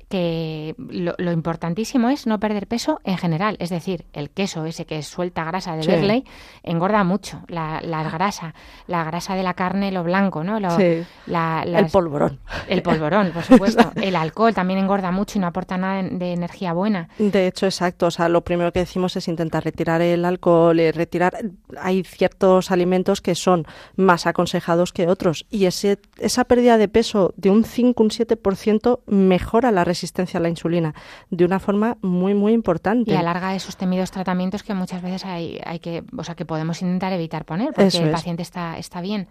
que 0.09 0.75
lo, 0.77 1.13
lo 1.17 1.31
importantísimo 1.31 2.09
es 2.09 2.27
no 2.27 2.39
perder 2.39 2.67
peso 2.67 2.99
en 3.03 3.17
general. 3.17 3.57
Es 3.59 3.69
decir, 3.69 4.05
el 4.13 4.29
queso 4.29 4.65
ese 4.65 4.85
que 4.85 5.01
suelta 5.03 5.43
grasa 5.43 5.75
de 5.75 5.83
Sí. 5.83 5.89
Berley 5.89 6.23
engorda 6.63 7.03
mucho. 7.03 7.41
La, 7.47 7.81
la 7.81 8.03
grasa, 8.09 8.53
la 8.87 9.03
grasa 9.03 9.35
de 9.35 9.43
la 9.43 9.53
carne, 9.53 9.91
lo 9.91 10.03
blanco, 10.03 10.43
¿no? 10.43 10.59
Lo- 10.59 10.71
Sí. 10.77 11.03
la- 11.25 11.63
El 11.63 11.87
polvorón. 11.87 12.39
el 12.67 12.81
polvorón, 12.81 13.31
por 13.31 13.43
supuesto. 13.43 13.91
El 13.95 14.15
alcohol 14.15 14.53
también 14.53 14.79
engorda 14.79 15.11
mucho 15.11 15.37
y 15.37 15.41
no 15.41 15.47
aporta 15.47 15.77
nada 15.77 16.01
de- 16.03 16.09
de 16.09 16.33
energía 16.33 16.73
buena. 16.73 17.09
De 17.17 17.47
hecho, 17.47 17.65
exacto. 17.65 18.07
O 18.07 18.11
sea, 18.11 18.29
lo 18.29 18.43
primero 18.43 18.71
que 18.71 18.79
decimos 18.79 19.15
es 19.15 19.27
intentar 19.27 19.63
retirar 19.63 20.01
el 20.01 20.25
alcohol, 20.25 20.79
eh, 20.79 20.91
retirar. 20.91 21.37
Hay 21.81 22.03
ciertos 22.03 22.71
alimentos 22.71 23.21
que 23.21 23.35
son 23.35 23.65
más 23.95 24.25
aconsejados 24.27 24.91
que 24.93 25.07
otros 25.07 25.45
y 25.49 25.65
ese, 25.65 25.99
esa 26.19 26.43
pérdida 26.45 26.77
de 26.77 26.87
peso 26.87 27.33
de 27.37 27.49
un 27.49 27.63
5, 27.63 28.03
un 28.03 28.09
7% 28.09 28.99
mejora 29.07 29.71
la 29.71 29.83
resistencia 29.93 30.39
a 30.39 30.41
la 30.41 30.49
insulina 30.49 30.93
de 31.29 31.45
una 31.45 31.59
forma 31.59 31.97
muy, 32.01 32.33
muy 32.33 32.51
importante. 32.53 33.11
Y 33.11 33.15
alarga 33.15 33.55
esos 33.55 33.77
temidos 33.77 34.11
tratamientos 34.11 34.63
que 34.63 34.73
muchas 34.73 35.01
veces 35.01 35.23
hay, 35.25 35.59
hay 35.65 35.79
que, 35.79 36.03
o 36.17 36.23
sea, 36.23 36.35
que 36.35 36.45
podemos 36.45 36.81
intentar 36.81 37.13
evitar 37.13 37.45
poner, 37.45 37.67
porque 37.67 37.87
Eso 37.87 38.01
el 38.01 38.07
es. 38.09 38.13
paciente 38.13 38.41
está, 38.41 38.77
está 38.77 39.01
bien. 39.01 39.27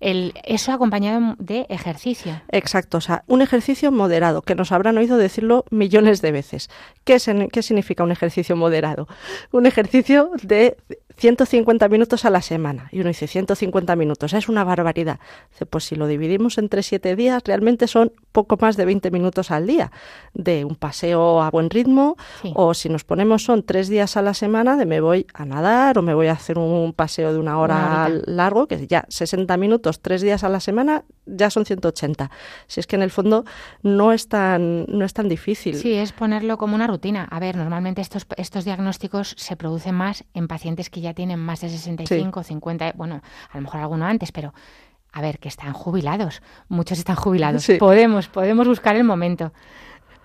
El, 0.00 0.34
eso 0.44 0.72
acompañado 0.72 1.34
de 1.38 1.66
ejercicio. 1.70 2.40
Exacto, 2.50 2.98
o 2.98 3.00
sea, 3.00 3.24
un 3.26 3.40
ejercicio 3.42 3.90
moderado, 3.90 4.42
que 4.42 4.54
nos 4.54 4.70
habrán 4.72 4.98
oído 4.98 5.16
decirlo 5.16 5.64
millones 5.70 6.20
de 6.22 6.32
veces. 6.32 6.68
¿Qué, 7.04 7.16
sen- 7.16 7.48
qué 7.50 7.62
significa 7.62 8.04
un 8.04 8.12
ejercicio 8.12 8.54
moderado? 8.56 9.08
Un 9.52 9.66
ejercicio 9.66 10.30
de 10.42 10.76
150 11.16 11.88
minutos 11.88 12.24
a 12.24 12.30
la 12.30 12.42
semana. 12.42 12.88
Y 12.92 13.00
uno 13.00 13.08
dice, 13.08 13.26
150 13.26 13.96
minutos, 13.96 14.32
es 14.34 14.48
una 14.48 14.64
barbaridad. 14.64 15.18
Dice, 15.50 15.66
pues 15.66 15.84
si 15.84 15.96
lo 15.96 16.06
dividimos 16.06 16.58
entre 16.58 16.82
siete 16.82 17.16
días, 17.16 17.42
realmente 17.44 17.86
son 17.86 18.12
poco 18.32 18.56
más 18.60 18.76
de 18.76 18.84
20 18.84 19.10
minutos 19.10 19.50
al 19.50 19.66
día, 19.66 19.90
de 20.34 20.64
un 20.64 20.76
paseo 20.76 21.42
a 21.42 21.50
buen 21.50 21.70
ritmo, 21.70 22.16
Sí. 22.42 22.52
o 22.54 22.74
si 22.74 22.88
nos 22.88 23.04
ponemos 23.04 23.42
son 23.44 23.62
tres 23.62 23.88
días 23.88 24.16
a 24.16 24.22
la 24.22 24.34
semana, 24.34 24.76
de 24.76 24.84
me 24.86 25.00
voy 25.00 25.26
a 25.32 25.44
nadar 25.46 25.98
o 25.98 26.02
me 26.02 26.12
voy 26.14 26.26
a 26.26 26.32
hacer 26.32 26.58
un 26.58 26.92
paseo 26.92 27.32
de 27.32 27.38
una 27.38 27.58
hora 27.58 27.76
Una 27.76 28.08
largo, 28.26 28.66
que 28.66 28.86
ya 28.86 29.06
60 29.08 29.56
minutos, 29.56 30.00
tres 30.00 30.20
días 30.22 30.44
a 30.44 30.48
la 30.48 30.60
semana, 30.60 31.04
ya 31.24 31.50
son 31.50 31.64
180. 31.64 32.30
Si 32.66 32.80
es 32.80 32.86
que 32.86 32.96
en 32.96 33.02
el 33.02 33.10
fondo 33.10 33.44
no 33.82 34.12
es 34.12 34.28
tan, 34.28 34.84
no 34.88 35.04
es 35.04 35.12
tan 35.14 35.28
difícil. 35.28 35.76
Sí, 35.76 35.94
es 35.94 36.12
ponerlo 36.12 36.58
como 36.58 36.74
una 36.74 36.86
rutina. 36.86 37.26
A 37.30 37.40
ver, 37.40 37.56
normalmente 37.56 38.00
estos, 38.02 38.26
estos 38.36 38.64
diagnósticos 38.64 39.34
se 39.36 39.56
producen 39.56 39.94
más 39.94 40.24
en 40.34 40.46
pacientes 40.46 40.90
que 40.90 41.00
ya 41.00 41.05
tienen 41.14 41.38
más 41.38 41.60
de 41.60 41.68
65, 41.68 42.42
50, 42.42 42.92
bueno, 42.96 43.22
a 43.50 43.56
lo 43.56 43.62
mejor 43.62 43.80
alguno 43.80 44.06
antes, 44.06 44.32
pero 44.32 44.54
a 45.12 45.20
ver, 45.22 45.38
que 45.38 45.48
están 45.48 45.72
jubilados. 45.72 46.42
Muchos 46.68 46.98
están 46.98 47.16
jubilados. 47.16 47.62
Sí. 47.62 47.76
Podemos, 47.76 48.28
podemos 48.28 48.68
buscar 48.68 48.96
el 48.96 49.04
momento. 49.04 49.52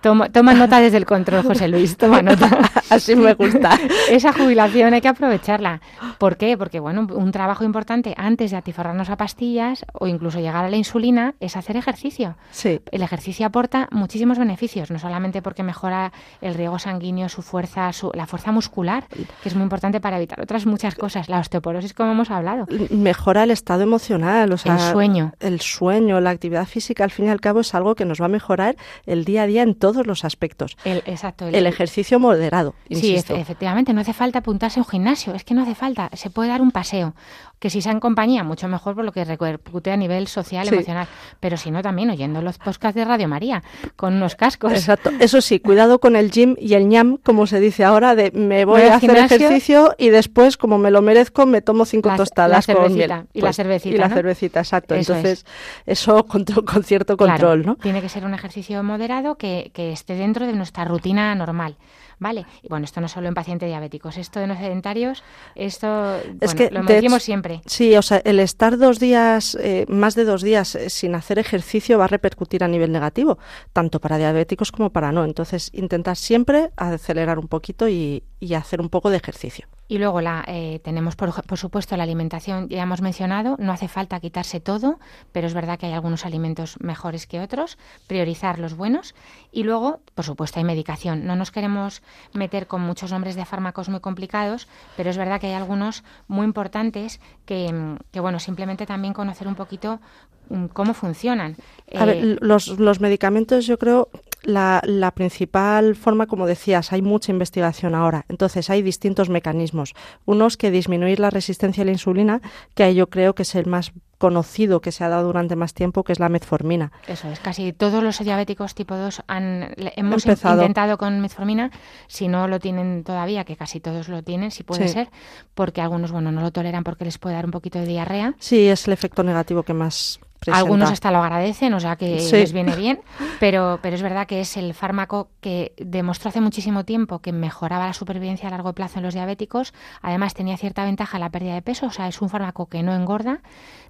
Toma, 0.02 0.30
toma 0.30 0.52
nota 0.52 0.80
desde 0.80 0.96
el 0.96 1.06
control, 1.06 1.44
José 1.44 1.68
Luis, 1.68 1.96
toma 1.96 2.22
nota. 2.22 2.70
Así 2.90 3.14
me 3.14 3.34
gusta. 3.34 3.78
Esa 4.10 4.32
jubilación 4.32 4.92
hay 4.94 5.00
que 5.00 5.08
aprovecharla. 5.08 5.80
¿Por 6.18 6.36
qué? 6.36 6.58
Porque, 6.58 6.80
bueno, 6.80 7.06
un 7.14 7.30
trabajo 7.30 7.64
importante 7.64 8.14
antes 8.16 8.50
de 8.50 8.56
atiforrarnos 8.56 9.10
a 9.10 9.16
pastillas 9.16 9.86
o 9.92 10.08
incluso 10.08 10.40
llegar 10.40 10.64
a 10.64 10.68
la 10.70 10.76
insulina 10.76 11.34
es 11.40 11.56
hacer 11.56 11.76
ejercicio. 11.76 12.36
Sí, 12.50 12.80
El 12.90 13.02
ejercicio 13.02 13.46
aporta 13.46 13.88
muchísimos 13.92 14.38
beneficios, 14.38 14.90
no 14.90 14.98
solamente 14.98 15.40
porque 15.40 15.62
mejora 15.62 16.12
el 16.40 16.54
riego 16.54 16.78
sanguíneo, 16.78 17.28
su 17.28 17.42
fuerza, 17.42 17.92
su, 17.92 18.10
la 18.14 18.26
fuerza 18.26 18.50
muscular, 18.50 19.06
que 19.08 19.48
es 19.48 19.54
muy 19.54 19.62
importante 19.62 20.00
para 20.00 20.16
evitar 20.16 20.40
otras 20.40 20.66
muchas 20.66 20.96
cosas, 20.96 21.28
la 21.28 21.38
osteoporosis, 21.38 21.94
como 21.94 22.12
hemos 22.12 22.30
hablado, 22.30 22.66
mejora 22.90 23.44
el 23.44 23.52
estado 23.52 23.82
emocional, 23.82 24.52
o 24.52 24.56
sea, 24.56 24.74
el 24.74 24.92
sueño. 24.92 25.32
el 25.40 25.60
sueño, 25.60 26.20
la 26.20 26.30
actividad 26.30 26.66
física, 26.66 27.04
al 27.04 27.10
fin 27.10 27.26
y 27.26 27.28
al 27.28 27.40
cabo 27.40 27.60
es 27.60 27.74
algo 27.74 27.94
que 27.94 28.04
nos 28.04 28.20
va 28.20 28.26
a 28.26 28.28
mejorar 28.28 28.76
el 29.06 29.24
día 29.24 29.42
a 29.42 29.46
día 29.46 29.62
en 29.62 29.74
todos 29.92 30.06
los 30.06 30.24
aspectos. 30.24 30.76
El, 30.84 30.98
exacto. 31.06 31.46
El 31.48 31.66
ejercicio 31.66 32.18
moderado, 32.18 32.74
Sí, 32.90 33.14
efe- 33.14 33.38
efectivamente, 33.40 33.92
no 33.92 34.00
hace 34.00 34.12
falta 34.12 34.40
apuntarse 34.40 34.80
a 34.80 34.82
un 34.82 34.88
gimnasio, 34.88 35.34
es 35.34 35.44
que 35.44 35.54
no 35.54 35.62
hace 35.62 35.74
falta, 35.74 36.10
se 36.14 36.30
puede 36.30 36.48
dar 36.48 36.60
un 36.62 36.70
paseo, 36.70 37.14
que 37.62 37.70
si 37.70 37.80
sea 37.80 37.92
en 37.92 38.00
compañía, 38.00 38.42
mucho 38.42 38.66
mejor 38.66 38.96
por 38.96 39.04
lo 39.04 39.12
que 39.12 39.24
repercute 39.24 39.92
a 39.92 39.96
nivel 39.96 40.26
social, 40.26 40.66
Sí. 40.66 40.74
emocional, 40.74 41.06
pero 41.38 41.56
si 41.56 41.70
no 41.70 41.80
también 41.80 42.10
oyendo 42.10 42.42
los 42.42 42.58
podcasts 42.58 42.96
de 42.96 43.04
Radio 43.04 43.28
María, 43.28 43.62
con 43.94 44.14
unos 44.14 44.34
cascos. 44.34 44.72
Exacto. 44.72 45.10
Eso 45.20 45.40
sí, 45.40 45.60
cuidado 45.60 46.00
con 46.00 46.16
el 46.16 46.32
gym 46.32 46.56
y 46.58 46.74
el 46.74 46.88
ñam, 46.88 47.18
como 47.18 47.46
se 47.46 47.60
dice 47.60 47.84
ahora, 47.84 48.16
de 48.16 48.32
me 48.32 48.64
voy 48.64 48.82
a 48.82 48.96
hacer 48.96 49.10
gimnasio. 49.10 49.36
ejercicio 49.36 49.94
y 49.96 50.08
después, 50.08 50.56
como 50.56 50.76
me 50.78 50.90
lo 50.90 51.02
merezco, 51.02 51.46
me 51.46 51.62
tomo 51.62 51.84
cinco 51.84 52.08
La- 52.08 52.16
tostadas 52.16 52.66
la 52.66 52.74
con 52.74 52.92
miel. 52.92 53.12
y 53.32 53.40
la 53.40 53.52
cervecita, 53.52 53.94
Y 53.94 53.98
la 53.98 54.08
¿no? 54.08 54.14
cervecita, 54.16 54.58
exacto. 54.58 54.96
Eso 54.96 55.14
Entonces, 55.14 55.46
eso 55.86 56.24
con, 56.26 56.44
con 56.44 56.82
cierto 56.82 57.16
Claro, 57.16 57.32
control, 57.32 57.64
¿no? 57.64 57.76
Tiene 57.76 58.00
que 58.02 58.08
ser 58.08 58.24
un 58.24 58.34
ejercicio 58.34 58.82
moderado 58.82 59.36
que, 59.36 59.70
que 59.72 59.92
esté 59.92 60.16
dentro 60.16 60.46
de 60.48 60.52
nuestra 60.54 60.84
rutina 60.84 61.32
normal. 61.36 61.76
¿Vale? 62.22 62.46
Y 62.62 62.68
bueno, 62.68 62.84
esto 62.84 63.00
no 63.00 63.08
solo 63.08 63.26
en 63.26 63.34
pacientes 63.34 63.68
diabéticos, 63.68 64.16
esto 64.16 64.38
de 64.38 64.46
los 64.46 64.56
sedentarios, 64.56 65.24
esto 65.56 66.20
Es 66.40 66.54
que, 66.54 66.70
lo 66.70 66.84
de 66.84 66.94
decimos 66.94 67.16
hecho, 67.16 67.24
siempre. 67.24 67.62
Sí, 67.66 67.96
o 67.96 68.02
sea, 68.02 68.22
el 68.24 68.38
estar 68.38 68.78
dos 68.78 69.00
días, 69.00 69.56
eh, 69.60 69.86
más 69.88 70.14
de 70.14 70.24
dos 70.24 70.42
días 70.42 70.76
eh, 70.76 70.88
sin 70.88 71.16
hacer 71.16 71.40
ejercicio 71.40 71.98
va 71.98 72.04
a 72.04 72.08
repercutir 72.08 72.62
a 72.62 72.68
nivel 72.68 72.92
negativo, 72.92 73.38
tanto 73.72 73.98
para 73.98 74.18
diabéticos 74.18 74.70
como 74.70 74.90
para 74.90 75.10
no. 75.10 75.24
Entonces, 75.24 75.70
intentar 75.72 76.16
siempre 76.16 76.70
acelerar 76.76 77.40
un 77.40 77.48
poquito 77.48 77.88
y, 77.88 78.22
y 78.38 78.54
hacer 78.54 78.80
un 78.80 78.88
poco 78.88 79.10
de 79.10 79.16
ejercicio. 79.16 79.66
Y 79.92 79.98
luego 79.98 80.22
la, 80.22 80.42
eh, 80.48 80.80
tenemos, 80.82 81.16
por, 81.16 81.44
por 81.44 81.58
supuesto, 81.58 81.98
la 81.98 82.04
alimentación, 82.04 82.66
ya 82.70 82.82
hemos 82.82 83.02
mencionado, 83.02 83.56
no 83.58 83.72
hace 83.72 83.88
falta 83.88 84.18
quitarse 84.20 84.58
todo, 84.58 84.98
pero 85.32 85.46
es 85.46 85.52
verdad 85.52 85.78
que 85.78 85.84
hay 85.84 85.92
algunos 85.92 86.24
alimentos 86.24 86.80
mejores 86.80 87.26
que 87.26 87.40
otros, 87.40 87.76
priorizar 88.06 88.58
los 88.58 88.72
buenos. 88.72 89.14
Y 89.52 89.64
luego, 89.64 90.00
por 90.14 90.24
supuesto, 90.24 90.58
hay 90.58 90.64
medicación. 90.64 91.26
No 91.26 91.36
nos 91.36 91.50
queremos 91.50 92.00
meter 92.32 92.68
con 92.68 92.80
muchos 92.80 93.12
nombres 93.12 93.36
de 93.36 93.44
fármacos 93.44 93.90
muy 93.90 94.00
complicados, 94.00 94.66
pero 94.96 95.10
es 95.10 95.18
verdad 95.18 95.38
que 95.38 95.48
hay 95.48 95.52
algunos 95.52 96.04
muy 96.26 96.46
importantes 96.46 97.20
que, 97.44 97.70
mm, 97.70 97.96
que 98.12 98.20
bueno, 98.20 98.38
simplemente 98.38 98.86
también 98.86 99.12
conocer 99.12 99.46
un 99.46 99.56
poquito 99.56 100.00
mm, 100.48 100.68
cómo 100.68 100.94
funcionan. 100.94 101.54
A 101.94 102.06
ver, 102.06 102.16
Eh, 102.16 102.36
los, 102.40 102.80
los 102.80 102.98
medicamentos, 103.00 103.66
yo 103.66 103.78
creo, 103.78 104.08
la, 104.42 104.80
la 104.84 105.10
principal 105.12 105.94
forma, 105.96 106.26
como 106.26 106.46
decías, 106.46 106.92
hay 106.92 107.02
mucha 107.02 107.30
investigación 107.32 107.94
ahora. 107.94 108.24
Entonces, 108.28 108.70
hay 108.70 108.82
distintos 108.82 109.28
mecanismos. 109.28 109.94
Unos 110.24 110.56
que 110.56 110.70
disminuir 110.70 111.20
la 111.20 111.30
resistencia 111.30 111.82
a 111.82 111.84
la 111.86 111.92
insulina, 111.92 112.40
que 112.74 112.94
yo 112.94 113.08
creo 113.08 113.34
que 113.34 113.42
es 113.42 113.54
el 113.54 113.66
más 113.66 113.92
conocido 114.18 114.80
que 114.80 114.92
se 114.92 115.02
ha 115.02 115.08
dado 115.08 115.24
durante 115.26 115.56
más 115.56 115.74
tiempo, 115.74 116.04
que 116.04 116.12
es 116.12 116.20
la 116.20 116.28
metformina. 116.28 116.92
Eso 117.08 117.28
es, 117.28 117.40
casi 117.40 117.72
todos 117.72 118.04
los 118.04 118.20
diabéticos 118.20 118.74
tipo 118.76 118.94
2 118.96 119.22
han, 119.26 119.74
hemos 119.96 120.24
Empezado. 120.24 120.60
intentado 120.62 120.96
con 120.96 121.20
metformina, 121.20 121.72
si 122.06 122.28
no 122.28 122.46
lo 122.46 122.60
tienen 122.60 123.02
todavía, 123.02 123.42
que 123.44 123.56
casi 123.56 123.80
todos 123.80 124.08
lo 124.08 124.22
tienen, 124.22 124.52
si 124.52 124.62
puede 124.62 124.86
Sí. 124.86 124.94
ser, 124.94 125.08
porque 125.54 125.80
algunos 125.80 126.12
bueno 126.12 126.30
no 126.30 126.40
lo 126.40 126.52
toleran 126.52 126.84
porque 126.84 127.04
les 127.04 127.18
puede 127.18 127.34
dar 127.34 127.46
un 127.46 127.50
poquito 127.50 127.80
de 127.80 127.86
diarrea. 127.86 128.34
Sí, 128.38 128.68
es 128.68 128.86
el 128.86 128.92
efecto 128.92 129.24
negativo 129.24 129.64
que 129.64 129.74
más 129.74 130.20
Algunos 130.50 130.90
hasta 130.90 131.10
lo 131.10 131.18
agradecen, 131.18 131.74
o 131.74 131.80
sea 131.80 131.96
que 131.96 132.16
les 132.16 132.52
viene 132.52 132.74
bien, 132.74 133.00
pero, 133.38 133.78
pero 133.82 133.94
es 133.94 134.02
verdad 134.02 134.26
que 134.26 134.40
es 134.40 134.56
el 134.56 134.74
fármaco 134.74 135.28
que 135.40 135.72
demostró 135.76 136.30
hace 136.30 136.40
muchísimo 136.40 136.84
tiempo 136.84 137.20
que 137.20 137.32
mejoraba 137.32 137.86
la 137.86 137.92
supervivencia 137.92 138.48
a 138.48 138.50
largo 138.50 138.72
plazo 138.72 138.98
en 138.98 139.04
los 139.04 139.14
diabéticos. 139.14 139.72
Además, 140.00 140.34
tenía 140.34 140.56
cierta 140.56 140.84
ventaja 140.84 141.16
en 141.16 141.20
la 141.20 141.30
pérdida 141.30 141.54
de 141.54 141.62
peso, 141.62 141.86
o 141.86 141.90
sea, 141.90 142.08
es 142.08 142.20
un 142.20 142.28
fármaco 142.28 142.66
que 142.66 142.82
no 142.82 142.94
engorda. 142.94 143.40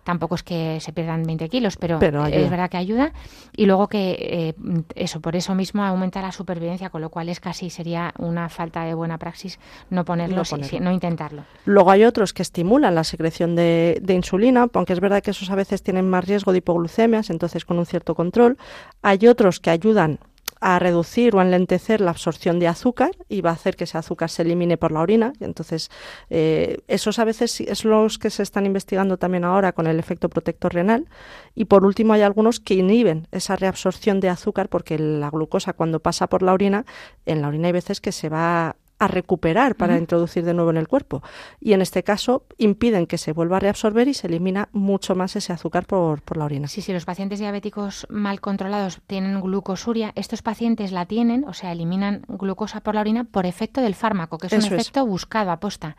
Tampoco 0.05 0.35
es 0.35 0.43
que 0.43 0.81
se 0.81 0.93
pierdan 0.93 1.23
20 1.23 1.49
kilos, 1.49 1.77
pero, 1.77 2.01
es 2.03 2.51
verdad 2.51 2.69
que 2.69 2.77
ayuda. 2.77 3.13
Y 3.57 3.67
luego 3.67 3.87
que 3.87 4.17
eh, 4.19 4.55
eso, 4.97 5.21
por 5.21 5.37
eso 5.37 5.55
mismo 5.55 5.85
aumenta 5.85 6.21
la 6.21 6.33
supervivencia, 6.33 6.91
con 6.91 7.03
lo 7.03 7.11
cual 7.11 7.29
es 7.29 7.39
casi 7.39 7.71
sería 7.71 8.13
una 8.19 8.49
falta 8.49 8.83
de 8.83 8.95
buena 8.95 9.19
praxis 9.19 9.61
no 9.91 10.05
ponerlo, 10.05 10.43
no, 10.81 10.91
intentarlo. 10.91 11.45
Luego 11.67 11.93
hay 11.93 12.03
otros 12.03 12.33
que 12.33 12.43
estimulan 12.43 12.97
la 12.97 13.05
secreción 13.05 13.55
de, 13.55 14.01
de 14.03 14.15
insulina, 14.15 14.67
aunque 14.73 14.93
es 14.93 14.99
verdad 14.99 15.23
que 15.23 15.31
esos 15.31 15.51
a 15.51 15.55
veces 15.55 15.85
tienen 15.85 16.11
más 16.11 16.25
riesgo 16.25 16.42
de 16.51 16.59
hipoglucemias, 16.59 17.31
entonces 17.31 17.65
con 17.65 17.79
un 17.79 17.87
cierto 17.87 18.17
control. 18.17 18.59
Hay 19.03 19.29
otros 19.29 19.61
que 19.61 19.71
ayudan 19.71 20.19
a 20.63 20.79
reducir 20.79 21.35
o 21.35 21.41
a 21.41 21.43
enlentecer 21.43 22.01
la 22.01 22.13
absorción 22.13 22.61
de 22.61 22.69
azúcar 22.69 23.11
y 23.29 23.41
va 23.41 23.51
a 23.51 23.55
hacer 23.55 23.75
que 23.75 23.85
ese 23.85 23.99
azúcar 23.99 24.31
se 24.31 24.43
elimine 24.43 24.77
por 24.77 24.93
la 24.93 25.01
orina. 25.01 25.33
Entonces, 25.41 25.91
eh, 26.31 26.79
esos 26.87 27.19
a 27.19 27.25
veces 27.25 27.61
es 27.61 27.85
los 27.85 28.19
que 28.19 28.31
se 28.31 28.45
están 28.45 28.65
investigando 28.65 29.17
también 29.17 29.45
ahora 29.45 29.73
con 29.73 29.89
el 29.89 29.99
efecto 29.99 30.29
protector 30.29 30.73
renal. 30.73 31.09
Y 31.57 31.65
por 31.65 31.85
último, 31.85 32.13
hay 32.13 32.23
algunos 32.23 32.61
que 32.61 32.75
inhiben 32.75 33.27
esa 33.33 33.57
reabsorción 33.57 34.21
de 34.21 34.29
azúcar 34.29 34.69
porque 34.69 34.99
la 35.01 35.31
glucosa 35.31 35.73
cuando 35.73 35.99
pasa 35.99 36.29
por 36.29 36.45
la 36.45 36.53
orina, 36.53 36.87
en 37.27 37.43
la 37.43 37.49
orina 37.49 37.67
hay 37.67 37.73
veces 37.73 38.01
que 38.01 38.13
se 38.13 38.29
va 38.29 38.77
a 39.05 39.09
recuperar 39.09 39.75
para 39.75 39.99
introducir 39.99 40.45
de 40.45 40.55
nuevo 40.55 40.71
en 40.71 40.77
el 40.77 40.87
cuerpo. 40.87 41.23
Y 41.61 41.73
en 41.73 41.83
este 41.83 42.05
caso 42.05 42.45
impiden 42.57 43.07
que 43.07 43.19
se 43.19 43.33
vuelva 43.33 43.57
a 43.57 43.61
reabsorber 43.61 44.07
y 44.07 44.15
se 44.15 44.29
elimina 44.29 44.69
mucho 44.73 45.15
más 45.15 45.35
ese 45.35 45.53
azúcar 45.53 45.87
por, 45.87 46.23
por 46.23 46.37
la 46.37 46.45
orina. 46.45 46.69
Sí, 46.69 46.83
si 46.83 46.93
los 46.93 47.05
pacientes 47.05 47.41
diabéticos 47.41 48.07
mal 48.11 48.41
controlados 48.41 49.01
tienen 49.07 49.41
glucosuria, 49.41 50.13
estos 50.15 50.43
pacientes 50.43 50.93
la 50.93 51.07
tienen, 51.07 51.45
o 51.49 51.53
sea, 51.53 51.73
eliminan 51.73 52.23
glucosa 52.29 52.81
por 52.81 52.95
la 52.95 53.01
orina 53.01 53.25
por 53.25 53.45
efecto 53.45 53.81
del 53.81 53.95
fármaco, 53.95 54.39
que 54.39 54.47
es 54.47 54.53
un 54.53 54.65
efecto 54.65 55.05
buscado 55.05 55.51
aposta. 55.51 55.97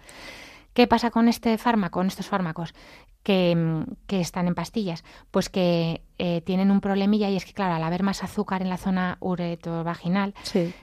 ¿Qué 0.74 0.88
pasa 0.88 1.12
con 1.12 1.28
este 1.28 1.58
fármaco, 1.58 2.00
con 2.00 2.08
estos 2.08 2.28
fármacos 2.28 2.74
que, 3.24 3.86
que 4.08 4.20
están 4.20 4.48
en 4.48 4.56
pastillas? 4.56 5.04
Pues 5.32 5.50
que 5.50 6.02
eh, 6.20 6.42
tienen 6.42 6.70
un 6.70 6.80
problemilla 6.80 7.30
y 7.30 7.36
es 7.36 7.44
que, 7.44 7.54
claro, 7.54 7.74
al 7.74 7.84
haber 7.84 8.04
más 8.04 8.24
azúcar 8.24 8.62
en 8.62 8.70
la 8.70 8.78
zona 8.78 9.18
uretrovaginal, 9.20 10.36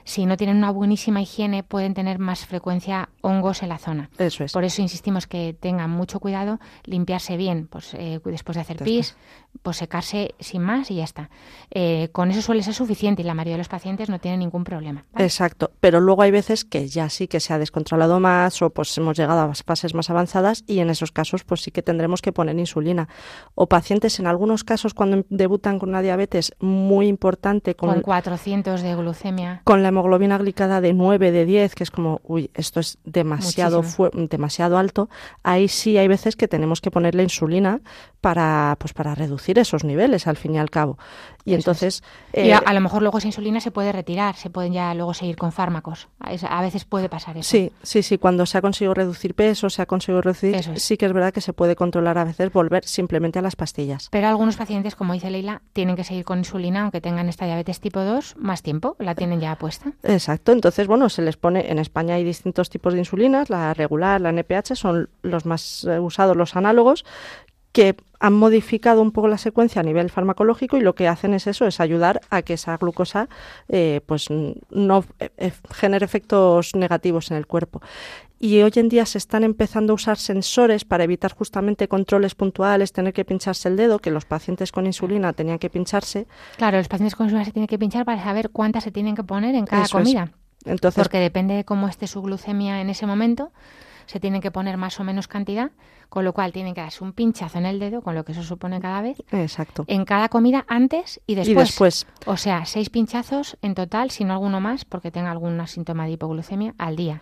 si 0.03 0.25
no 0.25 0.37
tienen 0.37 0.57
una 0.57 0.71
buenísima 0.71 1.21
higiene, 1.21 1.63
pueden 1.63 1.93
tener 1.93 2.19
más 2.19 2.45
frecuencia 2.45 3.09
hongos 3.21 3.63
en 3.63 3.69
la 3.69 3.77
zona. 3.77 4.09
Eso 4.17 4.43
es. 4.43 4.51
Por 4.51 4.65
eso 4.65 4.81
insistimos 4.81 5.27
que 5.27 5.55
tengan 5.57 5.89
mucho 5.89 6.19
cuidado, 6.19 6.59
limpiarse 6.83 7.37
bien, 7.37 7.67
pues 7.67 7.93
eh, 7.93 8.19
después 8.25 8.55
de 8.55 8.61
hacer 8.61 8.77
pis, 8.77 9.15
pues 9.63 9.77
secarse 9.77 10.35
sin 10.39 10.61
más 10.61 10.91
y 10.91 10.95
ya 10.95 11.05
está. 11.05 11.29
Eh, 11.71 12.09
con 12.11 12.29
eso 12.29 12.41
suele 12.41 12.61
ser 12.61 12.73
suficiente 12.73 13.21
y 13.21 13.25
la 13.25 13.33
mayoría 13.33 13.53
de 13.53 13.59
los 13.59 13.69
pacientes 13.69 14.09
no 14.09 14.19
tienen 14.19 14.41
ningún 14.41 14.63
problema. 14.63 15.05
Exacto, 15.17 15.71
pero 15.79 16.01
luego 16.01 16.23
hay 16.23 16.31
veces 16.31 16.65
que 16.65 16.87
ya 16.87 17.09
sí 17.09 17.27
que 17.27 17.39
se 17.39 17.53
ha 17.53 17.57
descontrolado 17.57 18.19
más 18.19 18.61
o 18.61 18.69
pues 18.69 18.97
hemos 18.97 19.17
llegado 19.17 19.39
a 19.41 19.53
fases 19.55 19.93
más 19.93 20.09
avanzadas 20.09 20.63
y 20.67 20.79
en 20.79 20.89
esos 20.89 21.11
casos 21.11 21.43
pues 21.43 21.61
sí 21.61 21.71
que 21.71 21.81
tendremos 21.81 22.21
que 22.21 22.30
poner 22.31 22.57
insulina. 22.57 23.07
O 23.55 23.67
pacientes 23.67 24.19
en 24.19 24.27
algunos 24.27 24.63
casos 24.63 24.93
cuando 24.93 25.25
debutan 25.29 25.79
con 25.79 25.89
una 25.89 26.01
diabetes 26.01 26.53
muy 26.59 27.07
importante. 27.07 27.75
Con, 27.75 28.01
400 28.01 28.81
de 28.81 28.95
glucemia. 28.95 29.61
Con 29.63 29.83
la 29.83 29.89
hemoglobina 29.89 30.37
glicada 30.37 30.81
de 30.81 30.93
9, 30.93 31.31
de 31.31 31.45
10, 31.45 31.75
que 31.75 31.83
es 31.83 31.91
como, 31.91 32.21
uy, 32.23 32.49
esto 32.53 32.79
es 32.79 32.97
demasiado, 33.03 33.83
demasiado 34.13 34.77
alto. 34.77 35.09
Ahí 35.43 35.67
sí 35.67 35.97
hay 35.97 36.07
veces 36.07 36.35
que 36.35 36.47
tenemos 36.47 36.81
que 36.81 36.91
ponerle 36.91 37.23
insulina 37.23 37.81
para, 38.21 38.75
pues, 38.79 38.93
para 38.93 39.15
reducir 39.15 39.57
esos 39.57 39.83
niveles, 39.83 40.27
al 40.27 40.37
fin 40.37 40.55
y 40.55 40.59
al 40.59 40.69
cabo. 40.69 40.97
Y 41.43 41.55
entonces... 41.55 42.03
y 42.33 42.49
eh, 42.49 42.53
a, 42.53 42.73
lo 42.73 42.81
mejor 42.81 43.01
luego 43.01 43.17
esa 43.17 43.27
insulina 43.27 43.59
se 43.59 43.71
puede 43.71 43.91
retirar, 43.91 44.35
se 44.35 44.49
pueden 44.51 44.73
ya 44.73 44.93
luego 44.93 45.13
seguir 45.13 45.35
con 45.37 45.51
fármacos. 45.51 46.07
A, 46.19 46.61
veces 46.61 46.85
puede 46.85 47.09
pasar 47.09 47.37
eso. 47.37 47.49
Sí, 47.49 47.71
sí, 47.81 48.03
sí. 48.03 48.17
Cuando 48.19 48.45
se 48.45 48.57
ha 48.57 48.61
conseguido 48.61 48.93
reducir 48.93 49.33
peso, 49.33 49.69
se 49.69 49.81
ha 49.81 49.85
conseguido 49.85 50.21
reducir... 50.21 50.79
Sí 50.79 50.97
que 50.97 51.07
es 51.07 51.13
verdad 51.13 51.33
que 51.33 51.41
se 51.41 51.53
puede 51.53 51.75
controlar 51.75 52.17
a 52.21 52.25
veces, 52.25 52.51
volver 52.51 52.85
simplemente 52.85 53.39
a 53.39 53.41
las 53.41 53.55
pastillas. 53.55 54.09
Pero 54.11 54.27
algunos 54.27 54.55
pacientes, 54.55 54.95
como 54.95 55.13
dice 55.13 55.29
Leila, 55.29 55.61
tienen 55.73 55.95
que 55.95 56.03
seguir 56.03 56.23
con 56.23 56.39
insulina, 56.39 56.83
aunque 56.83 57.01
tengan 57.01 57.29
esta 57.29 57.45
diabetes 57.45 57.79
tipo 57.79 58.01
2, 58.01 58.35
más 58.37 58.61
tiempo. 58.61 58.95
La 58.99 59.15
tienen 59.15 59.39
ya 59.39 59.55
puesta. 59.55 59.93
Exacto. 60.03 60.51
Entonces, 60.51 60.87
bueno, 60.87 61.09
se 61.09 61.21
les 61.21 61.37
pone... 61.37 61.71
En 61.71 61.79
España 61.79 62.15
hay 62.15 62.23
distintos 62.23 62.69
tipos 62.69 62.93
de 62.93 62.99
insulinas. 62.99 63.49
La 63.49 63.73
regular, 63.73 64.21
la 64.21 64.29
NPH 64.29 64.75
son 64.75 65.09
los 65.21 65.45
más 65.45 65.83
eh, 65.85 65.99
usados, 65.99 66.37
los 66.37 66.55
análogos, 66.55 67.05
que 67.71 67.95
han 68.19 68.33
modificado 68.33 69.01
un 69.01 69.11
poco 69.11 69.27
la 69.27 69.37
secuencia 69.37 69.79
a 69.79 69.83
nivel 69.83 70.09
farmacológico 70.09 70.77
y 70.77 70.81
lo 70.81 70.93
que 70.93 71.07
hacen 71.07 71.33
es 71.33 71.47
eso, 71.47 71.65
es 71.65 71.79
ayudar 71.79 72.21
a 72.29 72.41
que 72.43 72.53
esa 72.53 72.77
glucosa 72.77 73.29
eh, 73.69 74.01
pues 74.05 74.27
no 74.29 75.05
eh, 75.19 75.51
genere 75.73 76.05
efectos 76.05 76.75
negativos 76.75 77.31
en 77.31 77.37
el 77.37 77.47
cuerpo. 77.47 77.81
Y 78.43 78.59
hoy 78.63 78.71
en 78.73 78.89
día 78.89 79.05
se 79.05 79.19
están 79.19 79.43
empezando 79.43 79.93
a 79.93 79.95
usar 79.95 80.17
sensores 80.17 80.83
para 80.83 81.03
evitar 81.03 81.31
justamente 81.31 81.87
controles 81.87 82.33
puntuales, 82.33 82.91
tener 82.91 83.13
que 83.13 83.23
pincharse 83.23 83.69
el 83.69 83.77
dedo, 83.77 83.99
que 83.99 84.09
los 84.09 84.25
pacientes 84.25 84.71
con 84.71 84.87
insulina 84.87 85.31
tenían 85.31 85.59
que 85.59 85.69
pincharse. 85.69 86.25
Claro, 86.57 86.79
los 86.79 86.87
pacientes 86.87 87.15
con 87.15 87.27
insulina 87.27 87.45
se 87.45 87.51
tienen 87.51 87.67
que 87.67 87.77
pinchar 87.77 88.03
para 88.03 88.23
saber 88.23 88.49
cuántas 88.49 88.83
se 88.83 88.89
tienen 88.89 89.15
que 89.15 89.23
poner 89.23 89.53
en 89.53 89.67
cada 89.67 89.87
comida. 89.87 90.31
Entonces, 90.65 91.03
Porque 91.03 91.19
depende 91.19 91.53
de 91.53 91.65
cómo 91.65 91.87
esté 91.87 92.07
su 92.07 92.19
glucemia 92.23 92.81
en 92.81 92.89
ese 92.89 93.05
momento, 93.05 93.51
se 94.07 94.19
tienen 94.19 94.41
que 94.41 94.49
poner 94.49 94.75
más 94.75 94.99
o 94.99 95.03
menos 95.03 95.27
cantidad, 95.27 95.69
con 96.09 96.25
lo 96.25 96.33
cual 96.33 96.51
tienen 96.51 96.73
que 96.73 96.81
darse 96.81 97.03
un 97.03 97.13
pinchazo 97.13 97.59
en 97.59 97.67
el 97.67 97.79
dedo, 97.79 98.01
con 98.01 98.15
lo 98.15 98.25
que 98.25 98.31
eso 98.31 98.41
supone 98.41 98.81
cada 98.81 99.03
vez. 99.03 99.21
Exacto. 99.31 99.85
En 99.85 100.03
cada 100.03 100.29
comida 100.29 100.65
antes 100.67 101.21
y 101.27 101.35
después. 101.35 101.55
Y 101.55 101.59
después. 101.59 102.07
O 102.25 102.37
sea, 102.37 102.65
seis 102.65 102.89
pinchazos 102.89 103.57
en 103.61 103.75
total, 103.75 104.09
si 104.09 104.23
no 104.23 104.33
alguno 104.33 104.59
más, 104.59 104.83
porque 104.83 105.11
tenga 105.11 105.29
algún 105.29 105.67
síntoma 105.67 106.05
de 106.05 106.13
hipoglucemia 106.13 106.73
al 106.79 106.95
día 106.95 107.21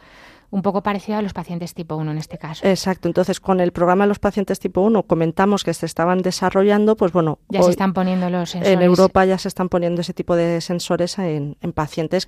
un 0.51 0.61
poco 0.61 0.81
parecido 0.81 1.17
a 1.17 1.21
los 1.21 1.33
pacientes 1.33 1.73
tipo 1.73 1.95
1 1.95 2.11
en 2.11 2.17
este 2.17 2.37
caso. 2.37 2.65
Exacto. 2.67 3.07
Entonces, 3.07 3.39
con 3.39 3.59
el 3.59 3.71
programa 3.71 4.05
de 4.05 4.09
los 4.09 4.19
pacientes 4.19 4.59
tipo 4.59 4.81
1 4.81 5.03
comentamos 5.03 5.63
que 5.63 5.73
se 5.73 5.85
estaban 5.85 6.21
desarrollando, 6.21 6.95
pues 6.95 7.11
bueno... 7.11 7.39
Ya 7.49 7.63
se 7.63 7.71
están 7.71 7.93
poniendo 7.93 8.29
los 8.29 8.49
sensores. 8.49 8.73
En 8.73 8.81
Europa 8.81 9.25
ya 9.25 9.37
se 9.37 9.47
están 9.47 9.69
poniendo 9.69 10.01
ese 10.01 10.13
tipo 10.13 10.35
de 10.35 10.61
sensores 10.61 11.17
en, 11.19 11.57
en 11.61 11.73
pacientes 11.73 12.27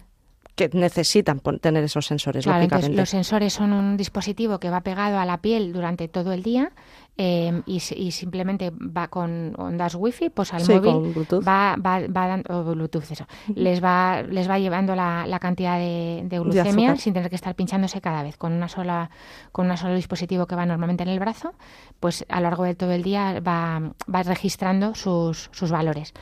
que 0.56 0.70
necesitan 0.74 1.40
tener 1.40 1.84
esos 1.84 2.06
sensores, 2.06 2.46
lógicamente. 2.46 2.96
los 2.96 3.10
sensores 3.10 3.54
son 3.54 3.74
un 3.74 3.98
dispositivo 3.98 4.60
que 4.60 4.70
va 4.70 4.82
pegado 4.82 5.18
a 5.18 5.26
la 5.26 5.42
piel 5.42 5.72
durante 5.74 6.08
todo 6.08 6.34
el 6.34 6.44
día 6.44 6.72
em, 7.18 7.62
y, 7.66 7.80
simplemente 7.80 8.72
va 8.72 9.08
con 9.08 9.54
ondas 9.58 9.96
wifi, 9.96 10.30
pues 10.30 10.54
al 10.54 10.68
móvil 10.68 11.14
va, 11.48 11.76
va, 11.76 12.00
va 12.08 12.28
dando, 12.28 12.64
Bluetooth, 12.64 13.12
eso, 13.12 13.28
les 13.54 13.84
va, 13.84 14.24
les 14.24 14.50
va 14.50 14.60
llevando 14.60 14.96
la, 14.96 15.40
cantidad 15.40 15.78
de, 15.78 16.26
glucemia 16.30 16.96
sin 16.96 17.14
tener 17.14 17.30
que 17.30 17.36
estar 17.36 17.56
pinchándose 17.56 18.02
cada 18.02 18.24
vez. 18.24 18.38
Con 18.38 18.54
una 18.54 18.68
sola, 18.68 19.10
con 19.52 19.70
un 19.70 19.78
solo 19.78 19.96
dispositivo 19.96 20.48
que 20.48 20.56
va 20.56 20.66
normalmente 20.66 21.04
en 21.04 21.10
el 21.10 21.20
brazo, 21.20 21.54
pues 22.00 22.26
a 22.30 22.38
lo 22.38 22.50
largo 22.50 22.64
de 22.64 22.76
todo 22.76 22.92
el 22.92 23.04
día 23.04 23.40
va, 23.40 23.94
va 24.14 24.24
registrando 24.24 24.96
sus, 24.96 25.50
sus 25.52 25.72
valores. 25.72 26.14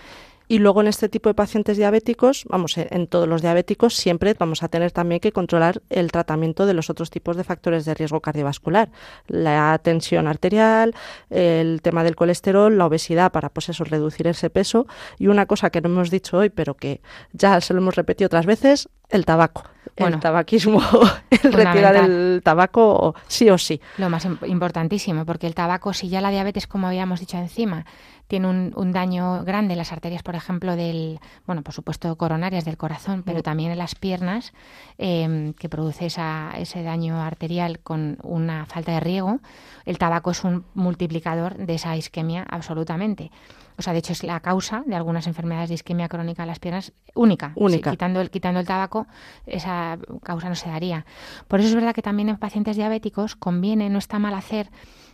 Y 0.51 0.57
luego 0.57 0.81
en 0.81 0.87
este 0.87 1.09
tipo 1.09 1.29
de 1.29 1.35
pacientes 1.35 1.77
diabéticos, 1.77 2.43
vamos, 2.49 2.75
en 2.75 3.05
todos 3.05 3.27
los 3.27 3.43
diabéticos 3.43 3.95
siempre 3.95 4.33
vamos 4.33 4.63
a 4.63 4.67
tener 4.67 4.91
también 4.91 5.21
que 5.21 5.31
controlar 5.31 5.83
el 5.91 6.11
tratamiento 6.11 6.65
de 6.65 6.73
los 6.73 6.89
otros 6.89 7.11
tipos 7.11 7.37
de 7.37 7.43
factores 7.43 7.85
de 7.85 7.93
riesgo 7.93 8.19
cardiovascular, 8.19 8.89
la 9.27 9.79
tensión 9.83 10.27
arterial, 10.27 10.95
el 11.29 11.83
tema 11.83 12.03
del 12.03 12.15
colesterol, 12.15 12.75
la 12.75 12.87
obesidad 12.87 13.31
para 13.31 13.49
pues 13.49 13.69
eso 13.69 13.83
reducir 13.83 14.25
ese 14.25 14.49
peso 14.49 14.87
y 15.19 15.27
una 15.27 15.45
cosa 15.45 15.69
que 15.69 15.81
no 15.81 15.89
hemos 15.89 16.09
dicho 16.09 16.37
hoy, 16.37 16.49
pero 16.49 16.73
que 16.73 17.01
ya 17.31 17.61
se 17.61 17.75
lo 17.75 17.79
hemos 17.81 17.95
repetido 17.95 18.25
otras 18.25 18.47
veces, 18.47 18.89
el 19.09 19.25
tabaco. 19.25 19.65
el 19.97 20.19
tabaquismo, 20.19 20.81
el 21.29 21.53
retirar 21.53 21.95
el 21.95 22.41
tabaco 22.43 23.13
sí 23.27 23.51
o 23.51 23.57
sí. 23.59 23.79
Lo 23.99 24.09
más 24.09 24.25
importantísimo, 24.47 25.25
porque 25.25 25.45
el 25.45 25.53
tabaco, 25.53 25.93
si 25.93 26.09
ya 26.09 26.21
la 26.21 26.31
diabetes, 26.31 26.65
como 26.65 26.87
habíamos 26.87 27.19
dicho 27.19 27.37
encima, 27.37 27.85
tiene 28.29 28.47
un, 28.47 28.91
daño 28.91 29.43
grande 29.43 29.73
en 29.73 29.79
las 29.79 29.91
arterias, 29.91 30.21
por 30.21 30.35
ejemplo, 30.35 30.75
del, 30.75 31.19
bueno, 31.47 31.63
por 31.63 31.73
supuesto, 31.73 32.15
coronarias 32.15 32.63
del 32.63 32.77
corazón, 32.77 33.23
pero 33.25 33.39
mm. 33.39 33.41
también 33.41 33.71
en 33.71 33.79
las 33.79 33.95
piernas, 33.95 34.53
em, 34.99 35.53
que 35.53 35.67
produce 35.67 36.05
esa, 36.05 36.51
ese 36.55 36.83
daño 36.83 37.19
arterial 37.19 37.79
con 37.79 38.19
una 38.21 38.67
falta 38.67 38.91
de 38.91 38.99
riego, 38.99 39.39
el 39.83 39.97
tabaco 39.97 40.29
es 40.29 40.43
un 40.43 40.63
multiplicador 40.75 41.57
de 41.57 41.73
esa 41.73 41.97
isquemia 41.97 42.45
absolutamente. 42.47 43.31
O 43.79 43.81
sea, 43.81 43.93
de 43.93 43.99
hecho 43.99 44.13
es 44.13 44.23
la 44.23 44.39
causa 44.41 44.83
de 44.85 44.95
algunas 44.95 45.25
enfermedades 45.25 45.69
de 45.69 45.75
isquemia 45.75 46.07
crónica 46.07 46.43
en 46.43 46.49
las 46.49 46.59
piernas 46.59 46.93
única. 47.15 47.53
Única. 47.55 47.89
quitando, 47.89 48.21
el, 48.21 48.29
quitando 48.29 48.59
el 48.59 48.67
tabaco, 48.67 49.07
esa 49.47 49.97
causa 50.21 50.49
no 50.49 50.55
se 50.55 50.69
daría. 50.69 51.07
Por 51.47 51.61
eso 51.61 51.69
es 51.69 51.75
verdad 51.75 51.95
que 51.95 52.03
también 52.03 52.29
en 52.29 52.37
pacientes 52.37 52.75
diabéticos 52.75 53.35
conviene, 53.35 53.89
no 53.89 53.97
está 53.97 54.19
mal 54.19 54.35
hacer 54.35 54.69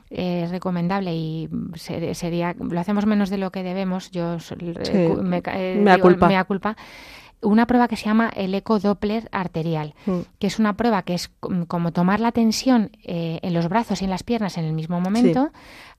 es 0.09 0.51
recomendable 0.51 1.15
y 1.15 1.49
sería 1.75 2.55
lo 2.57 2.79
hacemos 2.79 3.05
menos 3.05 3.29
de 3.29 3.37
lo 3.37 3.51
que 3.51 3.63
debemos 3.63 4.11
yo 4.11 4.37
me, 5.21 5.41
eh, 5.45 5.99
culpa. 6.01 6.45
culpa 6.45 6.77
una 7.41 7.67
prueba 7.67 7.87
que 7.87 7.95
se 7.95 8.05
llama 8.05 8.31
el 8.35 8.53
eco 8.55 8.79
Doppler 8.79 9.29
arterial, 9.31 9.93
mm. 10.05 10.19
que 10.39 10.47
es 10.47 10.59
una 10.59 10.73
prueba 10.73 11.03
que 11.03 11.13
es 11.13 11.29
como 11.67 11.91
tomar 11.91 12.19
la 12.19 12.31
tensión 12.31 12.91
eh, 13.03 13.39
en 13.41 13.53
los 13.53 13.69
brazos 13.69 14.01
y 14.01 14.05
en 14.05 14.11
las 14.11 14.23
piernas 14.23 14.57
en 14.57 14.65
el 14.65 14.73
mismo 14.73 14.99
momento, 14.99 15.51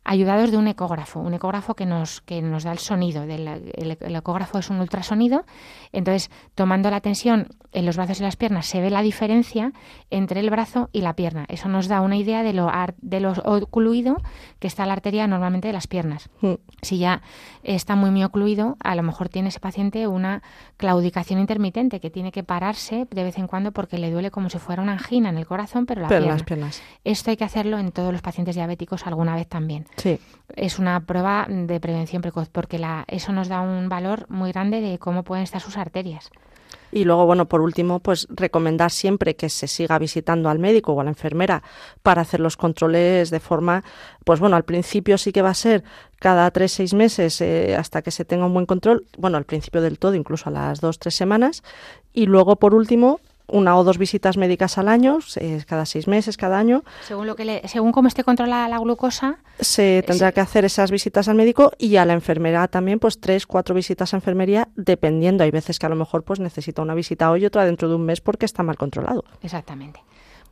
ayudados 0.06 0.52
de 0.52 0.56
un 0.56 0.68
ecógrafo, 0.68 1.20
un 1.20 1.34
ecógrafo 1.34 1.74
que 1.74 1.84
nos, 1.84 2.20
que 2.20 2.40
nos 2.40 2.62
da 2.62 2.72
el 2.72 2.78
sonido. 2.78 3.26
Del, 3.26 3.72
el, 3.74 4.16
ecógrafo 4.16 4.58
es 4.58 4.70
un 4.70 4.78
ultrasonido, 4.78 5.44
entonces 5.92 6.30
tomando 6.54 6.90
la 6.90 7.00
tensión 7.00 7.48
en 7.72 7.84
los 7.84 7.96
brazos 7.96 8.20
y 8.20 8.22
las 8.22 8.36
piernas 8.36 8.66
se 8.66 8.80
ve 8.80 8.88
la 8.88 9.02
diferencia 9.02 9.72
entre 10.10 10.40
el 10.40 10.48
brazo 10.48 10.88
y 10.92 11.00
la 11.00 11.14
pierna. 11.14 11.44
Eso 11.48 11.68
nos 11.68 11.88
da 11.88 12.00
una 12.00 12.16
idea 12.16 12.44
de 12.44 12.52
lo, 12.52 12.70
de 13.02 13.20
lo 13.20 13.32
ocluido 13.32 14.16
que 14.60 14.68
está 14.68 14.86
la 14.86 14.92
arteria 14.92 15.26
normalmente 15.26 15.68
de 15.68 15.72
las 15.72 15.88
piernas. 15.88 16.30
Mm. 16.40 16.54
Si 16.82 16.98
ya 16.98 17.22
está 17.64 17.96
muy, 17.96 18.10
muy 18.10 18.22
ocluido, 18.22 18.76
a 18.80 18.94
lo 18.94 19.02
mejor 19.02 19.28
tiene 19.28 19.48
ese 19.48 19.58
paciente 19.58 20.06
una 20.06 20.42
claudicación 20.76 21.40
intermitente 21.40 21.98
que 21.98 22.10
tiene 22.10 22.30
que 22.30 22.44
pararse 22.44 23.08
de 23.10 23.24
vez 23.24 23.38
en 23.38 23.48
cuando 23.48 23.72
porque 23.72 23.98
le 23.98 24.10
duele 24.10 24.30
como 24.30 24.50
si 24.50 24.58
fuera 24.58 24.82
una 24.82 24.92
angina 24.92 25.30
en 25.30 25.36
el 25.36 25.46
corazón, 25.46 25.84
pero 25.84 26.02
la 26.02 26.08
pero 26.08 26.26
las 26.26 26.44
piernas. 26.44 26.80
Esto 27.02 27.30
hay 27.30 27.36
que 27.36 27.44
hacerlo 27.44 27.78
en 27.78 27.90
todos 27.90 28.12
los 28.12 28.22
pacientes 28.22 28.54
diabéticos 28.54 29.06
alguna 29.06 29.34
vez 29.34 29.48
también. 29.48 29.84
Sí. 29.96 30.18
Es 30.54 30.78
una 30.78 31.00
prueba 31.00 31.46
de 31.48 31.80
prevención 31.80 32.22
precoz 32.22 32.48
porque 32.48 32.78
la, 32.78 33.04
eso 33.08 33.32
nos 33.32 33.48
da 33.48 33.60
un 33.60 33.88
valor 33.88 34.26
muy 34.28 34.52
grande 34.52 34.80
de 34.80 34.98
cómo 34.98 35.22
pueden 35.24 35.44
estar 35.44 35.60
sus 35.60 35.76
arterias. 35.76 36.30
Y 36.92 37.04
luego, 37.04 37.26
bueno, 37.26 37.46
por 37.46 37.60
último, 37.60 38.00
pues 38.00 38.26
recomendar 38.30 38.90
siempre 38.90 39.34
que 39.34 39.48
se 39.48 39.66
siga 39.66 39.98
visitando 39.98 40.48
al 40.48 40.58
médico 40.58 40.92
o 40.92 41.00
a 41.00 41.04
la 41.04 41.10
enfermera 41.10 41.62
para 42.02 42.22
hacer 42.22 42.40
los 42.40 42.56
controles 42.56 43.30
de 43.30 43.40
forma, 43.40 43.84
pues 44.24 44.40
bueno, 44.40 44.56
al 44.56 44.64
principio 44.64 45.18
sí 45.18 45.32
que 45.32 45.42
va 45.42 45.50
a 45.50 45.54
ser 45.54 45.82
cada 46.20 46.50
tres, 46.52 46.72
seis 46.72 46.94
meses 46.94 47.40
eh, 47.40 47.76
hasta 47.76 48.02
que 48.02 48.10
se 48.10 48.24
tenga 48.24 48.46
un 48.46 48.54
buen 48.54 48.66
control, 48.66 49.04
bueno, 49.18 49.36
al 49.36 49.44
principio 49.44 49.82
del 49.82 49.98
todo, 49.98 50.14
incluso 50.14 50.48
a 50.48 50.52
las 50.52 50.80
dos, 50.80 50.98
tres 50.98 51.14
semanas. 51.14 51.62
Y 52.12 52.26
luego, 52.26 52.56
por 52.56 52.72
último, 52.72 53.20
una 53.48 53.76
o 53.76 53.84
dos 53.84 53.98
visitas 53.98 54.36
médicas 54.36 54.78
al 54.78 54.88
año, 54.88 55.18
cada 55.66 55.86
seis 55.86 56.08
meses, 56.08 56.36
cada 56.36 56.58
año. 56.58 56.84
Según 57.06 57.26
lo 57.26 57.36
que 57.36 57.44
le, 57.44 57.68
según 57.68 57.92
cómo 57.92 58.08
esté 58.08 58.24
controlada 58.24 58.68
la 58.68 58.78
glucosa, 58.78 59.38
se 59.60 60.02
tendrá 60.06 60.32
que 60.32 60.40
hacer 60.40 60.64
esas 60.64 60.90
visitas 60.90 61.28
al 61.28 61.36
médico 61.36 61.72
y 61.78 61.96
a 61.96 62.04
la 62.04 62.12
enfermera 62.12 62.68
también, 62.68 62.98
pues 62.98 63.20
tres, 63.20 63.46
cuatro 63.46 63.74
visitas 63.74 64.14
a 64.14 64.16
enfermería, 64.16 64.68
dependiendo. 64.76 65.44
Hay 65.44 65.50
veces 65.50 65.78
que 65.78 65.86
a 65.86 65.88
lo 65.88 65.96
mejor 65.96 66.24
pues 66.24 66.40
necesita 66.40 66.82
una 66.82 66.94
visita 66.94 67.30
hoy 67.30 67.42
y 67.42 67.46
otra 67.46 67.64
dentro 67.64 67.88
de 67.88 67.94
un 67.94 68.04
mes 68.04 68.20
porque 68.20 68.46
está 68.46 68.62
mal 68.62 68.76
controlado. 68.76 69.24
Exactamente 69.42 70.00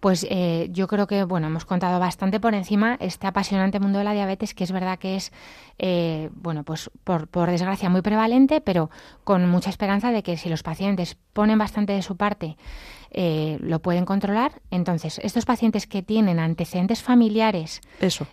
pues 0.05 0.27
eh, 0.29 0.69
yo 0.71 0.87
creo 0.87 1.07
que 1.07 1.25
bueno 1.25 1.47
hemos 1.47 1.65
contado 1.65 1.99
bastante 1.99 2.39
por 2.39 2.53
encima 2.53 2.99
este 3.01 3.27
apasionante 3.27 3.81
mundo 3.81 4.01
de 4.01 4.05
la 4.05 4.13
diabetes 4.13 4.53
que 4.53 4.63
es 4.63 4.71
verdad 4.71 4.99
que 4.99 5.17
es 5.17 5.33
eh, 5.79 6.29
bueno 6.35 6.63
pues 6.63 6.91
por, 7.05 7.27
por, 7.27 7.51
desgracia 7.51 7.89
muy 7.89 8.03
prevalente 8.03 8.61
pero 8.61 8.91
con 9.25 9.49
mucha 9.49 9.71
esperanza 9.71 10.13
de 10.13 10.23
que 10.23 10.37
si 10.37 10.51
los 10.51 10.63
pacientes 10.63 11.17
ponen 11.33 11.57
bastante 11.57 11.95
de 11.95 12.03
su 12.03 12.19
parte 12.19 12.59
eh, 13.17 13.59
lo 13.61 13.79
pueden 13.79 14.05
controlar. 14.05 14.61
Entonces 14.71 15.21
estos 15.23 15.47
pacientes 15.47 15.87
que 15.87 16.03
tienen 16.03 16.41
antecedentes 16.41 17.01
familiares 17.01 17.81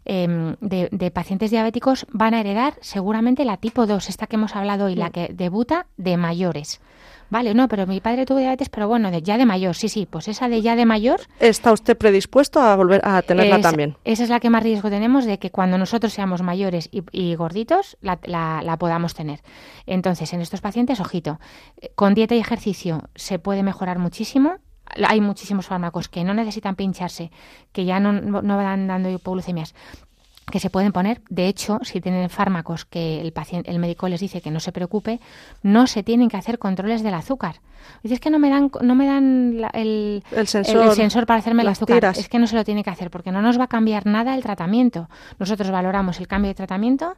em, 0.05 0.55
de, 0.59 0.89
de, 0.91 1.11
pacientes 1.11 1.51
diabéticos 1.51 2.07
van 2.11 2.33
a 2.33 2.41
heredar 2.41 2.73
seguramente 2.81 3.45
la 3.45 3.57
tipo 3.57 3.85
2 3.85 4.09
esta 4.09 4.25
que 4.27 4.37
hemos 4.37 4.55
hablado 4.55 4.85
hoy 4.85 4.95
la 4.95 5.09
mm. 5.09 5.11
que 5.11 5.31
debuta 5.33 5.85
de 5.97 6.17
mayores 6.17 6.81
Vale, 7.31 7.53
no, 7.53 7.69
pero 7.69 7.87
mi 7.87 8.01
padre 8.01 8.25
tuvo 8.25 8.39
diabetes, 8.39 8.67
pero 8.67 8.89
bueno, 8.89 9.09
de, 9.09 9.21
ya 9.21 9.37
de 9.37 9.45
mayor, 9.45 9.73
sí, 9.73 9.87
sí, 9.87 10.05
pues 10.05 10.27
esa 10.27 10.49
de 10.49 10.61
ya 10.61 10.75
de 10.75 10.85
mayor. 10.85 11.21
¿Está 11.39 11.71
usted 11.71 11.97
predispuesto 11.97 12.59
a 12.59 12.75
volver 12.75 12.99
a 13.05 13.21
tenerla 13.21 13.61
también? 13.61 13.95
Esa 14.03 14.23
es 14.23 14.29
la 14.29 14.41
que 14.41 14.49
más 14.49 14.61
riesgo 14.61 14.89
tenemos 14.89 15.23
de 15.23 15.39
que 15.39 15.49
cuando 15.49 15.77
nosotros 15.77 16.11
seamos 16.11 16.41
mayores 16.41 16.89
y, 16.91 17.35
gorditos 17.35 17.97
la, 18.01 18.19
la, 18.25 18.77
podamos 18.77 19.13
tener. 19.13 19.39
Entonces, 19.85 20.33
en 20.33 20.41
estos 20.41 20.59
pacientes, 20.59 20.99
ojito, 20.99 21.39
con 21.95 22.15
dieta 22.15 22.35
y 22.35 22.39
ejercicio 22.39 23.09
se 23.15 23.39
puede 23.39 23.63
mejorar 23.63 23.97
muchísimo, 23.97 24.57
hay 25.07 25.21
muchísimos 25.21 25.67
fármacos 25.67 26.09
que 26.09 26.25
no 26.25 26.33
necesitan 26.33 26.75
pincharse, 26.75 27.31
que 27.71 27.85
ya 27.85 28.01
no, 28.01 28.11
no 28.11 28.57
van 28.57 28.87
dando 28.87 29.09
hipoglucemias, 29.09 29.73
que 30.49 30.59
se 30.59 30.69
pueden 30.69 30.91
poner. 30.91 31.21
De 31.29 31.47
hecho, 31.47 31.79
si 31.83 32.01
tienen 32.01 32.29
fármacos 32.29 32.85
que 32.85 33.21
el 33.21 33.31
paciente, 33.31 33.71
el 33.71 33.79
médico 33.79 34.07
les 34.07 34.19
dice 34.19 34.41
que 34.41 34.51
no 34.51 34.59
se 34.59 34.71
preocupe, 34.71 35.19
no 35.63 35.87
se 35.87 36.03
tienen 36.03 36.29
que 36.29 36.37
hacer 36.37 36.59
controles 36.59 37.03
del 37.03 37.13
azúcar. 37.13 37.61
Dices 38.03 38.19
que 38.19 38.29
no 38.29 38.39
me 38.39 38.49
dan, 38.49 38.71
no 38.81 38.95
me 38.95 39.05
dan 39.07 39.61
el, 39.73 40.23
sensor, 40.45 41.25
para 41.25 41.39
hacerme 41.39 41.63
el 41.63 41.69
azúcar. 41.69 42.03
Es 42.15 42.29
que 42.29 42.39
no 42.39 42.47
se 42.47 42.55
lo 42.55 42.63
tiene 42.63 42.83
que 42.83 42.89
hacer 42.89 43.09
porque 43.09 43.31
no 43.31 43.41
nos 43.41 43.59
va 43.59 43.65
a 43.65 43.67
cambiar 43.67 44.05
nada 44.05 44.35
el 44.35 44.43
tratamiento. 44.43 45.09
Nosotros 45.39 45.71
valoramos 45.71 46.19
el 46.19 46.27
cambio 46.27 46.49
de 46.49 46.55
tratamiento 46.55 47.15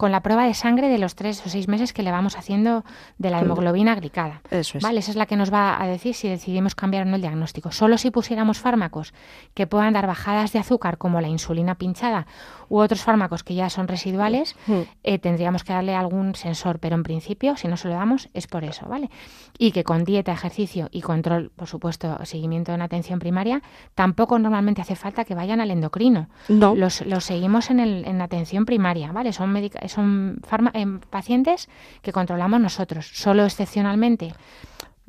con 0.00 0.12
la 0.12 0.22
prueba 0.22 0.46
de 0.46 0.54
sangre 0.54 0.88
de 0.88 0.96
los 0.96 1.14
tres 1.14 1.44
o 1.44 1.50
seis 1.50 1.68
meses 1.68 1.92
que 1.92 2.02
le 2.02 2.10
vamos 2.10 2.38
haciendo 2.38 2.86
de 3.18 3.28
la 3.28 3.40
hemoglobina 3.40 3.94
glicada. 3.94 4.40
Eso 4.50 4.78
es. 4.78 4.82
¿Vale? 4.82 5.00
Esa 5.00 5.10
es 5.10 5.16
la 5.18 5.26
que 5.26 5.36
nos 5.36 5.52
va 5.52 5.80
a 5.80 5.86
decir 5.86 6.14
si 6.14 6.26
decidimos 6.26 6.74
cambiar 6.74 7.06
o 7.06 7.10
no 7.10 7.16
el 7.16 7.20
diagnóstico. 7.20 7.70
Solo 7.70 7.98
si 7.98 8.10
pusiéramos 8.10 8.58
fármacos 8.58 9.12
que 9.52 9.66
puedan 9.66 9.92
dar 9.92 10.06
bajadas 10.06 10.54
de 10.54 10.58
azúcar, 10.58 10.96
como 10.96 11.20
la 11.20 11.28
insulina 11.28 11.74
pinchada, 11.74 12.26
u 12.70 12.78
otros 12.78 13.02
fármacos 13.02 13.44
que 13.44 13.54
ya 13.54 13.68
son 13.68 13.88
residuales, 13.88 14.56
mm. 14.66 14.80
eh, 15.02 15.18
tendríamos 15.18 15.64
que 15.64 15.74
darle 15.74 15.94
algún 15.94 16.34
sensor. 16.34 16.78
Pero 16.78 16.96
en 16.96 17.02
principio, 17.02 17.56
si 17.56 17.68
no 17.68 17.76
se 17.76 17.88
lo 17.88 17.94
damos, 17.94 18.30
es 18.32 18.46
por 18.46 18.64
eso, 18.64 18.86
¿vale? 18.88 19.10
Y 19.58 19.72
que 19.72 19.84
con 19.84 20.04
dieta, 20.04 20.32
ejercicio 20.32 20.88
y 20.90 21.02
control, 21.02 21.50
por 21.54 21.68
supuesto, 21.68 22.16
seguimiento 22.24 22.72
en 22.72 22.80
atención 22.80 23.18
primaria, 23.18 23.60
tampoco 23.94 24.38
normalmente 24.38 24.80
hace 24.80 24.96
falta 24.96 25.24
que 25.24 25.34
vayan 25.34 25.60
al 25.60 25.70
endocrino. 25.70 26.28
No. 26.48 26.74
Los, 26.74 27.04
los 27.04 27.24
seguimos 27.24 27.70
en, 27.70 27.80
el, 27.80 28.06
en 28.06 28.22
atención 28.22 28.64
primaria, 28.64 29.12
¿vale? 29.12 29.32
Son 29.32 29.50
médicos 29.52 29.90
son 29.90 30.40
en 30.72 31.00
pacientes 31.00 31.68
que 32.02 32.12
controlamos 32.12 32.60
nosotros, 32.60 33.10
solo 33.12 33.44
excepcionalmente 33.44 34.32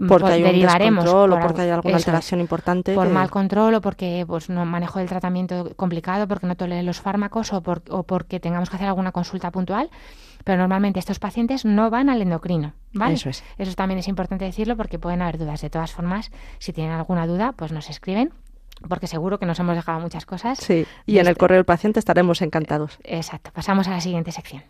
mm, 0.01 0.07
porque 0.07 0.31
hay 0.33 0.43
derivaremos 0.43 1.07
o 1.07 1.39
porque 1.39 1.61
hay 1.61 1.69
alguna 1.69 1.97
alteración 1.97 2.39
importante 2.39 2.93
por 2.93 3.09
mal 3.09 3.29
control 3.29 3.75
o 3.75 3.81
porque 3.81 4.25
pues 4.27 4.49
no 4.49 4.65
manejo 4.65 4.99
del 4.99 5.07
tratamiento 5.07 5.73
complicado 5.75 6.27
porque 6.27 6.47
no 6.47 6.55
tolere 6.55 6.83
los 6.83 6.99
fármacos 6.99 7.53
o, 7.53 7.63
o, 7.89 8.03
porque 8.03 8.39
tengamos 8.39 8.69
que 8.69 8.75
hacer 8.75 8.87
alguna 8.87 9.11
consulta 9.11 9.51
puntual 9.51 9.89
pero 10.43 10.57
normalmente 10.57 10.99
estos 10.99 11.19
pacientes 11.19 11.65
no 11.65 11.89
van 11.89 12.09
al 12.09 12.21
endocrino 12.21 12.73
¿vale? 12.93 13.13
eso 13.13 13.29
es 13.29 13.43
eso 13.57 13.73
también 13.75 13.99
es 13.99 14.07
importante 14.07 14.45
decirlo 14.45 14.75
porque 14.75 14.99
pueden 14.99 15.21
haber 15.21 15.37
dudas 15.37 15.61
de 15.61 15.69
todas 15.69 15.91
formas 15.91 16.31
si 16.59 16.73
tienen 16.73 16.93
alguna 16.93 17.27
duda 17.27 17.53
pues 17.53 17.71
nos 17.71 17.89
escriben 17.89 18.33
porque 18.87 19.07
seguro 19.07 19.39
que 19.39 19.45
nos 19.45 19.59
hemos 19.59 19.75
dejado 19.75 19.99
muchas 19.99 20.25
cosas. 20.25 20.57
Sí, 20.57 20.87
y 21.05 21.15
en 21.15 21.21
el 21.21 21.33
este 21.33 21.39
correo 21.39 21.57
del 21.57 21.65
paciente 21.65 21.99
estaremos 21.99 22.41
encantados. 22.41 22.97
Exacto. 23.03 23.51
Pasamos 23.53 23.87
a 23.87 23.91
la 23.91 24.01
siguiente 24.01 24.31
sección. 24.31 24.63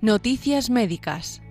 Noticias 0.00 0.70
médicas. 0.70 1.42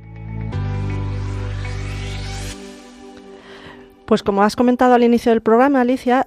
Pues 4.06 4.24
como 4.24 4.41
has 4.41 4.56
comentado 4.56 4.93
al 4.93 5.04
inicio 5.04 5.34
del 5.34 5.41
programa, 5.41 5.82
Alicia, 5.82 6.24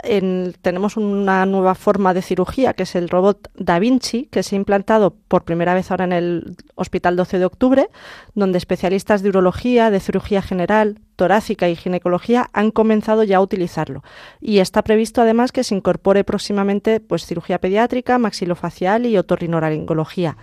tenemos 0.61 0.99
una 0.99 1.47
nueva 1.47 1.75
forma 1.75 2.13
de 2.13 2.21
cirugía, 2.21 2.75
que 2.75 2.83
es 2.83 2.95
el 2.95 3.09
robot 3.09 3.49
Da 3.55 3.79
Vinci, 3.79 4.27
que 4.27 4.43
se 4.43 4.55
ha 4.55 4.59
implantado 4.59 5.17
por 5.29 5.45
primera 5.45 5.73
vez 5.73 5.91
ahora 5.91 6.05
en 6.05 6.13
el 6.13 6.57
Hospital 6.75 7.17
12 7.17 7.39
de 7.39 7.47
Octubre, 7.47 7.89
donde 8.35 8.59
especialistas 8.59 9.23
de 9.23 9.31
urología, 9.31 9.91
de 9.91 10.01
cirugía 10.01 10.43
general, 10.43 10.99
torácica 11.17 11.71
y 11.71 11.77
ginecología 11.77 12.51
han 12.53 12.71
comenzado 12.71 13.25
ya 13.25 13.39
a 13.39 13.41
utilizarlo. 13.41 14.05
Y 14.43 14.59
está 14.59 14.83
previsto 14.83 15.23
además 15.23 15.51
que 15.51 15.65
se 15.65 15.75
incorpore 15.75 16.23
próximamente 16.23 17.01
pues, 17.01 17.25
cirugía 17.25 17.63
pediátrica, 17.63 18.19
maxilofacial 18.19 19.07
y 19.07 19.17
otorrinolaringología. 19.17 20.37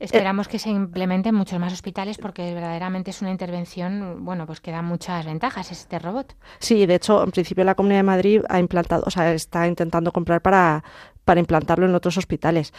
Esperamos 0.00 0.48
que 0.48 0.58
se 0.58 0.70
implemente 0.70 1.28
en 1.28 1.34
muchos 1.34 1.58
más 1.58 1.72
hospitales 1.72 2.16
porque 2.16 2.54
verdaderamente 2.54 3.10
es 3.10 3.20
una 3.20 3.30
intervención, 3.30 4.24
bueno, 4.24 4.46
pues 4.46 4.60
que 4.60 4.70
da 4.70 4.80
muchas 4.80 5.26
ventajas 5.26 5.70
este 5.70 5.98
robot. 5.98 6.34
Sí, 6.58 6.86
de 6.86 6.94
hecho, 6.94 7.22
en 7.22 7.30
principio 7.30 7.64
la 7.64 7.74
Comunidad 7.74 7.98
de 7.98 8.04
Madrid 8.04 8.42
ha 8.48 8.58
implantado, 8.58 9.04
o 9.06 9.10
sea, 9.10 9.32
está 9.34 9.68
intentando 9.68 10.10
comprar 10.10 10.40
para, 10.40 10.82
para 11.24 11.38
implantarlo 11.38 11.86
en 11.86 11.94
otros 11.94 12.16
hospitales 12.16 12.72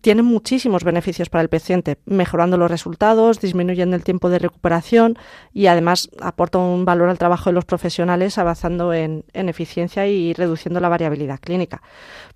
tiene 0.00 0.22
muchísimos 0.22 0.84
beneficios 0.84 1.30
para 1.30 1.42
el 1.42 1.48
paciente, 1.48 1.98
mejorando 2.04 2.56
los 2.56 2.70
resultados, 2.70 3.40
disminuyendo 3.40 3.96
el 3.96 4.04
tiempo 4.04 4.28
de 4.28 4.38
recuperación 4.38 5.18
y 5.52 5.66
además 5.66 6.10
aporta 6.20 6.58
un 6.58 6.84
valor 6.84 7.08
al 7.08 7.18
trabajo 7.18 7.50
de 7.50 7.54
los 7.54 7.64
profesionales 7.64 8.38
avanzando 8.38 8.92
en, 8.92 9.24
eficiencia 9.32 10.06
y 10.06 10.34
reduciendo 10.34 10.80
la 10.80 10.88
variabilidad 10.88 11.40
clínica. 11.40 11.82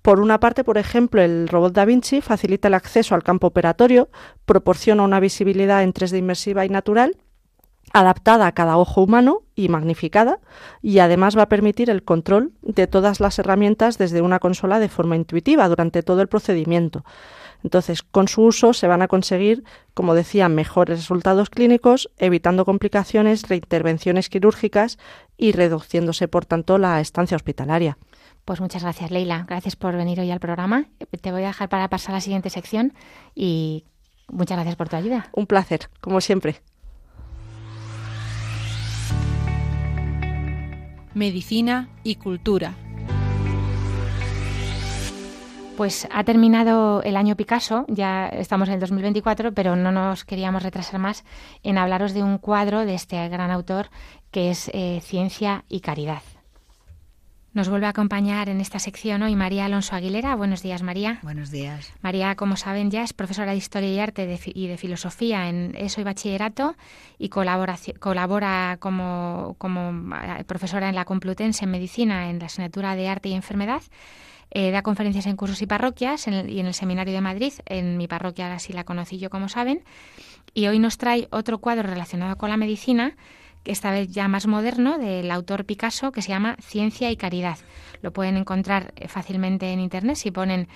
Por 0.01 0.19
una 0.19 0.39
parte, 0.39 0.63
por 0.63 0.77
ejemplo, 0.77 1.21
el 1.21 1.47
robot 1.47 1.73
Da 1.73 1.85
Vinci 1.85 2.21
facilita 2.21 2.67
el 2.67 2.73
acceso 2.73 3.13
al 3.13 3.23
campo 3.23 3.47
operatorio, 3.47 4.09
proporciona 4.45 5.03
una 5.03 5.19
visibilidad 5.19 5.83
en 5.83 5.93
3D 5.93 6.17
inmersiva 6.17 6.65
y 6.65 6.69
natural 6.69 7.17
adaptada 7.93 8.47
a 8.47 8.51
cada 8.53 8.77
ojo 8.77 9.03
humano 9.03 9.43
y 9.55 9.69
magnificada, 9.69 10.39
y 10.81 10.97
además 10.97 11.37
va 11.37 11.43
a 11.43 11.49
permitir 11.49 11.91
el 11.91 12.03
control 12.03 12.53
de 12.63 12.87
todas 12.87 13.19
las 13.19 13.37
herramientas 13.37 13.99
desde 13.99 14.21
una 14.21 14.39
consola 14.39 14.79
de 14.79 14.89
forma 14.89 15.15
intuitiva 15.15 15.69
durante 15.69 16.01
todo 16.01 16.21
el 16.21 16.27
procedimiento. 16.27 17.05
Entonces, 17.63 18.03
con 18.03 18.27
su 18.27 18.43
uso 18.43 18.73
se 18.73 18.87
van 18.87 19.01
a 19.01 19.07
conseguir, 19.07 19.63
como 19.93 20.13
decía, 20.13 20.49
mejores 20.49 20.99
resultados 20.99 21.49
clínicos, 21.49 22.09
evitando 22.17 22.65
complicaciones, 22.65 23.47
reintervenciones 23.47 24.29
quirúrgicas 24.29 24.97
y 25.37 25.53
reduciéndose, 25.53 26.27
por 26.27 26.45
tanto, 26.45 26.77
la 26.77 26.99
estancia 26.99 27.37
hospitalaria. 27.37 27.97
Pues 28.45 28.59
muchas 28.59 28.83
gracias, 28.83 29.09
Leila. 29.09 29.45
Gracias 29.47 29.75
por 29.77 29.95
venir 29.95 30.19
hoy 30.19 30.29
al 30.29 30.39
programa. 30.39 30.85
Te 31.21 31.31
voy 31.31 31.43
a 31.43 31.47
dejar 31.47 31.69
para 31.69 31.87
pasar 31.87 32.11
a 32.11 32.17
la 32.17 32.21
siguiente 32.21 32.49
sección 32.49 32.93
y 33.33 33.85
muchas 34.27 34.57
gracias 34.57 34.75
por 34.75 34.89
tu 34.89 34.97
ayuda. 34.97 35.29
Un 35.31 35.47
placer, 35.47 35.89
como 36.01 36.19
siempre. 36.19 36.61
Medicina 41.13 41.89
y 42.03 42.15
cultura. 42.15 42.75
Pues 45.77 46.07
ha 46.11 46.23
terminado 46.23 47.01
el 47.01 47.15
año 47.17 47.35
Picasso, 47.35 47.85
ya 47.87 48.27
estamos 48.27 48.67
en 48.67 48.75
el 48.75 48.79
2024, 48.79 49.53
pero 49.53 49.75
no 49.75 49.91
nos 49.91 50.23
queríamos 50.23 50.61
retrasar 50.61 50.99
más 50.99 51.23
en 51.63 51.79
hablaros 51.79 52.13
de 52.13 52.21
un 52.21 52.37
cuadro 52.37 52.85
de 52.85 52.93
este 52.93 53.27
gran 53.27 53.49
autor 53.49 53.89
que 54.29 54.51
es 54.51 54.69
eh, 54.73 55.01
Ciencia 55.03 55.65
y 55.69 55.79
Caridad. 55.79 56.21
Nos 57.53 57.69
vuelve 57.69 57.87
a 57.87 57.89
acompañar 57.89 58.49
en 58.49 58.61
esta 58.61 58.79
sección 58.79 59.23
hoy 59.23 59.35
María 59.35 59.65
Alonso 59.65 59.95
Aguilera. 59.95 60.35
Buenos 60.35 60.63
días, 60.63 60.83
María. 60.83 61.19
Buenos 61.21 61.49
días. 61.51 61.91
María, 62.01 62.35
como 62.35 62.55
saben 62.55 62.89
ya, 62.89 63.03
es 63.03 63.13
profesora 63.13 63.51
de 63.51 63.57
Historia 63.57 63.91
y 63.91 63.99
Arte 63.99 64.39
y 64.53 64.67
de 64.67 64.77
Filosofía 64.77 65.49
en 65.49 65.75
ESO 65.75 66.01
y 66.01 66.03
Bachillerato 66.03 66.75
y 67.17 67.29
colabora, 67.29 67.77
colabora 67.99 68.77
como, 68.79 69.55
como 69.57 70.15
eh, 70.15 70.43
profesora 70.45 70.89
en 70.89 70.95
la 70.95 71.05
Complutense 71.05 71.65
en 71.65 71.71
Medicina 71.71 72.29
en 72.29 72.39
la 72.39 72.45
asignatura 72.45 72.95
de 72.95 73.07
Arte 73.07 73.29
y 73.29 73.33
Enfermedad. 73.33 73.81
Eh, 74.55 74.69
da 74.69 74.83
conferencias 74.83 75.25
en 75.25 75.35
cursos 75.35 75.61
y 75.63 75.65
parroquias 75.65 76.27
y 76.27 76.59
en 76.59 76.67
el 76.67 76.73
Seminario 76.73 77.13
de 77.13 77.21
Madrid. 77.21 77.53
En 77.65 77.97
mi 77.97 78.07
parroquia 78.07 78.53
así 78.53 78.71
la 78.71 78.83
conocí 78.83 79.17
yo, 79.17 79.29
como 79.29 79.49
saben. 79.49 79.83
Y 80.53 80.67
hoy 80.67 80.77
nos 80.77 80.97
trae 80.97 81.27
otro 81.31 81.57
cuadro 81.57 81.89
relacionado 81.89 82.37
con 82.37 82.49
la 82.49 82.57
medicina 82.57 83.15
esta 83.65 83.91
vez 83.91 84.09
ya 84.09 84.27
más 84.27 84.47
moderno, 84.47 84.97
del 84.97 85.31
autor 85.31 85.65
Picasso, 85.65 86.11
que 86.11 86.21
se 86.21 86.29
llama 86.29 86.57
Ciencia 86.61 87.11
y 87.11 87.17
Caridad. 87.17 87.57
Lo 88.01 88.11
pueden 88.11 88.37
encontrar 88.37 88.93
eh, 88.95 89.07
fácilmente 89.07 89.71
en 89.71 89.79
Internet. 89.79 90.17
Si 90.17 90.31
ponen 90.31 90.67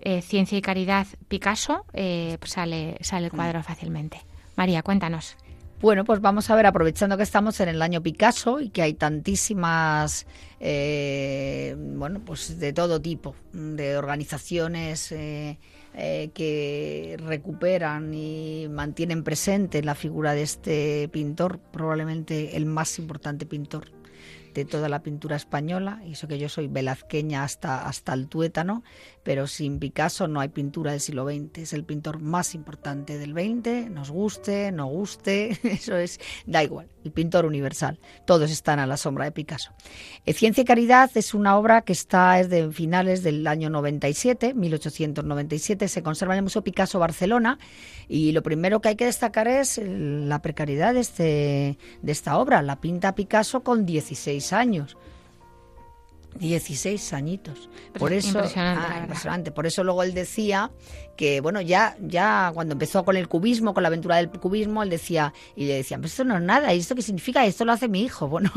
eh, 0.00 0.20
Ciencia 0.20 0.58
y 0.58 0.62
Caridad 0.62 1.06
Picasso, 1.28 1.86
eh, 1.92 2.36
pues 2.38 2.52
sale, 2.52 2.98
sale 3.00 3.26
el 3.26 3.32
cuadro 3.32 3.62
fácilmente. 3.62 4.20
María, 4.56 4.82
cuéntanos. 4.82 5.36
Bueno, 5.84 6.06
pues 6.06 6.22
vamos 6.22 6.48
a 6.48 6.56
ver, 6.56 6.64
aprovechando 6.64 7.18
que 7.18 7.24
estamos 7.24 7.60
en 7.60 7.68
el 7.68 7.82
año 7.82 8.02
Picasso 8.02 8.58
y 8.58 8.70
que 8.70 8.80
hay 8.80 8.94
tantísimas, 8.94 10.26
bueno, 10.58 12.22
pues 12.24 12.58
de 12.58 12.72
todo 12.72 13.02
tipo, 13.02 13.36
de 13.52 13.98
organizaciones 13.98 15.12
eh, 15.12 15.58
que 15.92 17.18
recuperan 17.22 18.14
y 18.14 18.66
mantienen 18.70 19.24
presente 19.24 19.82
la 19.82 19.94
figura 19.94 20.32
de 20.32 20.44
este 20.44 21.10
pintor, 21.12 21.58
probablemente 21.58 22.56
el 22.56 22.64
más 22.64 22.98
importante 22.98 23.44
pintor 23.44 23.90
de 24.54 24.64
toda 24.64 24.88
la 24.88 25.02
pintura 25.02 25.36
española, 25.36 26.00
y 26.06 26.12
eso 26.12 26.28
que 26.28 26.38
yo 26.38 26.48
soy 26.48 26.68
velazqueña 26.68 27.44
hasta, 27.44 27.86
hasta 27.86 28.14
el 28.14 28.28
tuétano, 28.28 28.84
pero 29.24 29.46
sin 29.46 29.78
Picasso 29.78 30.28
no 30.28 30.38
hay 30.40 30.48
pintura 30.48 30.92
del 30.92 31.00
siglo 31.00 31.26
XX. 31.26 31.58
Es 31.58 31.72
el 31.72 31.84
pintor 31.84 32.20
más 32.20 32.54
importante 32.54 33.18
del 33.18 33.32
XX, 33.32 33.90
nos 33.90 34.10
guste, 34.10 34.70
no 34.70 34.86
guste, 34.86 35.58
eso 35.64 35.96
es, 35.96 36.20
da 36.46 36.62
igual, 36.62 36.88
el 37.04 37.10
pintor 37.10 37.46
universal. 37.46 37.98
Todos 38.26 38.50
están 38.50 38.78
a 38.78 38.86
la 38.86 38.96
sombra 38.96 39.24
de 39.24 39.32
Picasso. 39.32 39.72
Eh, 40.26 40.34
Ciencia 40.34 40.62
y 40.62 40.64
Caridad 40.64 41.10
es 41.14 41.34
una 41.34 41.56
obra 41.56 41.82
que 41.82 41.92
está 41.94 42.38
es 42.38 42.50
de 42.50 42.70
finales 42.70 43.22
del 43.22 43.46
año 43.46 43.70
97, 43.70 44.54
1897, 44.54 45.88
se 45.88 46.02
conserva 46.02 46.34
en 46.34 46.38
el 46.38 46.44
Museo 46.44 46.62
Picasso 46.62 46.98
Barcelona, 46.98 47.58
y 48.08 48.32
lo 48.32 48.42
primero 48.42 48.80
que 48.80 48.90
hay 48.90 48.96
que 48.96 49.06
destacar 49.06 49.48
es 49.48 49.80
la 49.82 50.42
precariedad 50.42 50.92
de, 50.92 51.00
este, 51.00 51.78
de 52.02 52.12
esta 52.12 52.36
obra. 52.36 52.60
La 52.60 52.80
pinta 52.80 53.14
Picasso 53.14 53.62
con 53.62 53.86
16 53.86 54.52
años. 54.52 54.96
16 56.38 57.12
añitos. 57.12 57.68
Por 57.98 58.12
eso, 58.12 58.42
ah, 58.56 58.98
impresionante, 59.00 59.50
Por 59.50 59.66
eso 59.66 59.84
luego 59.84 60.02
él 60.02 60.14
decía 60.14 60.70
que, 61.16 61.40
bueno, 61.40 61.60
ya, 61.60 61.96
ya 62.00 62.50
cuando 62.54 62.72
empezó 62.72 63.04
con 63.04 63.16
el 63.16 63.28
cubismo, 63.28 63.72
con 63.72 63.82
la 63.82 63.88
aventura 63.88 64.16
del 64.16 64.30
cubismo, 64.30 64.82
él 64.82 64.90
decía, 64.90 65.32
y 65.54 65.66
le 65.66 65.74
decían, 65.74 66.00
pues 66.00 66.12
esto 66.12 66.24
no 66.24 66.36
es 66.36 66.42
nada, 66.42 66.74
¿y 66.74 66.80
esto 66.80 66.94
qué 66.94 67.02
significa? 67.02 67.46
Esto 67.46 67.64
lo 67.64 67.72
hace 67.72 67.88
mi 67.88 68.02
hijo. 68.02 68.28
Bueno, 68.34 68.50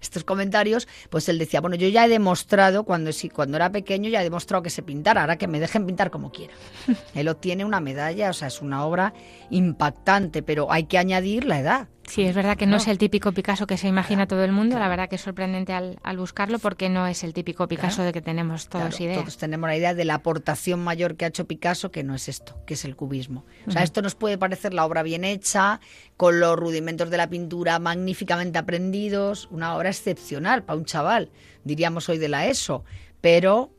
estos 0.00 0.22
comentarios, 0.22 0.86
pues 1.10 1.28
él 1.28 1.38
decía, 1.38 1.60
bueno, 1.60 1.74
yo 1.74 1.88
ya 1.88 2.06
he 2.06 2.08
demostrado, 2.08 2.84
cuando, 2.84 3.10
cuando 3.32 3.56
era 3.56 3.72
pequeño, 3.72 4.08
ya 4.08 4.20
he 4.20 4.24
demostrado 4.24 4.62
que 4.62 4.70
se 4.70 4.82
pintara, 4.82 5.22
ahora 5.22 5.36
que 5.36 5.48
me 5.48 5.58
dejen 5.58 5.84
pintar 5.84 6.12
como 6.12 6.30
quiera. 6.30 6.54
él 7.14 7.26
obtiene 7.26 7.64
una 7.64 7.80
medalla, 7.80 8.30
o 8.30 8.32
sea, 8.32 8.46
es 8.46 8.62
una 8.62 8.86
obra 8.86 9.14
impactante, 9.50 10.44
pero 10.44 10.70
hay 10.70 10.84
que 10.84 10.98
añadir 10.98 11.44
la 11.44 11.58
edad. 11.58 11.88
Sí, 12.08 12.22
es 12.22 12.34
verdad 12.34 12.56
que 12.56 12.66
no, 12.66 12.76
es 12.76 12.86
el 12.86 12.98
típico 12.98 13.32
Picasso 13.32 13.66
que 13.66 13.76
se 13.76 13.88
imagina 13.88 14.26
todo 14.26 14.44
el 14.44 14.52
mundo. 14.52 14.78
La 14.78 14.88
verdad 14.88 15.08
que 15.08 15.16
es 15.16 15.20
sorprendente 15.20 15.72
al, 15.72 15.98
buscarlo 16.16 16.58
porque 16.58 16.88
no 16.88 17.06
es 17.06 17.24
el 17.24 17.34
típico 17.34 17.66
Picasso 17.66 18.02
de 18.02 18.12
que 18.12 18.22
tenemos 18.22 18.68
todos 18.68 19.00
idea. 19.00 19.20
Todos 19.20 19.36
tenemos 19.36 19.68
la 19.68 19.76
idea 19.76 19.92
de 19.92 20.04
la 20.04 20.14
aportación 20.14 20.82
mayor 20.82 21.16
que 21.16 21.24
ha 21.24 21.28
hecho 21.28 21.46
Picasso, 21.46 21.90
que 21.90 22.04
no 22.04 22.14
es 22.14 22.28
esto, 22.28 22.58
que 22.64 22.74
es 22.74 22.84
el 22.84 22.96
cubismo. 22.96 23.44
O 23.66 23.70
sea, 23.70 23.82
esto 23.82 24.02
nos 24.02 24.14
puede 24.14 24.38
parecer 24.38 24.72
la 24.72 24.84
obra 24.86 25.02
bien 25.02 25.24
hecha, 25.24 25.80
con 26.16 26.40
los 26.40 26.56
rudimentos 26.56 27.10
de 27.10 27.16
la 27.16 27.28
pintura 27.28 27.78
magníficamente 27.78 28.58
aprendidos, 28.58 29.48
una 29.50 29.76
obra 29.76 29.90
excepcional 29.90 30.62
para 30.62 30.78
un 30.78 30.84
chaval, 30.84 31.30
diríamos 31.64 32.08
hoy 32.08 32.18
de 32.18 32.28
la 32.28 32.46
ESO. 32.46 32.84
Pero 33.20 33.72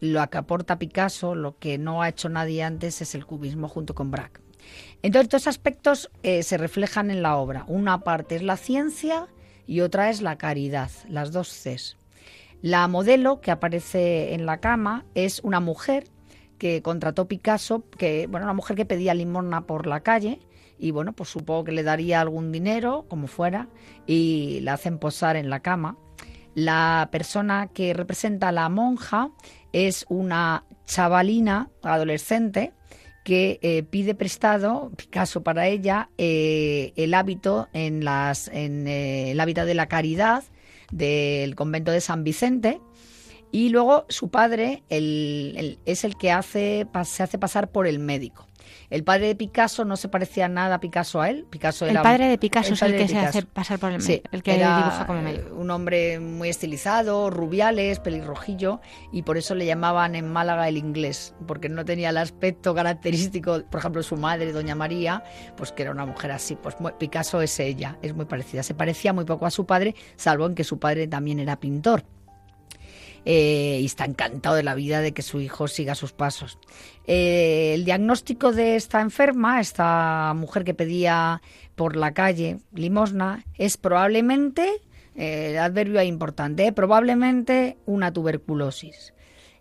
lo 0.00 0.26
que 0.30 0.38
aporta 0.38 0.78
Picasso, 0.78 1.34
lo 1.34 1.58
que 1.58 1.76
no 1.76 2.02
ha 2.02 2.08
hecho 2.08 2.28
nadie 2.28 2.62
antes, 2.62 3.02
es 3.02 3.14
el 3.14 3.26
cubismo 3.26 3.68
junto 3.68 3.94
con 3.94 4.10
Braque. 4.10 4.47
Entonces, 5.02 5.26
estos 5.26 5.46
aspectos 5.46 6.10
eh, 6.22 6.42
se 6.42 6.58
reflejan 6.58 7.10
en 7.10 7.22
la 7.22 7.36
obra. 7.36 7.64
Una 7.68 8.00
parte 8.00 8.36
es 8.36 8.42
la 8.42 8.56
ciencia 8.56 9.28
y 9.66 9.80
otra 9.80 10.10
es 10.10 10.22
la 10.22 10.38
caridad, 10.38 10.90
las 11.08 11.32
dos 11.32 11.48
Cs. 11.48 11.96
La 12.62 12.88
modelo 12.88 13.40
que 13.40 13.52
aparece 13.52 14.34
en 14.34 14.44
la 14.44 14.58
cama 14.58 15.04
es 15.14 15.40
una 15.44 15.60
mujer 15.60 16.04
que 16.58 16.82
contrató 16.82 17.28
Picasso, 17.28 17.84
que 17.96 18.26
bueno, 18.26 18.46
una 18.46 18.54
mujer 18.54 18.76
que 18.76 18.84
pedía 18.84 19.14
limosna 19.14 19.66
por 19.66 19.86
la 19.86 20.00
calle 20.00 20.40
y 20.78 20.90
bueno, 20.90 21.12
pues 21.12 21.28
supongo 21.28 21.64
que 21.64 21.72
le 21.72 21.82
daría 21.82 22.20
algún 22.20 22.52
dinero, 22.52 23.06
como 23.08 23.26
fuera, 23.26 23.68
y 24.06 24.60
la 24.62 24.74
hacen 24.74 24.98
posar 24.98 25.36
en 25.36 25.50
la 25.50 25.60
cama. 25.60 25.96
La 26.54 27.08
persona 27.12 27.68
que 27.68 27.94
representa 27.94 28.48
a 28.48 28.52
la 28.52 28.68
monja 28.68 29.30
es 29.72 30.06
una 30.08 30.64
chavalina 30.86 31.70
adolescente 31.82 32.72
que 33.28 33.58
eh, 33.60 33.82
pide 33.82 34.14
prestado 34.14 34.90
Picasso 34.96 35.42
para 35.42 35.66
ella 35.66 36.08
eh, 36.16 36.94
el 36.96 37.12
hábito 37.12 37.68
en 37.74 38.02
las 38.02 38.48
en 38.48 38.88
eh, 38.88 39.32
el 39.32 39.54
de 39.66 39.74
la 39.74 39.86
caridad 39.86 40.44
del 40.90 41.54
convento 41.54 41.92
de 41.92 42.00
San 42.00 42.24
Vicente. 42.24 42.80
Y 43.52 43.68
luego 43.68 44.06
su 44.08 44.30
padre 44.30 44.82
es 44.88 46.04
el 46.04 46.16
que 46.16 46.28
se 46.42 47.22
hace 47.22 47.38
pasar 47.38 47.70
por 47.70 47.86
el 47.86 47.98
médico 47.98 48.47
el 48.90 49.04
padre 49.04 49.28
de 49.28 49.34
Picasso 49.34 49.84
no 49.84 49.96
se 49.96 50.08
parecía 50.08 50.48
nada 50.48 50.76
a 50.76 50.80
Picasso 50.80 51.20
a 51.20 51.30
él. 51.30 51.46
Picasso 51.48 51.86
el 51.86 52.00
padre 52.00 52.28
de 52.28 52.38
Picasso 52.38 52.74
es 52.74 52.82
el 52.82 52.96
que 52.96 53.08
se 53.08 53.18
hace 53.18 53.42
pasar 53.42 53.78
por 53.78 53.92
el 53.92 54.02
sí, 54.02 54.22
el 54.32 54.42
que 54.42 54.54
dibuja 54.54 55.04
como 55.06 55.22
medio. 55.22 55.40
Eh, 55.40 55.52
un 55.52 55.70
hombre 55.70 56.20
muy 56.20 56.48
estilizado, 56.48 57.30
rubiales, 57.30 58.00
pelirrojillo, 58.00 58.80
y 59.12 59.22
por 59.22 59.38
eso 59.38 59.54
le 59.54 59.66
llamaban 59.66 60.14
en 60.14 60.30
Málaga 60.30 60.68
el 60.68 60.76
inglés, 60.76 61.34
porque 61.46 61.68
no 61.68 61.84
tenía 61.84 62.10
el 62.10 62.16
aspecto 62.16 62.74
característico, 62.74 63.62
por 63.70 63.80
ejemplo, 63.80 64.02
su 64.02 64.16
madre, 64.16 64.52
doña 64.52 64.74
María, 64.74 65.22
pues 65.56 65.72
que 65.72 65.82
era 65.82 65.90
una 65.90 66.06
mujer 66.06 66.32
así. 66.32 66.56
Pues 66.56 66.76
Picasso 66.98 67.40
es 67.42 67.58
ella, 67.60 67.98
es 68.02 68.14
muy 68.14 68.24
parecida. 68.24 68.62
Se 68.62 68.74
parecía 68.74 69.12
muy 69.12 69.24
poco 69.24 69.46
a 69.46 69.50
su 69.50 69.66
padre, 69.66 69.94
salvo 70.16 70.46
en 70.46 70.54
que 70.54 70.64
su 70.64 70.78
padre 70.78 71.06
también 71.08 71.38
era 71.38 71.58
pintor. 71.58 72.04
Eh, 73.30 73.80
y 73.82 73.84
está 73.84 74.06
encantado 74.06 74.56
de 74.56 74.62
la 74.62 74.74
vida 74.74 75.02
de 75.02 75.12
que 75.12 75.20
su 75.20 75.42
hijo 75.42 75.68
siga 75.68 75.94
sus 75.94 76.12
pasos. 76.12 76.58
Eh, 77.06 77.72
el 77.74 77.84
diagnóstico 77.84 78.52
de 78.52 78.74
esta 78.74 79.02
enferma, 79.02 79.60
esta 79.60 80.32
mujer 80.34 80.64
que 80.64 80.72
pedía 80.72 81.42
por 81.74 81.94
la 81.94 82.14
calle 82.14 82.60
limosna, 82.72 83.44
es 83.58 83.76
probablemente, 83.76 84.80
eh, 85.14 85.50
el 85.50 85.58
adverbio 85.58 86.02
importante, 86.02 86.72
probablemente 86.72 87.76
una 87.84 88.14
tuberculosis 88.14 89.12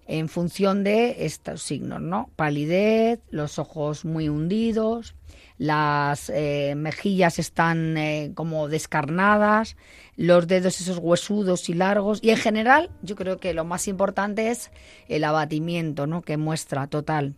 en 0.07 0.29
función 0.29 0.85
de 0.85 1.25
estos 1.25 1.61
signos, 1.61 1.99
¿no? 1.99 2.29
Palidez, 2.37 3.19
los 3.31 3.59
ojos 3.59 4.05
muy 4.05 4.29
hundidos, 4.29 5.13
las 5.57 6.29
eh, 6.29 6.73
mejillas 6.75 7.39
están 7.39 7.97
eh, 7.97 8.31
como 8.35 8.67
descarnadas, 8.67 9.75
los 10.15 10.47
dedos 10.47 10.79
esos 10.79 10.99
huesudos 10.99 11.69
y 11.69 11.73
largos 11.73 12.19
y 12.21 12.29
en 12.29 12.37
general 12.37 12.89
yo 13.01 13.15
creo 13.15 13.37
que 13.37 13.53
lo 13.53 13.65
más 13.65 13.87
importante 13.87 14.49
es 14.49 14.71
el 15.07 15.23
abatimiento 15.23 16.07
¿no? 16.07 16.21
que 16.21 16.37
muestra 16.37 16.87
total. 16.87 17.35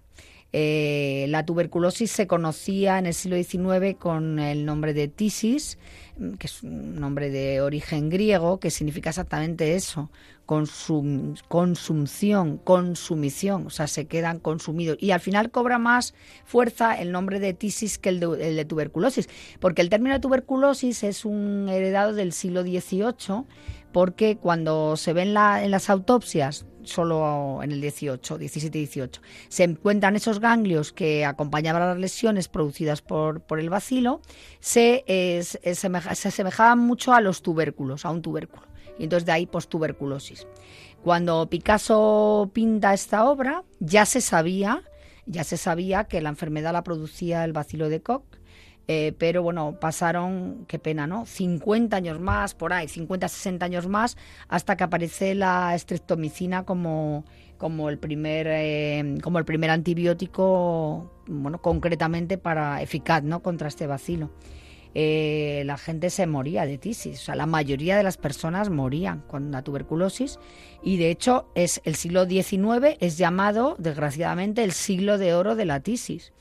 Eh, 0.51 1.27
la 1.29 1.45
tuberculosis 1.45 2.09
se 2.11 2.25
conocía 2.25 2.97
en 2.97 3.05
el 3.05 3.13
siglo 3.13 3.37
XIX 3.37 3.95
con 3.99 4.39
el 4.39 4.65
nombre 4.65 4.93
de 4.93 5.07
tisis, 5.07 5.77
que 6.39 6.47
es 6.47 6.63
un 6.63 6.99
nombre 6.99 7.29
de 7.29 7.61
origen 7.61 8.09
griego, 8.09 8.59
que 8.59 8.71
significa 8.71 9.09
exactamente 9.09 9.75
eso, 9.75 10.09
consum, 10.47 11.35
consumción, 11.47 12.57
consumición, 12.57 13.67
o 13.67 13.69
sea, 13.69 13.85
se 13.85 14.07
quedan 14.07 14.39
consumidos. 14.39 14.97
Y 14.99 15.11
al 15.11 15.19
final 15.19 15.51
cobra 15.51 15.77
más 15.77 16.15
fuerza 16.45 16.99
el 16.99 17.11
nombre 17.11 17.39
de 17.39 17.53
tisis 17.53 17.99
que 17.99 18.09
el 18.09 18.19
de, 18.19 18.65
tuberculosis, 18.65 19.29
porque 19.59 19.83
el 19.83 19.89
término 19.89 20.15
de 20.15 20.19
tuberculosis 20.19 21.03
es 21.03 21.25
un 21.25 21.69
heredado 21.69 22.13
del 22.13 22.33
siglo 22.33 22.63
XVIII, 22.63 23.45
porque 23.91 24.37
cuando 24.37 24.97
se 24.97 25.13
ven 25.13 25.29
en 25.37 25.71
las 25.71 25.89
autopsias 25.91 26.65
solo 26.83 27.61
en 27.63 27.71
el 27.71 27.81
18, 27.81 28.37
17 28.37 28.77
y 28.77 28.81
18. 28.81 29.21
Se 29.49 29.63
encuentran 29.63 30.15
esos 30.15 30.39
ganglios 30.39 30.91
que 30.91 31.25
acompañaban 31.25 31.81
las 31.81 31.97
lesiones 31.97 32.47
producidas 32.47 33.01
por, 33.01 33.41
por 33.41 33.59
el 33.59 33.69
bacilo, 33.69 34.21
se, 34.59 35.03
se 35.43 36.27
asemejaban 36.27 36.79
mucho 36.79 37.13
a 37.13 37.21
los 37.21 37.41
tubérculos, 37.41 38.05
a 38.05 38.11
un 38.11 38.21
tubérculo 38.21 38.67
Y 38.97 39.03
entonces 39.03 39.25
de 39.25 39.31
ahí 39.31 39.45
pues 39.45 39.67
tuberculosis. 39.67 40.47
Cuando 41.03 41.49
Picasso 41.49 42.51
pinta 42.53 42.93
esta 42.93 43.29
obra, 43.29 43.63
ya 43.79 44.05
se 44.05 44.21
sabía, 44.21 44.83
ya 45.25 45.43
se 45.43 45.57
sabía 45.57 46.05
que 46.05 46.21
la 46.21 46.29
enfermedad 46.29 46.73
la 46.73 46.83
producía 46.83 47.45
el 47.45 47.53
bacilo 47.53 47.87
de 47.87 48.01
Koch, 48.01 48.38
eh, 48.91 49.13
pero 49.19 49.43
bueno, 49.43 49.77
pasaron, 49.79 50.65
qué 50.67 50.79
pena, 50.79 51.05
¿no? 51.05 51.27
50 51.27 51.95
años 51.95 52.19
más, 52.19 52.55
por 52.55 52.73
ahí, 52.73 52.87
50, 52.87 53.27
60 53.29 53.63
años 53.63 53.87
más, 53.87 54.17
hasta 54.47 54.75
que 54.77 54.83
aparece 54.83 55.35
la 55.35 55.75
estreptomicina 55.75 56.65
como, 56.65 57.23
como 57.59 57.89
el 57.89 57.99
primer 57.99 58.47
eh, 58.49 59.19
como 59.21 59.37
el 59.37 59.45
primer 59.45 59.69
antibiótico 59.69 61.11
bueno 61.27 61.61
concretamente 61.61 62.39
para 62.39 62.81
eficaz 62.81 63.21
no 63.21 63.43
contra 63.43 63.67
este 63.67 63.85
bacilo 63.85 64.31
eh, 64.95 65.61
la 65.65 65.77
gente 65.77 66.09
se 66.09 66.25
moría 66.25 66.65
de 66.65 66.77
tisis 66.77 67.19
o 67.19 67.23
sea 67.25 67.35
la 67.35 67.45
mayoría 67.45 67.97
de 67.97 68.03
las 68.03 68.17
personas 68.17 68.69
morían 68.69 69.19
con 69.27 69.51
la 69.51 69.61
tuberculosis 69.61 70.39
y 70.81 70.97
de 70.97 71.11
hecho 71.11 71.51
es 71.53 71.81
el 71.83 71.95
siglo 71.95 72.25
XIX 72.25 72.97
es 73.01 73.17
llamado 73.17 73.75
desgraciadamente 73.77 74.63
el 74.63 74.71
siglo 74.71 75.17
de 75.17 75.35
oro 75.35 75.55
de 75.55 75.65
la 75.65 75.81
tisis 75.81 76.31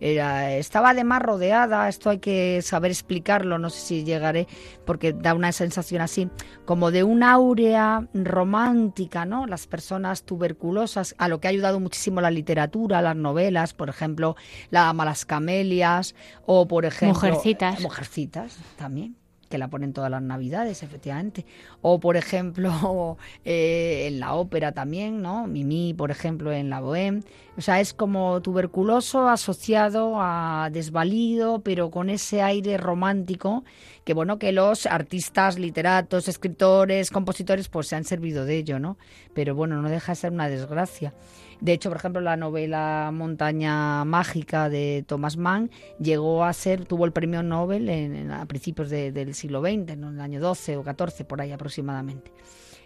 era, 0.00 0.54
estaba 0.56 0.90
además 0.90 1.22
rodeada, 1.22 1.88
esto 1.88 2.10
hay 2.10 2.18
que 2.18 2.62
saber 2.62 2.90
explicarlo, 2.90 3.58
no 3.58 3.70
sé 3.70 3.80
si 3.80 4.04
llegaré, 4.04 4.48
porque 4.84 5.12
da 5.12 5.34
una 5.34 5.52
sensación 5.52 6.02
así, 6.02 6.28
como 6.64 6.90
de 6.90 7.04
una 7.04 7.32
áurea 7.32 8.08
romántica, 8.14 9.24
¿no? 9.24 9.46
Las 9.46 9.66
personas 9.66 10.24
tuberculosas, 10.24 11.14
a 11.18 11.28
lo 11.28 11.40
que 11.40 11.48
ha 11.48 11.50
ayudado 11.50 11.80
muchísimo 11.80 12.20
la 12.20 12.30
literatura, 12.30 13.02
las 13.02 13.16
novelas, 13.16 13.74
por 13.74 13.88
ejemplo, 13.88 14.36
la 14.70 14.92
Malas 14.92 15.26
Camelias, 15.26 16.14
o 16.46 16.66
por 16.66 16.84
ejemplo... 16.84 17.14
Mujercitas. 17.14 17.80
Mujercitas, 17.80 18.56
también 18.76 19.19
que 19.50 19.58
la 19.58 19.68
ponen 19.68 19.92
todas 19.92 20.10
las 20.10 20.22
navidades, 20.22 20.82
efectivamente. 20.82 21.44
O, 21.82 21.98
por 21.98 22.16
ejemplo, 22.16 23.18
eh, 23.44 24.06
en 24.06 24.20
la 24.20 24.34
ópera 24.34 24.72
también, 24.72 25.20
¿no? 25.20 25.46
Mimi, 25.46 25.92
por 25.92 26.10
ejemplo, 26.10 26.52
en 26.52 26.70
la 26.70 26.80
Bohème. 26.80 27.24
O 27.58 27.60
sea, 27.60 27.80
es 27.80 27.92
como 27.92 28.40
tuberculoso 28.40 29.28
asociado 29.28 30.14
a 30.18 30.70
desvalido, 30.72 31.60
pero 31.60 31.90
con 31.90 32.08
ese 32.08 32.40
aire 32.40 32.78
romántico 32.78 33.64
que, 34.04 34.14
bueno, 34.14 34.38
que 34.38 34.52
los 34.52 34.86
artistas, 34.86 35.58
literatos, 35.58 36.28
escritores, 36.28 37.10
compositores, 37.10 37.68
pues 37.68 37.88
se 37.88 37.96
han 37.96 38.04
servido 38.04 38.44
de 38.44 38.56
ello, 38.56 38.78
¿no? 38.78 38.96
Pero 39.34 39.54
bueno, 39.54 39.82
no 39.82 39.90
deja 39.90 40.12
de 40.12 40.16
ser 40.16 40.32
una 40.32 40.48
desgracia. 40.48 41.12
De 41.60 41.72
hecho, 41.72 41.90
por 41.90 41.98
ejemplo, 41.98 42.20
la 42.20 42.36
novela 42.36 43.10
Montaña 43.12 44.04
Mágica 44.04 44.68
de 44.68 45.04
Thomas 45.06 45.36
Mann 45.36 45.70
llegó 45.98 46.44
a 46.44 46.52
ser, 46.52 46.86
tuvo 46.86 47.04
el 47.04 47.12
premio 47.12 47.42
Nobel 47.42 47.88
en, 47.88 48.30
a 48.30 48.46
principios 48.46 48.88
del 48.90 49.34
siglo 49.34 49.60
XX, 49.60 49.90
en 49.90 50.04
el 50.04 50.20
año 50.20 50.40
12 50.40 50.78
o 50.78 50.82
14, 50.82 51.24
por 51.24 51.40
ahí 51.40 51.52
aproximadamente. 51.52 52.32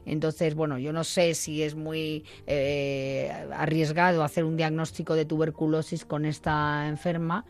Entonces, 0.06 0.54
bueno, 0.54 0.78
yo 0.78 0.92
no 0.92 1.04
sé 1.04 1.34
si 1.34 1.62
es 1.62 1.74
muy 1.74 2.24
eh, 2.46 3.32
arriesgado 3.54 4.22
hacer 4.22 4.44
un 4.44 4.56
diagnóstico 4.56 5.14
de 5.14 5.24
tuberculosis 5.24 6.04
con 6.04 6.24
esta 6.24 6.86
enferma. 6.88 7.44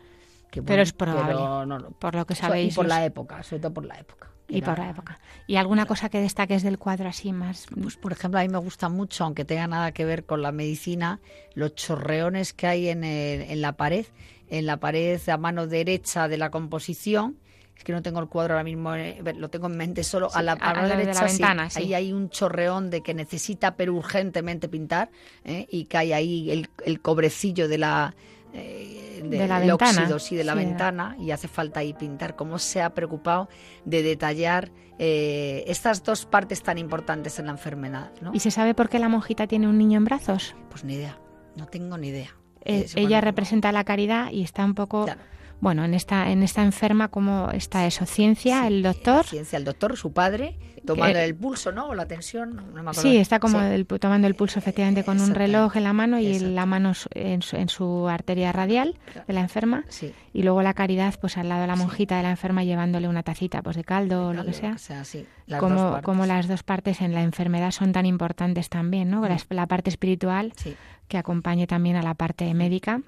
pero 0.65 0.81
es 0.81 0.93
probable, 0.93 1.85
por 1.99 2.15
lo 2.15 2.25
que 2.25 2.35
sabéis. 2.35 2.73
Y 2.73 2.75
por 2.75 2.87
la 2.87 3.03
época, 3.03 3.43
sobre 3.43 3.61
todo 3.61 3.73
por 3.73 3.85
la 3.85 3.99
época. 3.99 4.34
Y 4.47 4.61
por 4.61 4.77
la 4.77 4.89
época. 4.89 5.19
¿Y 5.47 5.55
alguna 5.55 5.85
cosa 5.85 6.09
que 6.09 6.19
destaques 6.19 6.63
del 6.63 6.77
cuadro 6.77 7.09
así 7.09 7.33
más? 7.33 7.65
Pues, 7.81 7.97
por 7.97 8.11
ejemplo, 8.11 8.39
a 8.39 8.43
mí 8.43 8.49
me 8.49 8.59
gusta 8.59 8.89
mucho, 8.89 9.23
aunque 9.23 9.45
tenga 9.45 9.67
nada 9.67 9.91
que 9.91 10.05
ver 10.05 10.25
con 10.25 10.41
la 10.41 10.51
medicina, 10.51 11.19
los 11.53 11.75
chorreones 11.75 12.53
que 12.53 12.67
hay 12.67 12.89
en, 12.89 13.03
en 13.03 13.61
la 13.61 13.73
pared. 13.73 14.05
En 14.49 14.67
la 14.67 14.77
pared 14.77 15.19
a 15.27 15.37
mano 15.37 15.65
derecha 15.65 16.27
de 16.27 16.37
la 16.37 16.51
composición, 16.51 17.37
es 17.77 17.83
que 17.83 17.91
no 17.91 18.01
tengo 18.01 18.19
el 18.19 18.27
cuadro 18.27 18.53
ahora 18.53 18.63
mismo, 18.63 18.95
eh, 18.95 19.21
lo 19.35 19.49
tengo 19.49 19.67
en 19.67 19.77
mente 19.77 20.03
solo 20.03 20.29
a 20.33 20.41
la, 20.41 20.55
mano 20.55 20.87
derecha, 20.87 21.07
de 21.07 21.13
la 21.13 21.25
ventana, 21.25 21.69
ahí 21.75 21.93
hay 21.93 22.13
un 22.13 22.29
chorreón 22.29 22.89
de 22.89 23.01
que 23.01 23.13
necesita 23.13 23.75
pero 23.75 23.93
urgentemente 23.93 24.69
pintar 24.69 25.09
¿eh? 25.43 25.67
y 25.69 25.85
cae 25.85 26.13
ahí 26.13 26.51
el, 26.51 26.69
el 26.85 27.01
cobrecillo 27.01 27.67
de 27.67 27.77
la 27.77 28.15
eh, 28.55 29.21
de, 29.23 29.47
la 29.47 29.59
ventana. 29.59 30.01
óxido, 30.01 30.19
sí, 30.19 30.35
de 30.35 30.43
la 30.43 30.55
ventana 30.55 31.15
y 31.19 31.31
hace 31.31 31.47
falta 31.47 31.81
ahí 31.81 31.93
pintar. 31.93 32.35
Cómo 32.35 32.59
se 32.59 32.81
ha 32.81 32.89
preocupado 32.91 33.49
de 33.85 34.03
detallar 34.03 34.71
eh, 34.97 35.63
estas 35.67 36.03
dos 36.03 36.25
partes 36.25 36.63
tan 36.63 36.77
importantes 36.77 37.39
en 37.39 37.47
la 37.47 37.51
enfermedad. 37.51 38.11
¿no? 38.21 38.31
¿Y 38.33 38.39
se 38.39 38.51
sabe 38.51 38.73
por 38.73 38.89
qué 38.89 38.99
la 38.99 39.09
monjita 39.09 39.47
tiene 39.47 39.67
un 39.67 39.77
niño 39.77 39.97
en 39.97 40.05
brazos? 40.05 40.55
Pues 40.69 40.83
ni 40.83 40.95
idea, 40.95 41.17
no 41.55 41.67
tengo 41.67 41.97
ni 41.97 42.09
idea. 42.09 42.35
Eh, 42.63 42.87
ella 42.95 43.21
representa 43.21 43.71
la 43.71 43.83
caridad 43.83 44.31
y 44.31 44.41
está 44.41 44.65
un 44.65 44.73
poco 44.73 45.05
bueno, 45.59 45.85
en 45.85 45.93
esta, 45.93 46.31
en 46.31 46.43
esta 46.43 46.63
enferma, 46.63 47.07
¿cómo 47.07 47.49
está 47.51 47.85
eso? 47.85 48.05
¿Ciencia? 48.05 48.67
¿El 48.67 48.83
doctor? 48.83 49.25
Ciencia, 49.25 49.57
el 49.57 49.65
doctor, 49.65 49.97
su 49.97 50.11
padre, 50.11 50.57
tomando 50.85 51.19
el 51.19 51.35
pulso, 51.35 51.71
¿no? 51.71 51.87
O 51.87 51.95
la 51.95 52.05
tensión, 52.05 52.61
Sí, 52.93 53.17
está 53.17 53.39
como 53.39 53.59
tomando 53.99 54.27
el 54.27 54.35
pulso 54.35 54.59
efectivamente 54.59 55.03
con 55.03 55.19
un 55.19 55.33
reloj 55.33 55.75
en 55.75 55.83
la 55.83 55.93
mano 55.93 56.19
y 56.19 56.39
la 56.39 56.65
mano 56.65 56.93
en 57.11 57.41
su, 57.41 57.55
en 57.55 57.69
su 57.69 58.07
arteria 58.07 58.51
radial 58.51 58.97
de 59.27 59.33
la 59.33 59.41
enferma. 59.41 59.85
Y 60.33 60.43
luego 60.43 60.61
la 60.61 60.73
caridad, 60.73 61.15
pues 61.19 61.37
al 61.37 61.49
lado 61.49 61.61
de 61.61 61.67
la 61.67 61.75
monjita 61.75 62.17
de 62.17 62.23
la 62.23 62.31
enferma 62.31 62.63
llevándole 62.63 63.07
una 63.07 63.23
tacita 63.23 63.61
pues 63.61 63.75
de 63.75 63.83
caldo 63.83 64.27
o 64.27 64.33
lo 64.33 64.45
que 64.45 64.53
sea. 64.53 64.75
como, 65.59 66.01
como 66.03 66.25
las 66.25 66.47
dos 66.47 66.63
partes 66.63 67.01
en 67.01 67.13
la 67.13 67.23
enfermedad 67.23 67.71
son 67.71 67.91
tan 67.91 68.05
importantes 68.05 68.69
también, 68.69 69.09
¿no? 69.09 69.27
La, 69.27 69.37
la 69.49 69.67
parte 69.67 69.89
espiritual 69.89 70.53
que 71.07 71.17
acompañe 71.17 71.67
también 71.67 71.95
a 71.95 72.01
la 72.01 72.13
parte 72.13 72.53
médica 72.53 73.01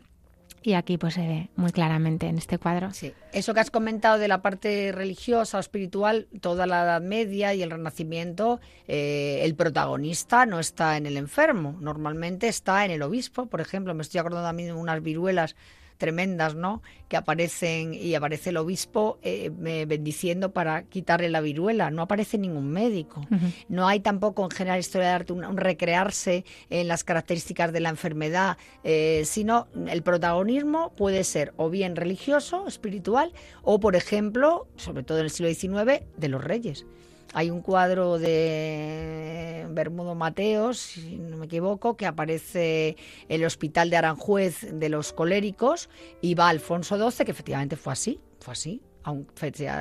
y 0.68 0.74
aquí 0.74 0.97
pues 0.97 1.13
se 1.13 1.22
ve 1.22 1.49
muy 1.55 1.72
claramente 1.72 2.28
en 2.28 2.38
este 2.38 2.57
cuadro. 2.57 2.91
Sí, 2.91 3.13
eso 3.32 3.53
que 3.53 3.61
has 3.61 3.72
comentado 3.72 4.18
de 4.18 4.28
la 4.28 4.41
parte 4.41 4.91
religiosa 4.91 5.55
o 5.55 5.59
espiritual, 5.61 6.28
toda 6.41 6.68
la 6.68 6.84
Edad 6.84 7.01
Media 7.01 7.53
y 7.53 7.61
el 7.61 7.72
Renacimiento, 7.72 8.59
eh, 8.86 9.39
el 9.43 9.55
protagonista 9.55 10.45
no 10.45 10.59
está 10.59 10.97
en 10.97 11.05
el 11.05 11.15
enfermo, 11.15 11.78
normalmente 11.80 12.49
está 12.49 12.84
en 12.84 12.91
el 12.91 13.01
obispo, 13.01 13.45
por 13.45 13.61
ejemplo, 13.61 13.93
me 13.93 14.01
estoy 14.01 14.20
acordando 14.20 14.45
también 14.45 14.68
de 14.68 14.74
unas 14.74 15.01
viruelas 15.01 15.55
tremendas, 15.97 16.55
¿no? 16.55 16.81
Que 17.07 17.17
aparecen 17.17 17.93
y 17.93 18.15
aparece 18.15 18.51
el 18.51 18.57
obispo 18.57 19.17
eh, 19.21 19.51
bendiciendo 19.51 20.51
para 20.51 20.83
quitarle 20.83 21.29
la 21.29 21.41
viruela. 21.41 21.91
No 21.91 22.01
aparece 22.01 22.37
ningún 22.37 22.71
médico. 22.71 23.21
No 23.69 23.87
hay 23.87 23.99
tampoco 23.99 24.43
en 24.43 24.51
general 24.51 24.79
historia 24.79 25.07
de 25.07 25.13
arte 25.13 25.33
un, 25.33 25.57
recrearse 25.57 26.45
en 26.69 26.87
las 26.87 27.03
características 27.03 27.73
de 27.73 27.79
la 27.79 27.89
enfermedad, 27.89 28.57
eh, 28.83 29.23
sino 29.25 29.67
el 29.87 30.01
protagonismo 30.03 30.93
puede 30.95 31.23
ser 31.23 31.53
o 31.57 31.69
bien 31.69 31.95
religioso, 31.95 32.67
espiritual, 32.67 33.33
o 33.63 33.79
por 33.79 33.95
ejemplo, 33.95 34.67
sobre 34.75 35.03
todo 35.03 35.19
en 35.19 35.25
el 35.25 35.31
siglo 35.31 35.53
XIX, 35.53 36.03
de 36.17 36.27
los 36.27 36.43
reyes. 36.43 36.85
Hay 37.34 37.51
un 37.51 37.61
cuadro 37.61 38.17
de 38.17 39.67
Bermudo 39.69 40.15
Mateos, 40.15 40.78
si 40.78 41.17
no 41.17 41.38
me 41.38 41.45
equivoco, 41.45 41.97
que 41.97 42.05
aparece 42.05 42.95
el 43.30 43.43
hospital 43.45 43.89
de 43.89 43.97
Aranjuez 43.97 44.61
de 44.71 44.89
los 44.89 45.13
coléricos 45.13 45.89
y 46.21 46.36
va 46.36 46.49
Alfonso 46.49 46.97
XII, 46.97 47.25
que 47.25 47.32
efectivamente 47.32 47.75
fue 47.75 47.93
así, 47.93 48.19
fue 48.39 48.53
así, 48.53 48.82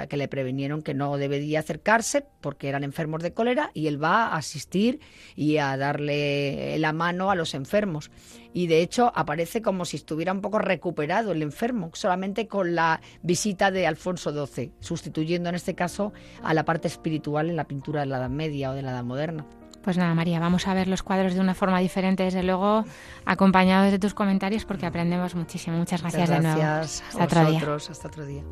que 0.09 0.17
le 0.17 0.29
previnieron 0.29 0.83
que 0.83 0.95
no 0.95 1.17
debería 1.17 1.61
acercarse 1.61 2.27
porque 2.41 2.69
eran 2.69 2.85
enfermos 2.85 3.23
de 3.23 3.33
cólera 3.33 3.71
y 3.75 3.87
él 3.87 4.03
va 4.03 4.29
a 4.29 4.37
asistir 4.37 5.01
y 5.35 5.59
a 5.59 5.77
darle 5.77 6.79
la 6.79 6.93
mano 6.93 7.31
a 7.31 7.35
los 7.35 7.55
enfermos. 7.55 8.11
Y 8.53 8.69
de 8.69 8.81
hecho 8.81 9.13
aparece 9.15 9.61
como 9.63 9.85
si 9.85 9.97
estuviera 9.97 10.33
un 10.33 10.41
poco 10.41 10.59
recuperado 10.59 11.33
el 11.33 11.43
enfermo, 11.43 11.91
solamente 11.93 12.49
con 12.49 12.75
la 12.75 13.01
visita 13.23 13.71
de 13.71 13.87
Alfonso 13.87 14.47
XII, 14.47 14.73
sustituyendo 14.81 15.49
en 15.49 15.55
este 15.55 15.75
caso 15.75 16.13
a 16.43 16.55
la 16.55 16.65
parte 16.65 16.89
espiritual 16.89 17.51
en 17.51 17.57
la 17.57 17.65
pintura 17.65 18.01
de 18.01 18.07
la 18.07 18.19
Edad 18.19 18.31
Media 18.31 18.71
o 18.71 18.75
de 18.75 18.83
la 18.83 18.93
Edad 18.93 19.05
Moderna. 19.05 19.47
Pues 19.83 19.97
nada, 19.97 20.15
María, 20.15 20.41
vamos 20.41 20.67
a 20.67 20.75
ver 20.75 20.89
los 20.89 21.05
cuadros 21.05 21.35
de 21.35 21.41
una 21.41 21.55
forma 21.55 21.79
diferente, 21.79 22.25
desde 22.25 22.43
luego, 22.43 22.85
acompañados 23.25 23.93
de 23.93 24.01
tus 24.01 24.15
comentarios, 24.15 24.65
porque 24.65 24.85
aprendemos 24.85 25.37
muchísimo. 25.37 25.77
Muchas 25.77 26.01
gracias, 26.01 26.29
de 26.29 26.41
nuevo. 26.41 26.61
Hasta 26.61 27.23
otro 27.23 27.51
día. 27.51 27.77
Hasta 27.77 28.09
otro 28.09 28.27
día. 28.27 28.43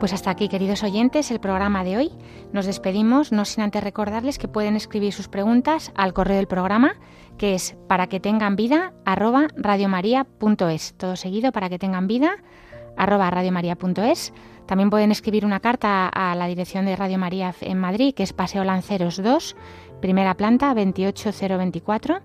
Pues 0.00 0.14
hasta 0.14 0.30
aquí, 0.30 0.48
queridos 0.48 0.82
oyentes, 0.82 1.30
el 1.30 1.40
programa 1.40 1.84
de 1.84 1.98
hoy. 1.98 2.10
Nos 2.54 2.64
despedimos, 2.64 3.32
no 3.32 3.44
sin 3.44 3.62
antes 3.62 3.84
recordarles 3.84 4.38
que 4.38 4.48
pueden 4.48 4.74
escribir 4.74 5.12
sus 5.12 5.28
preguntas 5.28 5.92
al 5.94 6.14
correo 6.14 6.38
del 6.38 6.46
programa, 6.46 6.94
que 7.36 7.54
es 7.54 7.76
para 7.86 8.06
que 8.06 8.18
tengan 8.18 8.56
vida 8.56 8.94
arroba 9.04 9.48
radiomaria.es. 9.56 10.94
Todo 10.96 11.16
seguido, 11.16 11.52
para 11.52 11.68
que 11.68 11.78
tengan 11.78 12.06
vida 12.06 12.30
radiomaria.es. 12.96 14.32
También 14.64 14.88
pueden 14.88 15.12
escribir 15.12 15.44
una 15.44 15.60
carta 15.60 16.08
a 16.08 16.34
la 16.34 16.46
dirección 16.46 16.86
de 16.86 16.96
Radio 16.96 17.18
María 17.18 17.54
en 17.60 17.76
Madrid, 17.76 18.14
que 18.14 18.22
es 18.22 18.32
Paseo 18.32 18.64
Lanceros 18.64 19.22
2, 19.22 19.54
primera 20.00 20.34
planta, 20.34 20.72
28024. 20.72 22.20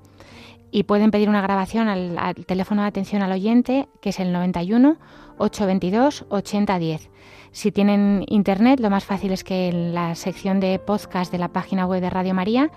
Y 0.72 0.84
pueden 0.84 1.12
pedir 1.12 1.28
una 1.28 1.42
grabación 1.42 1.90
al, 1.90 2.18
al 2.18 2.36
teléfono 2.46 2.84
de 2.84 2.88
atención 2.88 3.22
al 3.22 3.34
oyente, 3.34 3.90
que 4.02 4.10
es 4.10 4.20
el 4.22 4.32
91 4.32 4.98
822 5.38 6.26
8010. 6.30 7.10
Si 7.56 7.72
tienen 7.72 8.26
internet, 8.28 8.82
lo 8.82 8.90
más 8.90 9.06
fácil 9.06 9.32
es 9.32 9.46
que 9.46 9.70
en 9.70 9.94
la 9.94 10.14
sección 10.16 10.60
de 10.60 10.78
podcast 10.78 11.32
de 11.32 11.38
la 11.38 11.48
página 11.54 11.88
web 11.88 12.02
de 12.02 12.10
Radio 12.10 12.34
María 12.34 12.70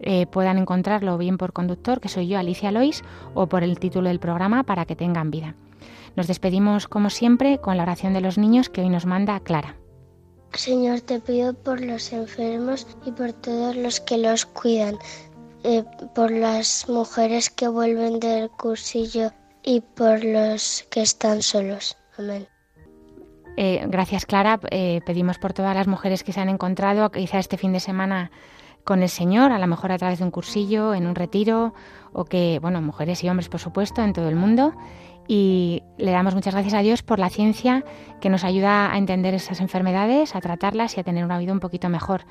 eh, 0.00 0.26
puedan 0.26 0.56
encontrarlo 0.56 1.18
bien 1.18 1.36
por 1.36 1.52
conductor, 1.52 2.00
que 2.00 2.08
soy 2.08 2.26
yo, 2.26 2.38
Alicia 2.38 2.72
Lois, 2.72 3.02
o 3.34 3.48
por 3.48 3.62
el 3.62 3.78
título 3.78 4.08
del 4.08 4.20
programa 4.20 4.62
para 4.62 4.86
que 4.86 4.96
tengan 4.96 5.30
vida. 5.30 5.56
Nos 6.16 6.26
despedimos, 6.26 6.88
como 6.88 7.10
siempre, 7.10 7.58
con 7.58 7.76
la 7.76 7.82
oración 7.82 8.14
de 8.14 8.22
los 8.22 8.38
niños 8.38 8.70
que 8.70 8.80
hoy 8.80 8.88
nos 8.88 9.04
manda 9.04 9.38
Clara. 9.40 9.76
Señor, 10.54 11.02
te 11.02 11.20
pido 11.20 11.52
por 11.52 11.82
los 11.82 12.10
enfermos 12.10 12.86
y 13.04 13.12
por 13.12 13.34
todos 13.34 13.76
los 13.76 14.00
que 14.00 14.16
los 14.16 14.46
cuidan, 14.46 14.96
eh, 15.64 15.84
por 16.14 16.30
las 16.30 16.88
mujeres 16.88 17.50
que 17.50 17.68
vuelven 17.68 18.20
del 18.20 18.48
cursillo 18.52 19.32
y 19.62 19.82
por 19.82 20.24
los 20.24 20.86
que 20.90 21.02
están 21.02 21.42
solos. 21.42 21.98
Amén. 22.16 22.48
Eh, 23.56 23.84
gracias, 23.88 24.26
Clara. 24.26 24.60
Eh, 24.70 25.00
pedimos 25.06 25.38
por 25.38 25.52
todas 25.52 25.74
las 25.74 25.86
mujeres 25.86 26.24
que 26.24 26.32
se 26.32 26.40
han 26.40 26.48
encontrado, 26.48 27.10
quizá 27.10 27.38
este 27.38 27.56
fin 27.56 27.72
de 27.72 27.80
semana 27.80 28.30
con 28.84 29.02
el 29.02 29.08
Señor, 29.08 29.52
a 29.52 29.58
lo 29.58 29.66
mejor 29.66 29.92
a 29.92 29.98
través 29.98 30.18
de 30.18 30.24
un 30.24 30.30
cursillo, 30.30 30.94
en 30.94 31.06
un 31.06 31.14
retiro, 31.14 31.72
o 32.12 32.24
que, 32.24 32.58
bueno, 32.60 32.82
mujeres 32.82 33.24
y 33.24 33.28
hombres, 33.28 33.48
por 33.48 33.60
supuesto, 33.60 34.02
en 34.02 34.12
todo 34.12 34.28
el 34.28 34.36
mundo 34.36 34.74
y 35.26 35.82
le 35.96 36.12
damos 36.12 36.34
muchas 36.34 36.54
gracias 36.54 36.74
a 36.74 36.80
Dios 36.80 37.02
por 37.02 37.18
la 37.18 37.30
ciencia 37.30 37.84
que 38.20 38.28
nos 38.28 38.44
ayuda 38.44 38.92
a 38.92 38.98
entender 38.98 39.34
esas 39.34 39.60
enfermedades, 39.60 40.36
a 40.36 40.40
tratarlas 40.40 40.96
y 40.96 41.00
a 41.00 41.04
tener 41.04 41.24
una 41.24 41.38
vida 41.38 41.52
un 41.52 41.60
poquito 41.60 41.88
mejor. 41.88 42.26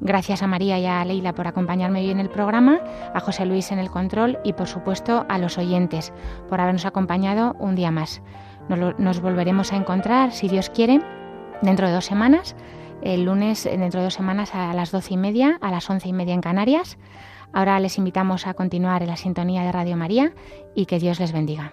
Gracias 0.00 0.42
a 0.42 0.46
María 0.46 0.78
y 0.78 0.84
a 0.84 1.02
Leila 1.04 1.34
por 1.34 1.46
acompañarme 1.46 2.00
hoy 2.00 2.10
en 2.10 2.20
el 2.20 2.28
programa, 2.28 2.80
a 3.14 3.20
José 3.20 3.46
Luis 3.46 3.72
en 3.72 3.78
el 3.78 3.90
control 3.90 4.38
y 4.44 4.52
por 4.52 4.68
supuesto 4.68 5.24
a 5.28 5.38
los 5.38 5.56
oyentes 5.56 6.12
por 6.48 6.60
habernos 6.60 6.84
acompañado 6.84 7.56
un 7.58 7.74
día 7.74 7.90
más. 7.90 8.20
Nos, 8.68 9.20
volveremos 9.20 9.72
a 9.72 9.76
encontrar, 9.76 10.32
si 10.32 10.48
Dios 10.48 10.70
quiere, 10.70 11.00
dentro 11.62 11.86
de 11.86 11.94
dos 11.94 12.04
semanas, 12.04 12.56
el 13.02 13.24
lunes 13.24 13.64
dentro 13.64 14.00
de 14.00 14.04
dos 14.06 14.14
semanas 14.14 14.54
a 14.54 14.72
las 14.74 14.90
doce 14.90 15.14
y 15.14 15.16
media, 15.16 15.58
a 15.60 15.70
las 15.70 15.88
once 15.88 16.08
y 16.08 16.12
media 16.12 16.34
en 16.34 16.40
Canarias. 16.40 16.98
Ahora 17.52 17.78
les 17.80 17.98
invitamos 17.98 18.46
a 18.46 18.54
continuar 18.54 19.02
en 19.02 19.08
la 19.08 19.16
sintonía 19.16 19.62
de 19.62 19.72
Radio 19.72 19.96
María 19.96 20.32
y 20.74 20.86
que 20.86 20.98
Dios 20.98 21.20
les 21.20 21.32
bendiga. 21.32 21.72